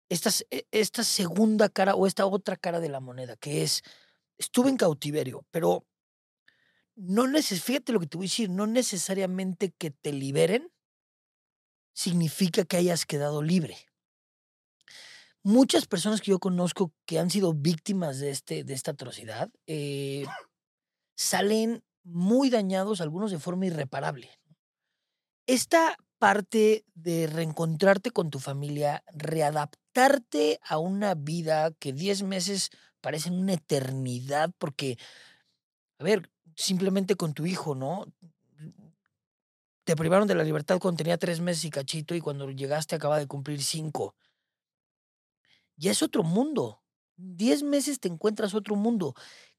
[0.09, 3.83] esta, e, esta segunda cara o esta otra cara de la moneda, que es,
[4.37, 5.87] estuve en cautiverio, pero
[6.97, 10.71] no neces fíjate lo que te voy a decir, no necesariamente que te liberen
[11.95, 13.77] significa que hayas quedado libre.
[15.45, 20.25] Muchas personas que yo conozco que han sido víctimas de, este, de esta atrocidad eh,
[21.17, 24.31] salen muy dañados, algunos de forma irreparable.
[25.47, 32.70] Esta parte de reencontrarte con tu familia, readaptarte a una vida que 10 meses
[33.01, 34.99] parecen una eternidad, porque,
[35.99, 38.07] a ver, simplemente con tu hijo, ¿no?
[39.85, 43.19] Te privaron de la libertad cuando tenía tres meses y cachito y cuando llegaste acaba
[43.19, 44.15] de cumplir cinco.
[45.77, 46.83] Ya es otro mundo.
[47.16, 49.15] Diez meses te encuentras otro mundo.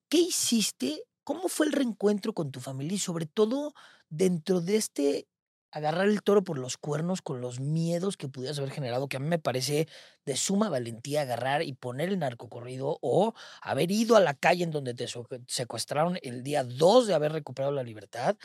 [0.08, 3.74] ¿Qué hiciste ¿Cómo fue el reencuentro con tu familia y sobre todo
[4.10, 5.28] dentro de este
[5.74, 9.20] agarrar el toro por los cuernos con los miedos que pudieras haber generado, que a
[9.20, 9.88] mí me parece
[10.24, 14.70] de suma valentía agarrar y poner el narcocorrido o haber ido a la calle en
[14.70, 15.08] donde te
[15.48, 18.38] secuestraron el día 2 de haber recuperado la libertad?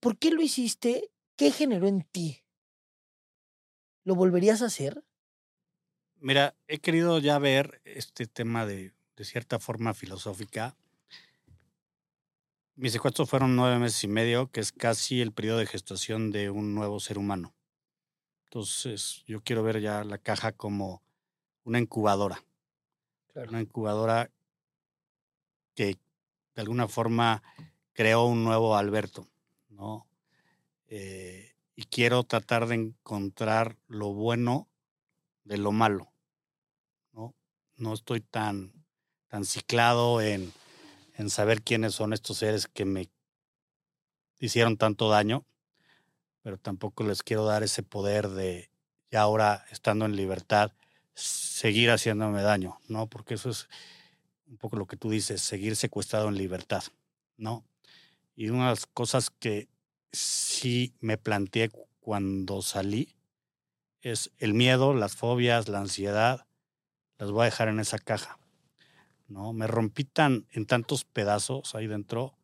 [0.00, 1.12] ¿Por qué lo hiciste?
[1.36, 2.42] ¿Qué generó en ti?
[4.02, 5.04] ¿Lo volverías a hacer?
[6.18, 10.76] Mira, he querido ya ver este tema de, de cierta forma filosófica
[12.76, 16.50] mis secuestros fueron nueve meses y medio, que es casi el periodo de gestación de
[16.50, 17.54] un nuevo ser humano.
[18.44, 21.02] Entonces, yo quiero ver ya la caja como
[21.64, 22.44] una incubadora.
[23.34, 24.30] Una incubadora
[25.74, 25.98] que
[26.54, 27.42] de alguna forma
[27.92, 29.26] creó un nuevo Alberto,
[29.68, 30.06] ¿no?
[30.88, 34.68] Eh, y quiero tratar de encontrar lo bueno
[35.44, 36.12] de lo malo,
[37.12, 37.34] ¿no?
[37.76, 38.72] No estoy tan,
[39.28, 40.52] tan ciclado en
[41.16, 43.08] en saber quiénes son estos seres que me
[44.38, 45.44] hicieron tanto daño,
[46.42, 48.70] pero tampoco les quiero dar ese poder de,
[49.10, 50.72] ya ahora estando en libertad,
[51.14, 53.06] seguir haciéndome daño, ¿no?
[53.08, 53.68] Porque eso es
[54.46, 56.84] un poco lo que tú dices, seguir secuestrado en libertad,
[57.36, 57.64] ¿no?
[58.34, 59.68] Y una de las cosas que
[60.12, 61.70] sí me planteé
[62.00, 63.16] cuando salí
[64.02, 66.46] es el miedo, las fobias, la ansiedad,
[67.18, 68.38] las voy a dejar en esa caja.
[69.28, 69.52] ¿No?
[69.52, 72.34] Me rompí tan en tantos pedazos ahí dentro,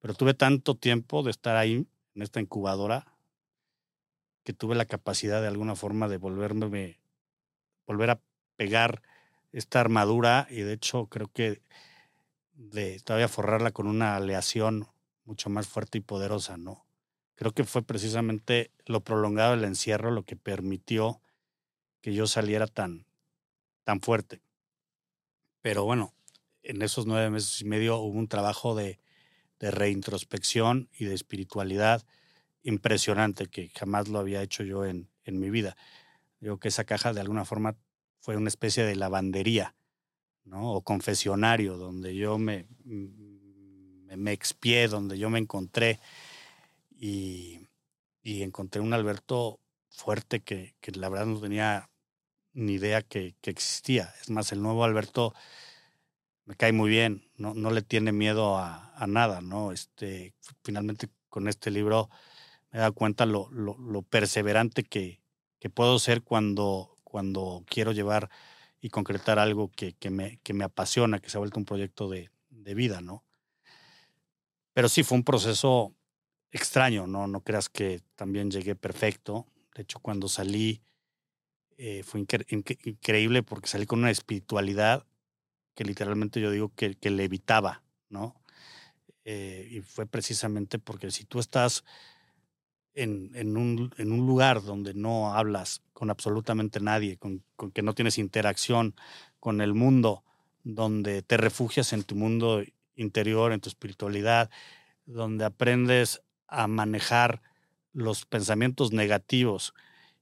[0.00, 3.06] pero tuve tanto tiempo de estar ahí, en esta incubadora,
[4.44, 7.00] que tuve la capacidad de alguna forma de volverme,
[7.86, 8.20] volver a
[8.56, 9.02] pegar
[9.52, 11.62] esta armadura y de hecho creo que
[12.54, 14.88] de todavía forrarla con una aleación
[15.24, 16.86] mucho más fuerte y poderosa, ¿no?
[17.34, 21.20] Creo que fue precisamente lo prolongado del encierro lo que permitió
[22.00, 23.04] que yo saliera tan,
[23.84, 24.40] tan fuerte.
[25.66, 26.14] Pero bueno,
[26.62, 29.00] en esos nueve meses y medio hubo un trabajo de,
[29.58, 32.06] reintrospección y de espiritualidad
[32.62, 35.76] impresionante que jamás lo había hecho yo en, en mi vida.
[36.38, 37.74] Digo que esa caja de alguna forma
[38.20, 39.74] fue una especie de lavandería,
[40.44, 40.72] ¿no?
[40.72, 45.98] O confesionario, donde yo me, me, expié, donde yo me encontré
[46.92, 47.66] y,
[48.22, 51.90] encontré un Alberto fuerte que, que la verdad no tenía
[52.56, 54.14] ni idea que, existía.
[54.20, 55.34] Es más, el nuevo Alberto
[56.46, 59.72] me cae muy bien, no, no le tiene miedo a, nada, ¿no?
[59.72, 60.34] Este,
[60.64, 62.08] finalmente con este libro
[62.70, 65.20] me he dado cuenta lo, lo, perseverante que,
[65.58, 68.30] que, puedo ser cuando, cuando quiero llevar
[68.80, 72.08] y concretar algo que, que, me, que me apasiona, que se ha vuelto un proyecto
[72.08, 73.22] de, de vida, ¿no?
[74.72, 75.94] Pero sí fue un proceso
[76.52, 77.26] extraño, ¿no?
[77.26, 79.46] No creas que también llegué perfecto.
[79.74, 80.80] De hecho, cuando salí
[81.78, 85.06] eh, fue increíble porque salí con una espiritualidad
[85.74, 88.34] que literalmente yo digo que, le evitaba, ¿no?
[89.24, 91.84] Eh, y fue precisamente porque si tú estás
[92.94, 93.90] en, un,
[94.26, 97.44] lugar donde no hablas con absolutamente nadie, con,
[97.74, 98.94] que no tienes interacción
[99.38, 100.24] con el mundo,
[100.64, 102.62] donde te refugias en tu mundo
[102.94, 104.50] interior, en tu espiritualidad,
[105.04, 107.42] donde aprendes a manejar
[107.92, 109.74] los pensamientos negativos.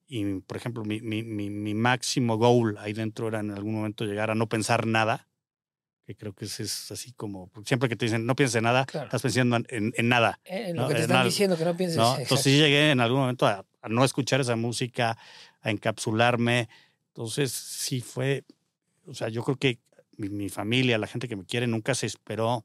[0.07, 4.05] Y, por ejemplo, mi, mi, mi, mi máximo goal ahí dentro era en algún momento
[4.05, 5.29] llegar a no pensar nada
[6.05, 9.23] que creo que es, así como, siempre que te dicen no pienses en nada, estás
[9.23, 10.39] pensando en, en, nada.
[10.45, 11.97] Eh, en lo que te están diciendo que no pienses.
[11.97, 12.17] ¿no?
[12.19, 15.17] Entonces sí llegué en algún momento a, no escuchar esa música,
[15.63, 16.69] a encapsularme.
[17.09, 18.45] Entonces sí fue,
[19.07, 19.79] o sea, yo creo que
[20.17, 22.65] mi, familia, la gente que me quiere, nunca se esperó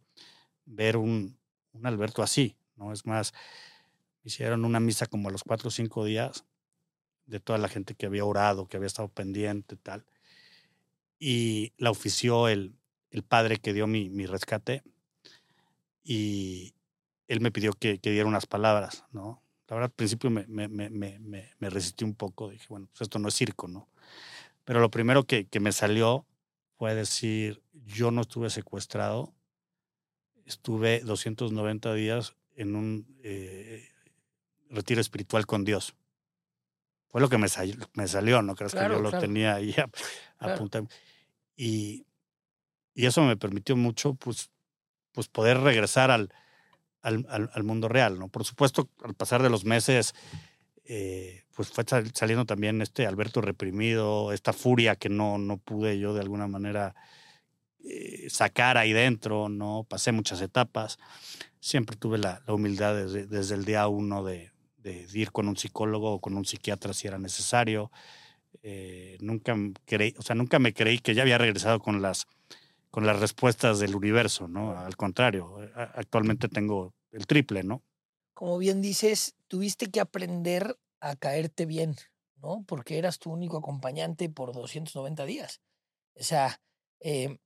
[0.65, 1.37] ver un,
[1.71, 2.91] un Alberto así, ¿no?
[2.91, 3.33] Es más,
[4.23, 6.45] hicieron una misa como a los cuatro o cinco días
[7.29, 10.05] de toda la gente que había orado, que había estado pendiente tal.
[11.19, 12.75] Y la ofició el,
[13.11, 14.83] el padre que dio mi, mi rescate
[16.03, 16.73] y
[17.27, 19.43] él me pidió que, que, diera unas palabras, ¿no?
[19.67, 23.19] La verdad, al principio me, me, me, me, resistí un poco, dije, bueno, pues esto
[23.19, 23.87] no es circo, ¿no?
[24.65, 26.25] Pero lo primero que, que me salió
[26.77, 29.33] fue decir, yo no estuve secuestrado,
[30.45, 33.87] estuve 290 días en un eh,
[34.69, 35.95] retiro espiritual con Dios.
[37.09, 37.47] Fue lo que me,
[37.93, 39.75] me salió, no crees que yo lo tenía ahí
[40.39, 40.87] apuntado.
[41.55, 42.05] Y
[42.99, 44.51] y eso me permitió mucho, pues,
[45.13, 46.33] pues poder regresar al,
[47.01, 48.27] al, al, mundo real, ¿no?
[48.27, 50.13] Por supuesto, al pasar de los meses,
[50.83, 56.13] eh, pues fue saliendo también este Alberto reprimido, esta furia que no, no pude yo
[56.13, 56.93] de alguna manera
[57.85, 59.85] eh, sacar ahí dentro, ¿no?
[59.87, 60.99] Pasé muchas etapas.
[61.61, 64.51] Siempre tuve la, la humildad desde, desde, el día uno de,
[64.81, 67.91] de, ir con un psicólogo o con un psiquiatra si era necesario.
[68.63, 72.27] Eh, nunca creí, o sea, nunca me creí que ya había regresado con las
[72.89, 74.77] con las respuestas del universo, ¿no?
[74.77, 77.83] Al contrario, eh, actualmente tengo el triple, ¿no?
[78.33, 81.95] Como bien dices, tuviste que aprender a caerte bien,
[82.37, 82.63] ¿no?
[82.65, 85.61] Porque eras tu único acompañante por 290 días.
[86.15, 86.59] O sea,
[86.99, 87.37] eh,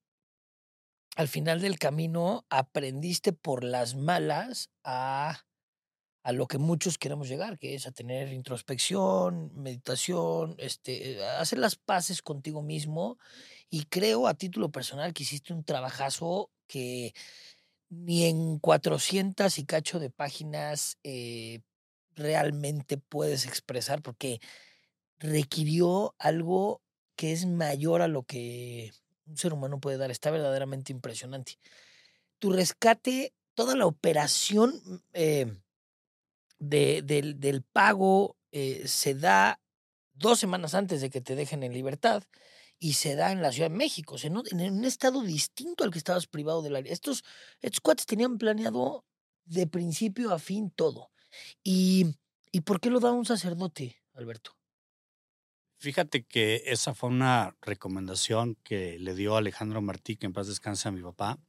[1.16, 5.44] al final del camino aprendiste por las malas a,
[6.24, 11.76] a lo que muchos queremos llegar, que es a tener introspección, meditación, este, hacer las
[11.76, 13.20] paces contigo mismo
[13.70, 17.14] y creo a título personal que hiciste un trabajazo que
[17.90, 21.62] ni en 400 y cacho de páginas eh,
[22.16, 24.40] realmente puedes expresar porque
[25.20, 26.82] requirió algo
[27.16, 28.92] que es mayor a lo que
[29.26, 30.12] un ser humano puede dar.
[30.12, 31.58] Está verdaderamente impresionante.
[32.40, 34.82] Tu rescate, toda la operación
[35.14, 35.52] eh,
[36.64, 39.60] de, del, del, pago eh, se da
[40.14, 42.24] dos semanas antes de que te dejen en libertad
[42.80, 46.28] y se da en la Ciudad de México, en un estado distinto al que estabas
[46.28, 46.92] privado del área.
[46.92, 47.24] Estos,
[47.62, 49.06] estos cuates tenían planeado
[49.46, 51.12] de principio a fin todo.
[51.64, 52.16] ¿Y,
[52.52, 54.58] ¿Y por qué lo da un sacerdote, Alberto?
[55.78, 60.88] Fíjate que esa fue una recomendación que le dio Alejandro Martí, que en paz descanse
[60.88, 61.40] a mi papá.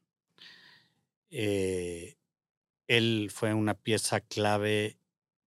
[1.31, 2.17] Eh,
[2.87, 4.99] él fue una pieza clave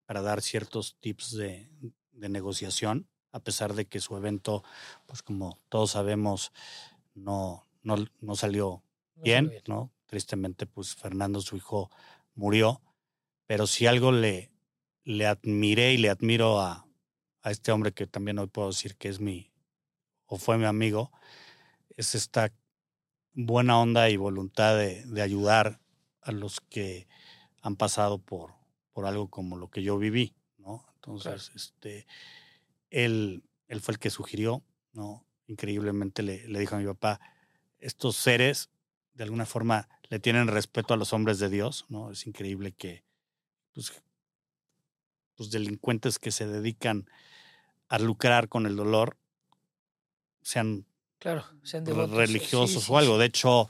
[0.08, 1.70] para dar ciertos tips de,
[2.14, 4.64] de negociación a pesar de que su evento,
[5.06, 6.52] pues como todos sabemos,
[7.14, 8.84] no, no, no salió
[9.16, 9.92] bien, ¿no?
[10.08, 11.92] Tristemente, pues Fernando, su hijo,
[12.34, 12.82] murió.
[13.46, 14.52] Pero si algo le,
[15.04, 16.88] le admiré y le admiro a,
[17.42, 19.54] a este hombre que también hoy puedo decir que es mi,
[20.26, 21.12] o fue mi amigo,
[21.96, 22.52] es esta
[23.34, 25.80] buena onda y voluntad de, de ayudar
[26.22, 27.08] a los que
[27.62, 28.56] han pasado por,
[28.98, 30.84] por algo como lo que yo viví, ¿no?
[30.96, 32.08] Entonces, este,
[32.90, 35.24] él, él fue el que sugirió, ¿no?
[35.46, 37.22] Increíblemente le, le dijo a mi papá,
[37.78, 38.72] estos seres
[39.14, 42.10] de alguna forma le tienen respeto a los hombres de Dios, ¿no?
[42.10, 43.04] Es increíble que
[43.72, 43.94] pues,
[45.38, 47.08] los delincuentes que se dedican
[47.90, 49.16] a lucrar con el dolor
[50.42, 50.88] sean,
[51.20, 53.20] claro, sean religiosos o algo.
[53.20, 53.70] De hecho,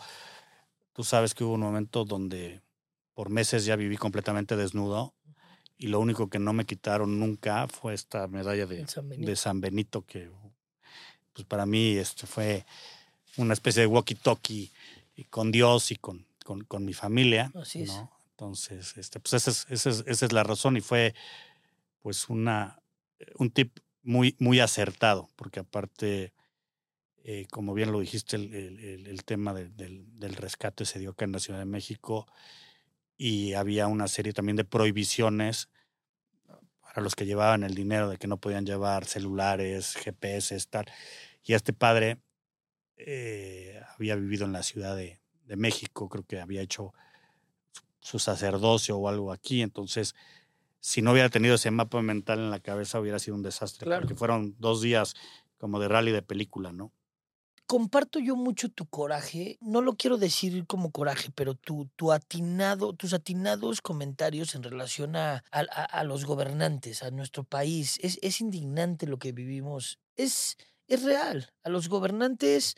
[0.93, 2.61] tú sabes que hubo un momento donde
[3.13, 5.16] por meses ya viví completamente desnudo
[5.77, 10.29] y lo único que no me quitaron nunca fue esta medalla de San Benito, que
[11.33, 12.65] pues para mí este fue
[13.37, 14.71] una especie de walkie-talkie
[15.29, 17.51] con Dios y con, con, con mi familia.
[17.55, 17.91] Así es.
[18.31, 21.15] Entonces, este, pues esa es, esa, es, esa es la razón y fue
[22.01, 22.79] pues una,
[23.35, 26.33] un tip muy, muy acertado, porque aparte,
[27.23, 31.25] eh, como bien lo dijiste, el, el, el tema del, del, rescate se dio acá
[31.25, 32.27] en la Ciudad de México
[33.17, 35.69] y había una serie también de prohibiciones
[36.81, 40.85] para los que llevaban el dinero, de que no podían llevar celulares, GPS, tal.
[41.43, 42.19] Y este padre
[42.97, 46.93] eh, había vivido en la Ciudad de, de, México, creo que había hecho
[47.99, 50.15] su sacerdocio o algo aquí, entonces
[50.79, 54.15] si no hubiera tenido ese mapa mental en la cabeza hubiera sido un desastre, porque
[54.15, 55.15] fueron dos días
[55.57, 56.93] como de rally de película, ¿no?
[57.67, 62.93] Comparto yo mucho tu coraje, no lo quiero decir como coraje, pero tu, tu atinado,
[62.93, 67.99] tus atinados comentarios en relación a, a, los gobernantes, a nuestro país.
[68.01, 69.99] Es, es indignante lo que vivimos.
[70.15, 70.57] Es,
[70.87, 71.51] es real.
[71.63, 72.75] A los gobernantes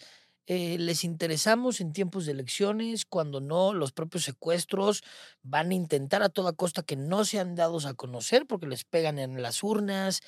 [0.48, 5.04] eh, les interesamos en tiempos de elecciones, cuando no, los propios secuestros
[5.44, 9.20] van a intentar a toda costa que no sean dados a conocer porque les pegan
[9.20, 10.22] en las urnas.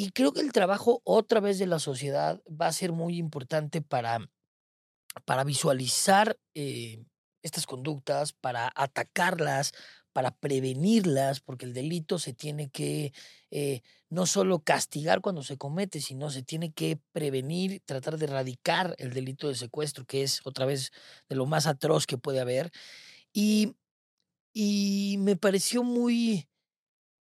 [0.00, 3.82] Y creo que el trabajo otra vez de la sociedad va a ser muy importante
[3.82, 4.30] para,
[5.24, 7.04] para visualizar eh,
[7.42, 9.72] estas conductas, para atacarlas,
[10.12, 13.12] para prevenirlas, porque el delito se tiene que
[13.50, 18.94] eh, no solo castigar cuando se comete, sino se tiene que prevenir, tratar de erradicar
[18.98, 20.92] el delito de secuestro, que es otra vez
[21.28, 22.70] de lo más atroz que puede haber.
[23.32, 23.74] Y,
[24.52, 26.48] y me pareció muy,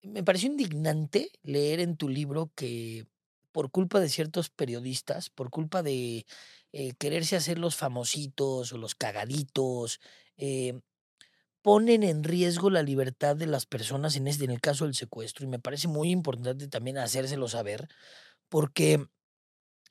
[0.07, 3.07] me pareció indignante leer en tu libro que
[3.51, 6.25] por culpa de ciertos periodistas, por culpa de
[6.73, 9.99] eh, quererse hacer los famositos o los cagaditos,
[10.37, 10.79] eh,
[11.61, 15.45] ponen en riesgo la libertad de las personas en, este, en el caso del secuestro.
[15.45, 17.87] Y me parece muy importante también hacérselo saber,
[18.49, 19.05] porque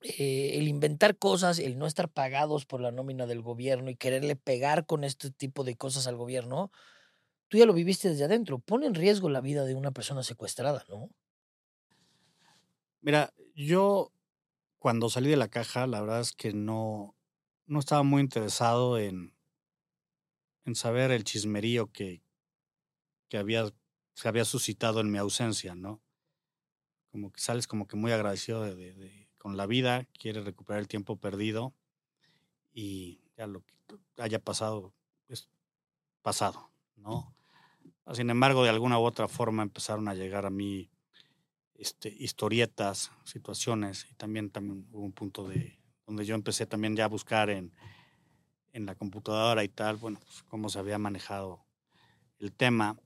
[0.03, 4.37] eh, el inventar cosas, el no estar pagados por la nómina del gobierno y quererle
[4.37, 6.71] pegar con este tipo de cosas al gobierno,
[7.49, 10.85] tú ya lo viviste desde adentro, pone en riesgo la vida de una persona secuestrada,
[10.89, 11.11] ¿no?
[13.01, 14.13] Mira, yo
[14.79, 17.17] cuando salí de la caja, la verdad es que no,
[17.67, 19.35] no estaba muy interesado en,
[20.65, 22.23] en saber el chismerío que,
[23.29, 23.73] que había,
[24.15, 26.03] se había suscitado en mi ausencia, ¿no?
[27.11, 31.17] Como que sales como que muy agradecido de, con la vida, quieres recuperar el tiempo
[31.17, 31.75] perdido
[32.73, 33.75] y ya lo que
[34.19, 34.95] haya pasado
[35.29, 35.49] es
[36.23, 37.35] pasado, ¿no?
[38.13, 40.91] Sin embargo, de alguna u otra forma empezaron a llegar a mí
[41.75, 47.07] este, historietas, situaciones, y también, también hubo un punto de donde yo empecé también ya
[47.07, 47.75] a buscar en,
[48.73, 51.67] en la computadora y tal, bueno, pues cómo se había manejado
[52.39, 52.97] el tema,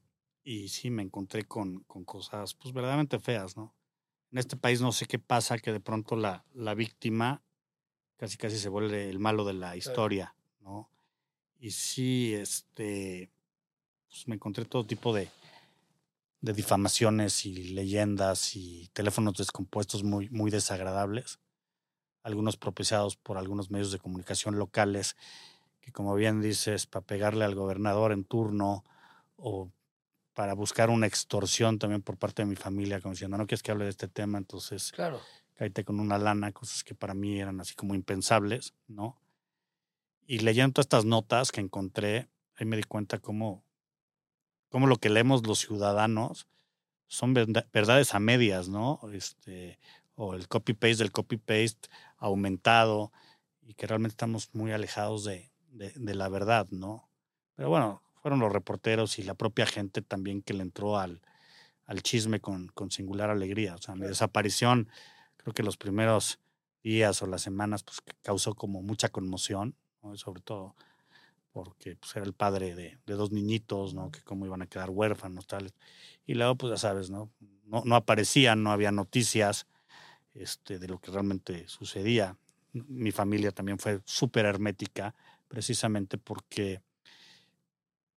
[0.42, 3.74] y sí me encontré con, con cosas pues verdaderamente feas, ¿no?
[4.32, 7.42] En este país no sé qué pasa, que de pronto la, la víctima
[8.16, 10.90] casi casi se vuelve el malo de la historia, ¿no?
[11.58, 13.30] Y sí, este,
[14.10, 15.30] pues, me encontré todo tipo de,
[16.40, 21.38] de difamaciones y leyendas y teléfonos descompuestos muy, muy desagradables,
[22.22, 25.16] algunos propiciados por algunos medios de comunicación locales,
[25.80, 28.84] que como bien dices, para pegarle al gobernador en turno
[29.36, 29.70] o
[30.34, 33.70] para buscar una extorsión también por parte de mi familia, como diciendo, no quieres que
[33.70, 35.20] hable de este tema, entonces claro.
[35.54, 39.20] cállate con una lana, cosas que para mí eran así como impensables, ¿no?
[40.26, 43.64] Y leyendo todas estas notas que encontré, ahí me di cuenta cómo
[44.70, 46.46] como lo que leemos los ciudadanos
[47.06, 49.00] son verdades a medias, ¿no?
[49.12, 49.78] Este,
[50.14, 51.88] o el copy-paste del copy-paste
[52.18, 53.12] aumentado
[53.62, 57.08] y que realmente estamos muy alejados de, de, la verdad, ¿no?
[57.56, 61.20] Pero bueno, fueron los reporteros y la propia gente también que le entró al,
[61.84, 63.74] al chisme con, con singular alegría.
[63.74, 64.88] O sea, mi desaparición,
[65.36, 66.38] creo que los primeros
[66.82, 70.16] días o las semanas, pues causó como mucha conmoción, ¿no?
[70.16, 70.76] sobre todo
[71.52, 74.10] porque pues, era el padre de, de, dos niñitos, ¿no?
[74.10, 75.72] Que cómo iban a quedar huérfanos, tal.
[76.26, 77.30] Y luego, pues ya sabes, ¿no?
[77.64, 79.66] No, no aparecían, no había noticias
[80.34, 82.36] este, de lo que realmente sucedía.
[82.72, 85.14] Mi familia también fue súper hermética,
[85.48, 86.80] precisamente porque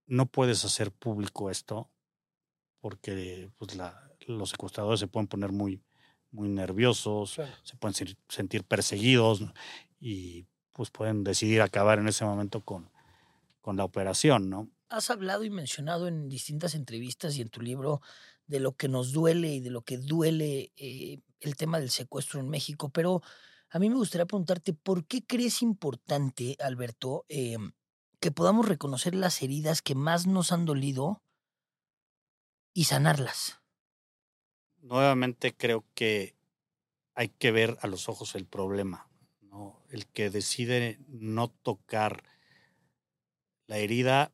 [0.06, 1.88] no puedes hacer público esto,
[2.80, 5.82] porque pues, la, los secuestradores se pueden poner muy,
[6.30, 9.42] muy nerviosos, se pueden sentir perseguidos
[10.00, 12.91] y pues pueden decidir acabar en ese momento con,
[13.62, 14.70] con la operación, ¿no?
[14.90, 18.02] Has hablado y mencionado en distintas entrevistas y en tu libro
[18.46, 22.40] de lo que nos duele y de lo que duele eh, el tema del secuestro
[22.40, 23.22] en México, pero
[23.70, 27.56] a mí me gustaría preguntarte, ¿por qué crees importante, Alberto, eh,
[28.20, 31.22] que podamos reconocer las heridas que más nos han dolido
[32.74, 33.60] y sanarlas?
[34.82, 36.36] Nuevamente creo que
[37.14, 39.08] hay que ver a los ojos el problema,
[39.40, 39.80] ¿no?
[39.88, 42.24] El que decide no tocar
[43.72, 44.30] la herida,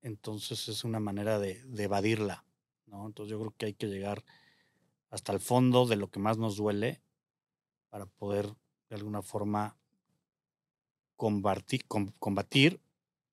[0.00, 2.44] entonces es una manera de, evadirla,
[2.86, 3.04] ¿no?
[3.04, 4.24] Entonces yo creo que hay que llegar
[5.10, 7.02] hasta el fondo de lo que más nos duele
[7.88, 8.46] para poder
[8.88, 9.76] de alguna forma
[11.16, 11.84] combatir,
[12.20, 12.80] combatir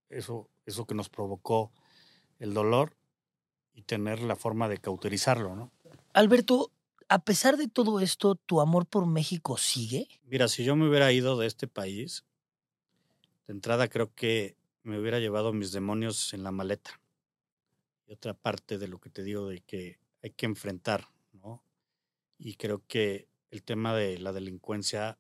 [0.10, 1.72] eso, eso que nos provocó
[2.40, 2.98] el dolor
[3.76, 5.72] y tener la forma de cauterizarlo, ¿no?
[6.14, 6.72] Alberto,
[7.10, 10.08] a pesar de todo esto, ¿tu amor por México sigue?
[10.24, 12.26] Mira, si yo me hubiera ido de este país,
[13.46, 14.58] de entrada creo que
[14.88, 17.02] me hubiera llevado mis demonios en la maleta.
[18.06, 21.62] Y otra parte de lo que te digo de que hay que enfrentar, ¿no?
[22.38, 25.20] Y creo que el tema de la delincuencia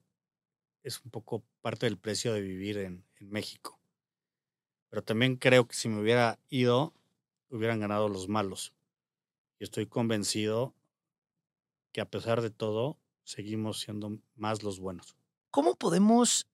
[0.83, 3.77] es un poco parte del precio de vivir en, en México.
[4.89, 6.93] Pero también creo que si me hubiera ido,
[7.49, 8.73] hubieran ganado los malos.
[9.59, 10.73] Y estoy convencido
[11.91, 15.17] que a pesar de todo, seguimos siendo más los buenos.
[15.51, 16.47] ¿Cómo podemos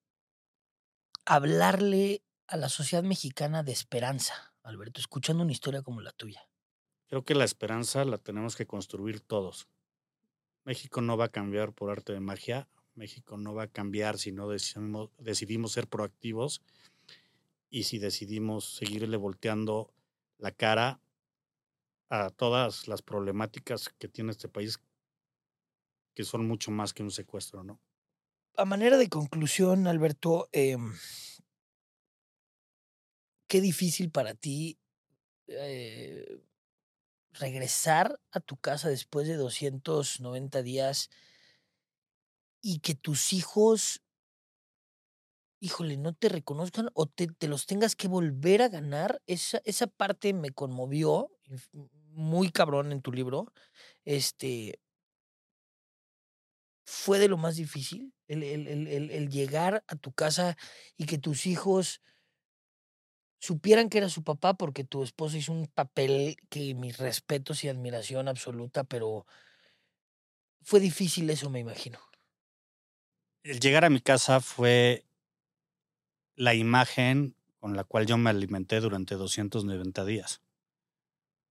[1.24, 6.48] hablarle a la sociedad mexicana de esperanza, Alberto, escuchando una historia como la tuya?
[7.06, 9.68] Creo que la esperanza la tenemos que construir todos.
[10.64, 14.32] México no va a cambiar por arte de magia, México no va a cambiar si
[14.32, 16.62] no decidimos, decidimos ser proactivos
[17.70, 19.92] y si decidimos seguirle volteando
[20.38, 21.00] la cara
[22.08, 24.80] a todas las problemáticas que tiene este país,
[26.14, 27.80] que son mucho más que un secuestro, ¿no?
[28.56, 30.76] A manera de conclusión, Alberto, eh,
[33.46, 34.78] qué difícil para ti
[35.48, 36.40] eh,
[37.32, 41.10] regresar a tu casa después de 290 días
[42.60, 44.02] y que tus hijos,
[45.60, 49.20] híjole, no te reconozcan o te, te los tengas que volver a ganar.
[49.26, 51.30] Esa, esa parte me conmovió
[52.12, 53.52] muy cabrón en tu libro.
[54.04, 54.80] Este,
[56.86, 60.56] fue de lo más difícil, el, el, el, el, llegar a tu casa
[60.96, 62.00] y que tus hijos
[63.44, 67.68] supieran que era su papá porque tu esposo hizo un papel que mis respetos y
[67.68, 69.26] admiración absoluta, pero
[70.62, 71.98] fue difícil eso, me imagino.
[73.42, 75.04] El llegar a mi casa fue
[76.36, 80.40] la imagen con la cual yo me alimenté durante 290 días.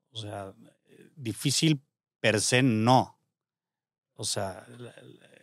[0.09, 0.55] O sea,
[1.15, 1.79] difícil
[2.19, 3.19] per se no.
[4.15, 4.95] O sea, la,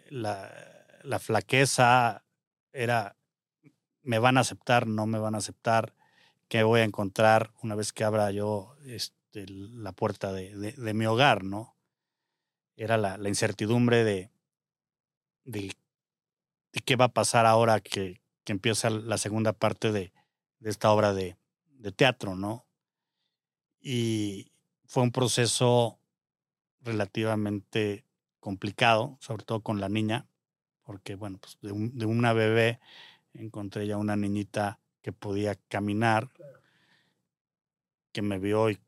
[0.08, 2.24] la, la flaqueza
[2.72, 3.16] era,
[4.02, 5.94] me van a aceptar, no me van a aceptar,
[6.50, 11.44] qué voy a encontrar una vez que abra yo este, la puerta de, mi hogar,
[11.44, 11.76] ¿no?
[12.76, 14.32] Era la, incertidumbre de,
[15.44, 15.72] de,
[16.84, 20.12] qué va a pasar ahora que, que empieza la segunda parte de,
[20.60, 21.38] esta obra de,
[21.94, 22.66] teatro, ¿no?
[23.80, 24.50] Y
[24.86, 26.00] fue un proceso
[26.80, 28.04] relativamente
[28.40, 30.26] complicado, sobre todo con la niña,
[30.82, 32.80] porque, bueno, pues de una bebé
[33.34, 36.30] encontré ya una niñita que podía caminar,
[38.12, 38.78] que me vio y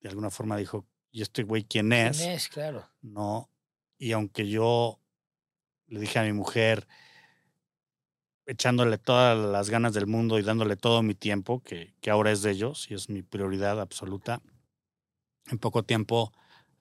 [0.00, 2.18] de alguna forma dijo, ¿y este güey quién es?
[2.18, 2.48] ¿Quién es?
[2.48, 2.88] Claro.
[3.00, 3.50] No.
[3.98, 5.00] Y aunque yo
[5.86, 6.88] le dije a mi mujer,
[8.46, 12.42] echándole todas las ganas del mundo y dándole todo mi tiempo, que, que ahora es
[12.42, 14.42] de ellos y es mi prioridad absoluta,
[15.50, 16.32] en poco tiempo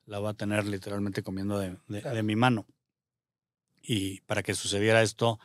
[0.06, 2.15] la va a tener literalmente comiendo de, de, claro.
[2.15, 2.65] de mi mano.
[3.81, 5.39] Y para que sucediera esto,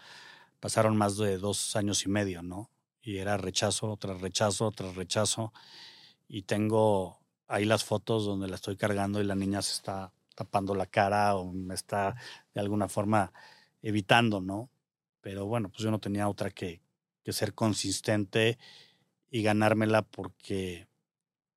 [0.61, 2.71] pasaron más de dos años y medio, ¿no?
[3.07, 5.53] Y era rechazo tras rechazo tras rechazo.
[6.29, 10.75] Y tengo ahí las fotos donde la estoy cargando y la niña se está tapando
[10.75, 12.17] la cara o me está
[12.53, 13.33] de alguna forma
[13.81, 14.71] evitando, ¿no?
[15.21, 16.83] Pero bueno, pues yo no tenía otra que,
[17.23, 18.59] que ser consistente
[19.31, 20.89] y ganármela porque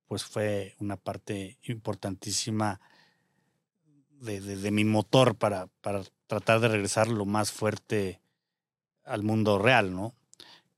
[0.05, 2.79] pues fue una parte importantísima
[4.19, 8.21] de, de, de mi motor para, para tratar de regresar lo más fuerte
[9.03, 10.18] al mundo real, ¿no?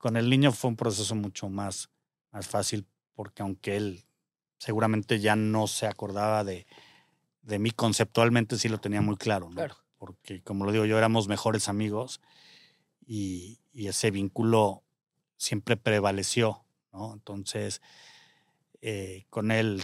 [0.01, 1.91] Con el niño fue un proceso mucho más,
[2.31, 4.03] más fácil porque aunque él
[4.57, 6.65] seguramente ya no se acordaba de,
[7.43, 9.55] de mí, conceptualmente sí lo tenía muy claro, ¿no?
[9.57, 9.77] Claro.
[9.99, 12.19] Porque como lo digo yo, éramos mejores amigos
[13.05, 14.81] y, y ese vínculo
[15.37, 17.13] siempre prevaleció, ¿no?
[17.13, 17.79] Entonces,
[18.81, 19.83] eh, con él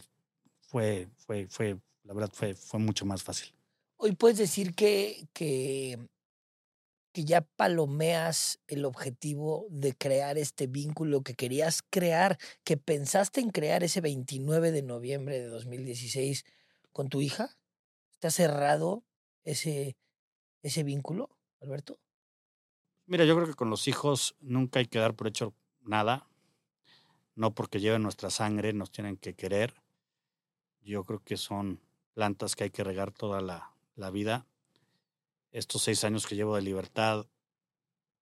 [0.61, 3.53] fue, fue, fue, la verdad fue, fue mucho más fácil.
[3.97, 5.99] Hoy puedes decir que, que
[7.17, 13.49] que ya palomeas el objetivo de crear este vínculo que querías crear, que pensaste en
[13.49, 16.45] crear ese 29 de noviembre de 2016
[16.91, 17.57] con tu hija?
[18.11, 19.03] ¿Está cerrado
[19.45, 19.97] ese,
[20.61, 21.97] ese vínculo, Alberto?
[23.07, 26.27] Mira, yo creo que con los hijos nunca hay que dar por hecho nada.
[27.33, 29.73] No porque lleven nuestra sangre nos tienen que querer.
[30.81, 31.81] Yo creo que son
[32.13, 34.45] plantas que hay que regar toda la, la vida
[35.57, 37.25] estos seis años que llevo de libertad,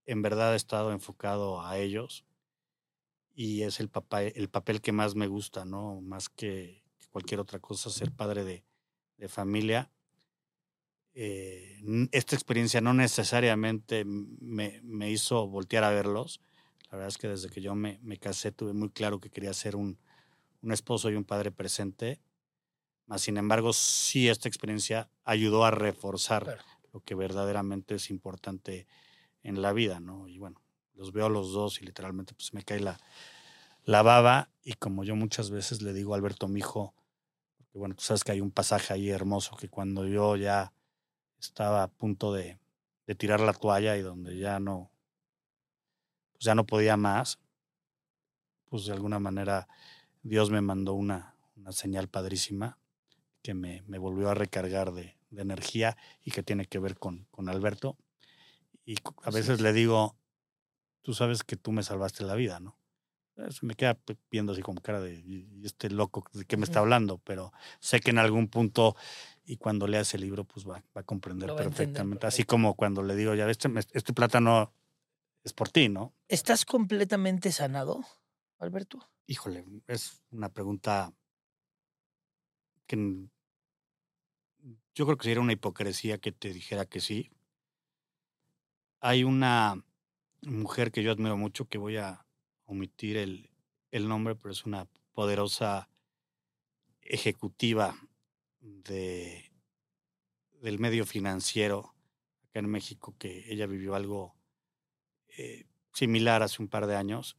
[0.05, 2.25] en verdad he estado enfocado a ellos
[3.33, 5.99] y es el, papá, el papel que más me gusta, ¿no?
[6.01, 8.65] Más que, cualquier otra cosa, ser padre de,
[9.17, 9.89] de familia.
[11.13, 11.81] Eh,
[12.11, 16.41] esta experiencia no necesariamente me, me, hizo voltear a verlos.
[16.91, 19.53] La verdad es que desde que yo me, me casé tuve muy claro que quería
[19.53, 19.97] ser un,
[20.61, 22.19] un esposo y un padre presente,
[23.05, 26.74] Más sin embargo, sí esta experiencia ayudó a reforzar Claro.
[26.95, 28.87] Lo que verdaderamente es importante
[29.43, 30.29] en la vida, ¿no?
[30.29, 30.61] Y bueno,
[30.93, 32.97] los veo a los dos y literalmente pues me cae la,
[33.83, 36.95] la baba y como yo muchas veces le digo a Alberto, mi hijo,
[37.57, 40.71] porque bueno, tú sabes que hay un pasaje ahí hermoso que cuando yo ya
[41.37, 42.59] estaba a punto de,
[43.07, 44.89] de tirar la toalla y donde ya no,
[46.31, 47.39] pues ya no podía más,
[48.69, 49.67] pues de alguna manera
[50.23, 52.79] Dios me mandó una, una señal padrísima
[53.41, 57.25] que me, me volvió a recargar de, de energía y que tiene que ver con,
[57.31, 57.97] con Alberto.
[58.85, 59.61] Y a Así veces es.
[59.61, 60.15] le digo,
[61.01, 62.77] tú sabes que tú me salvaste la vida, ¿no?
[63.37, 63.97] Eh, Se me queda
[64.31, 67.51] viendo así como cara de "¿Y- y este loco de qué me está hablando, pero
[67.79, 68.95] sé que en algún punto
[69.43, 72.25] y cuando lea ese libro pues va, va a comprender va a perfectamente.
[72.27, 72.49] Así perfecto.
[72.55, 74.73] como cuando le digo, ya ves, este, este plátano
[75.43, 76.13] es por ti, ¿no?
[76.27, 78.03] ¿Estás completamente sanado,
[78.57, 78.99] Alberto?
[79.27, 81.13] Híjole, es una pregunta
[82.87, 82.95] que
[84.95, 87.29] yo creo que sería una hipocresía que te dijera que sí.
[89.01, 89.83] Hay una
[90.41, 92.25] mujer que yo admiro mucho, que voy a
[92.65, 93.51] omitir el,
[93.91, 95.89] el nombre, pero es una poderosa
[97.01, 97.95] ejecutiva
[98.61, 99.51] de,
[100.61, 101.93] del medio financiero
[102.45, 104.35] acá en México, que ella vivió algo
[105.37, 107.37] eh, similar hace un par de años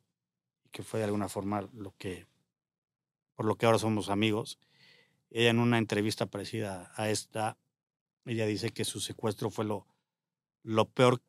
[0.63, 2.27] y que fue de alguna forma lo que,
[3.35, 4.59] por lo que ahora somos amigos.
[5.31, 7.59] Ella en una entrevista parecida a esta,
[8.25, 9.87] ella dice que su secuestro fue lo,
[10.63, 11.23] lo peor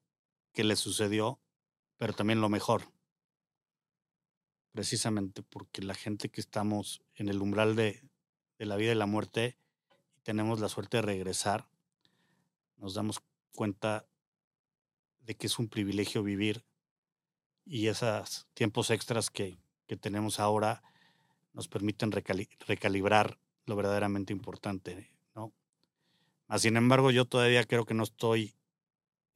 [0.53, 1.39] que le sucedió,
[1.97, 2.91] pero también lo mejor.
[4.71, 8.03] Precisamente porque la gente que estamos en el umbral de,
[8.59, 9.57] de la vida y la muerte
[10.15, 11.67] y tenemos la suerte de regresar,
[12.77, 14.07] nos damos cuenta
[15.21, 16.63] de que es un privilegio vivir
[17.65, 20.83] y esos tiempos extras que, que tenemos ahora
[21.53, 25.53] nos permiten recali- recalibrar lo verdaderamente importante, ¿no?
[26.47, 28.55] Mas, sin embargo, yo todavía creo que no estoy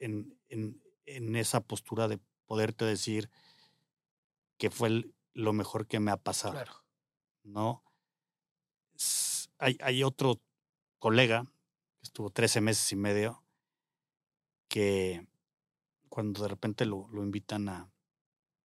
[0.00, 3.30] en, en, en esa postura de poderte decir
[4.58, 6.72] que fue el- lo mejor que me ha pasado, Claro.
[7.44, 7.84] ¿no?
[9.58, 10.40] Hay, hay otro
[10.98, 11.44] colega
[12.00, 13.42] que estuvo 13 meses y medio
[14.68, 15.26] que
[16.08, 17.90] cuando de repente lo, lo invitan a,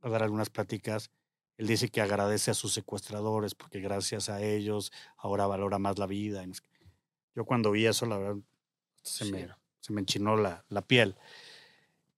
[0.01, 1.11] a dar algunas pláticas,
[1.57, 6.05] él dice que agradece a sus secuestradores porque gracias a ellos ahora valora más la
[6.07, 6.43] vida.
[7.35, 8.41] Yo cuando vi eso, la verdad,
[9.01, 11.15] se, Sí, me, se me enchinó la, la piel.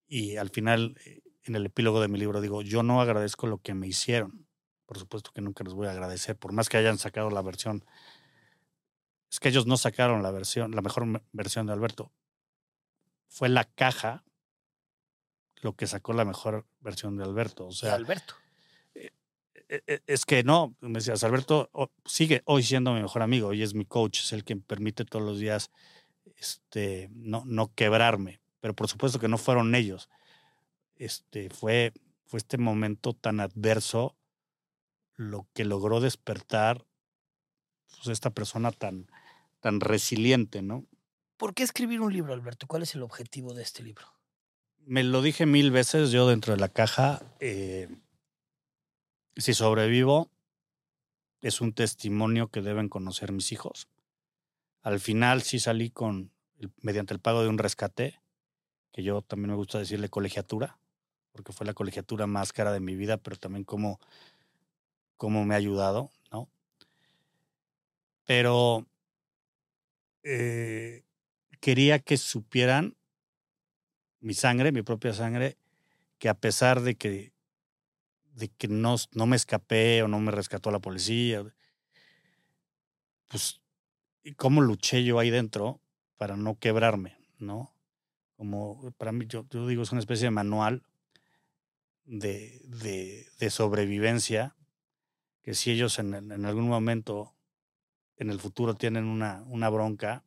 [0.07, 3.59] Y al final, eh, en el epílogo de mi libro, digo, yo no agradezco lo
[3.59, 4.47] que me hicieron.
[4.85, 7.85] Por supuesto que nunca les voy a agradecer, por más que hayan sacado la versión.
[9.31, 12.11] Es que ellos no sacaron la versión, la mejor me- versión de Alberto.
[13.27, 14.23] Fue la caja
[15.61, 17.67] lo que sacó la mejor versión de Alberto.
[17.67, 18.33] O sea, Alberto.
[19.69, 21.69] E- e- es que no, me decías, Alberto
[22.05, 25.05] sigue hoy siendo mi mejor amigo y es mi coach, es el que me permite
[25.05, 25.71] todos los días
[26.37, 28.41] este, no, no quebrarme.
[28.59, 30.09] Pero por supuesto que no fueron ellos.
[30.95, 31.93] Este, fue,
[32.25, 34.17] fue este momento tan adverso
[35.15, 36.85] lo que logró despertar
[37.87, 39.07] pues, esta persona tan,
[39.59, 40.85] tan resiliente, ¿no?
[41.37, 42.67] ¿Por qué escribir un libro, Alberto?
[42.67, 44.05] ¿Cuál es el objetivo de este libro?
[44.85, 47.21] Me lo dije mil veces yo dentro de la caja.
[47.39, 47.87] eh,
[49.39, 50.29] si sobrevivo,
[51.41, 53.87] es un testimonio que deben conocer mis hijos.
[54.81, 56.31] Al final sí salí con,
[56.81, 58.19] mediante el pago de un rescate,
[58.91, 60.79] que yo también me gusta decirle colegiatura,
[61.31, 63.99] porque fue la colegiatura más cara de mi vida, pero también cómo
[65.19, 66.49] me ha ayudado, ¿no?
[68.25, 68.85] Pero
[70.23, 71.03] eh,
[71.59, 72.95] quería que supieran
[74.19, 75.57] mi sangre, mi propia sangre,
[76.17, 77.31] que a pesar de que,
[78.39, 81.43] de que no, no me escapé o no me rescató la policía,
[83.27, 83.61] pues,
[84.23, 85.81] y cómo luché yo ahí dentro
[86.17, 87.75] para no quebrarme, ¿no?
[88.35, 90.83] Como para mí, yo, yo digo, es una especie de manual
[92.05, 94.55] de, de, de sobrevivencia,
[95.41, 97.35] que si ellos en, en algún momento
[98.17, 100.25] en el futuro tienen una, una bronca,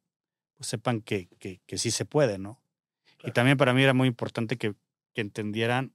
[0.55, 2.63] pues sepan que, que, que sí se puede, ¿no?
[3.19, 3.33] Y Claro.
[3.35, 4.75] también para mí era muy importante que,
[5.15, 5.95] que entendieran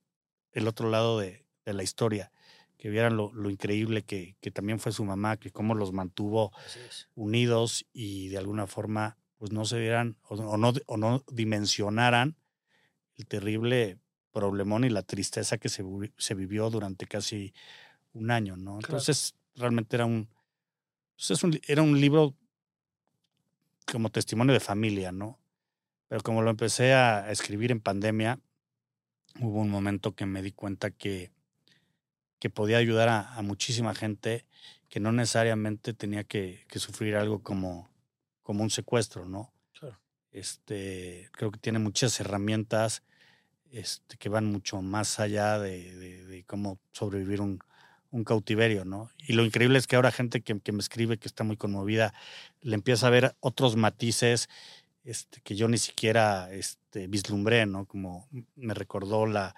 [0.52, 2.32] el otro lado de, de la historia,
[2.78, 6.52] que vieran lo, lo increíble que, que también fue su mamá, que cómo los mantuvo
[7.16, 12.38] unidos y de alguna forma pues no se vieran o, o no, o no dimensionaran
[13.16, 14.00] el terrible
[14.32, 15.84] problemón y la tristeza que se,
[16.18, 17.54] se vivió durante casi
[18.14, 18.78] un año, ¿no?
[18.80, 18.98] Claro.
[18.98, 20.30] Entonces realmente era un,
[21.16, 22.36] pues, es un li- era un libro
[23.92, 25.40] como testimonio de familia, ¿no?
[26.08, 28.40] Pero como lo empecé a escribir en pandemia,
[29.42, 31.32] hubo un momento que me di cuenta que,
[32.40, 34.46] que podía ayudar a, a muchísima gente
[34.90, 37.90] que no necesariamente tenía que, que sufrir algo como,
[38.44, 39.52] como un secuestro, ¿no?
[39.78, 40.00] Claro.
[40.32, 43.04] Este, creo que tiene muchas herramientas
[43.72, 47.60] este, que van mucho más allá de, de, de cómo sobrevivir un,
[48.12, 49.12] un, cautiverio, ¿no?
[49.18, 52.14] Y lo increíble es que ahora gente que, que, me escribe, que está muy conmovida,
[52.62, 54.48] le empieza a ver otros matices
[55.04, 57.86] este, que yo ni siquiera este, vislumbré, ¿no?
[57.86, 59.54] Como me recordó la,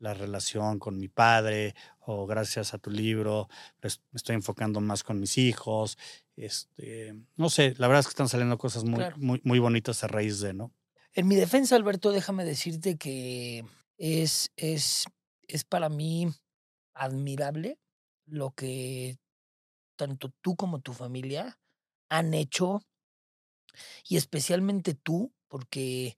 [0.00, 3.48] la relación con mi padre o gracias a tu libro
[3.78, 5.96] pues, me estoy enfocando más con mis hijos.
[6.36, 9.16] Este, no sé, la verdad es que están saliendo cosas muy, claro.
[9.18, 10.72] muy, muy bonitas a raíz de, ¿no?
[11.12, 13.64] En mi defensa, Alberto, déjame decirte que
[13.98, 15.04] es, es,
[15.46, 16.32] es para mí
[16.94, 17.78] admirable
[18.26, 19.18] lo que
[19.96, 21.58] tanto tú como tu familia
[22.08, 22.82] han hecho
[24.08, 26.16] y especialmente tú, porque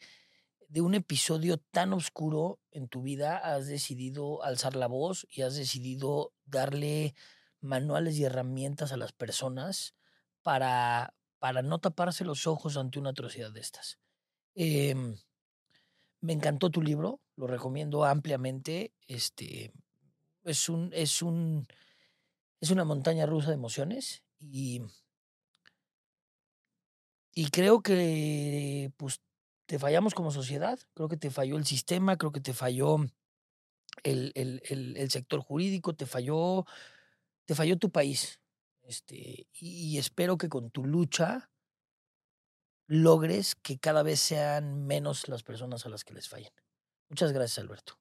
[0.73, 5.55] de un episodio tan oscuro en tu vida has decidido alzar la voz y has
[5.55, 7.15] decidido darle
[7.61, 9.95] manuales y herramientas a las personas
[10.41, 13.99] para, para no taparse los ojos ante una atrocidad de estas.
[14.55, 14.95] Eh,
[16.23, 18.95] me encantó tu libro, lo recomiendo ampliamente.
[19.07, 19.75] Este,
[20.43, 21.69] es, un, es, un,
[22.61, 24.81] es una montaña rusa de emociones y,
[27.35, 29.21] y creo que pues,
[29.73, 32.99] te fallamos como sociedad, creo que te falló el sistema, creo que te falló
[34.03, 36.67] el, el, el, sector jurídico, te falló,
[37.47, 38.39] te falló tu país.
[38.83, 41.51] Este, y, y espero que con tu lucha
[42.87, 46.53] logres que cada vez sean menos las personas a las que les fallen.
[47.09, 47.99] Muchas gracias, Alberto.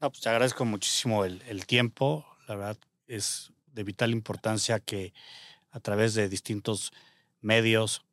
[0.00, 2.26] No, pues te agradezco muchísimo el, el, tiempo.
[2.48, 5.14] La verdad es de vital importancia que
[5.70, 6.90] a través de distintos
[7.40, 8.04] medios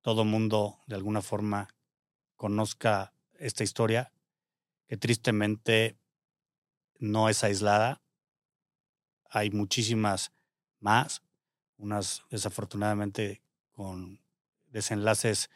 [0.00, 1.66] todo mundo de alguna forma
[2.36, 4.12] conozca esta historia,
[4.86, 5.98] que tristemente
[6.98, 8.00] no es aislada.
[9.30, 10.32] Hay muchísimas
[10.80, 11.22] más,
[11.76, 13.42] unas desafortunadamente
[13.72, 14.20] con
[14.68, 15.50] desenlaces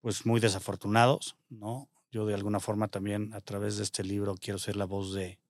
[0.00, 1.88] pues muy desafortunados, ¿no?
[2.10, 5.40] Yo de alguna forma también a través de este libro quiero ser la voz de,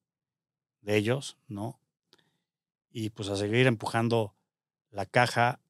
[0.80, 1.78] de ellos, ¿no?
[2.90, 4.34] Y pues a seguir empujando
[4.90, 5.60] la caja,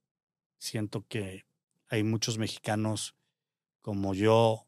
[0.59, 1.45] siento que
[1.89, 3.17] hay muchos mexicanos
[3.87, 4.67] como yo,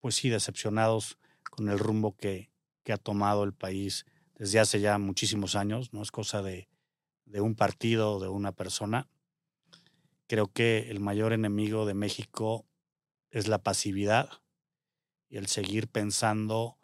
[0.00, 1.18] pues sí, decepcionados
[1.50, 2.50] con el rumbo que,
[2.84, 6.66] que ha tomado el país desde hace ya muchísimos años, no es cosa de,
[7.26, 9.10] de un partido o de una persona.
[10.26, 12.64] Creo que el mayor enemigo de México
[13.28, 14.30] es la pasividad
[15.28, 16.78] y el seguir pensando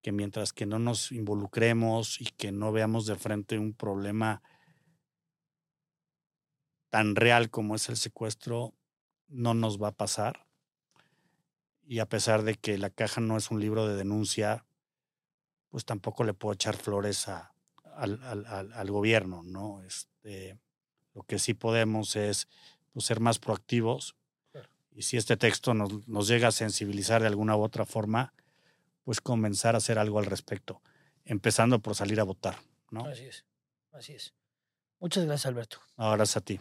[0.00, 4.42] que mientras que no nos involucremos y que no veamos de frente un problema
[6.88, 8.72] tan real como es el secuestro,
[9.28, 10.48] no nos va a pasar
[11.90, 14.64] y a pesar de que La Caja no es un libro de denuncia,
[15.70, 17.52] pues tampoco le puedo echar flores a,
[17.96, 19.82] al, al, al, gobierno, ¿no?
[19.82, 20.56] Este,
[21.14, 22.46] lo que sí podemos es
[22.92, 24.14] pues, ser más proactivos
[24.92, 28.34] y si este texto nos, nos llega a sensibilizar de alguna u otra forma,
[29.02, 30.80] pues comenzar a hacer algo al respecto,
[31.24, 32.54] empezando por salir a votar,
[32.92, 33.06] ¿no?
[33.06, 33.44] Así es,
[33.90, 34.32] así es.
[35.00, 35.78] Muchas gracias, Alberto.
[35.96, 36.60] No, gracias a ti.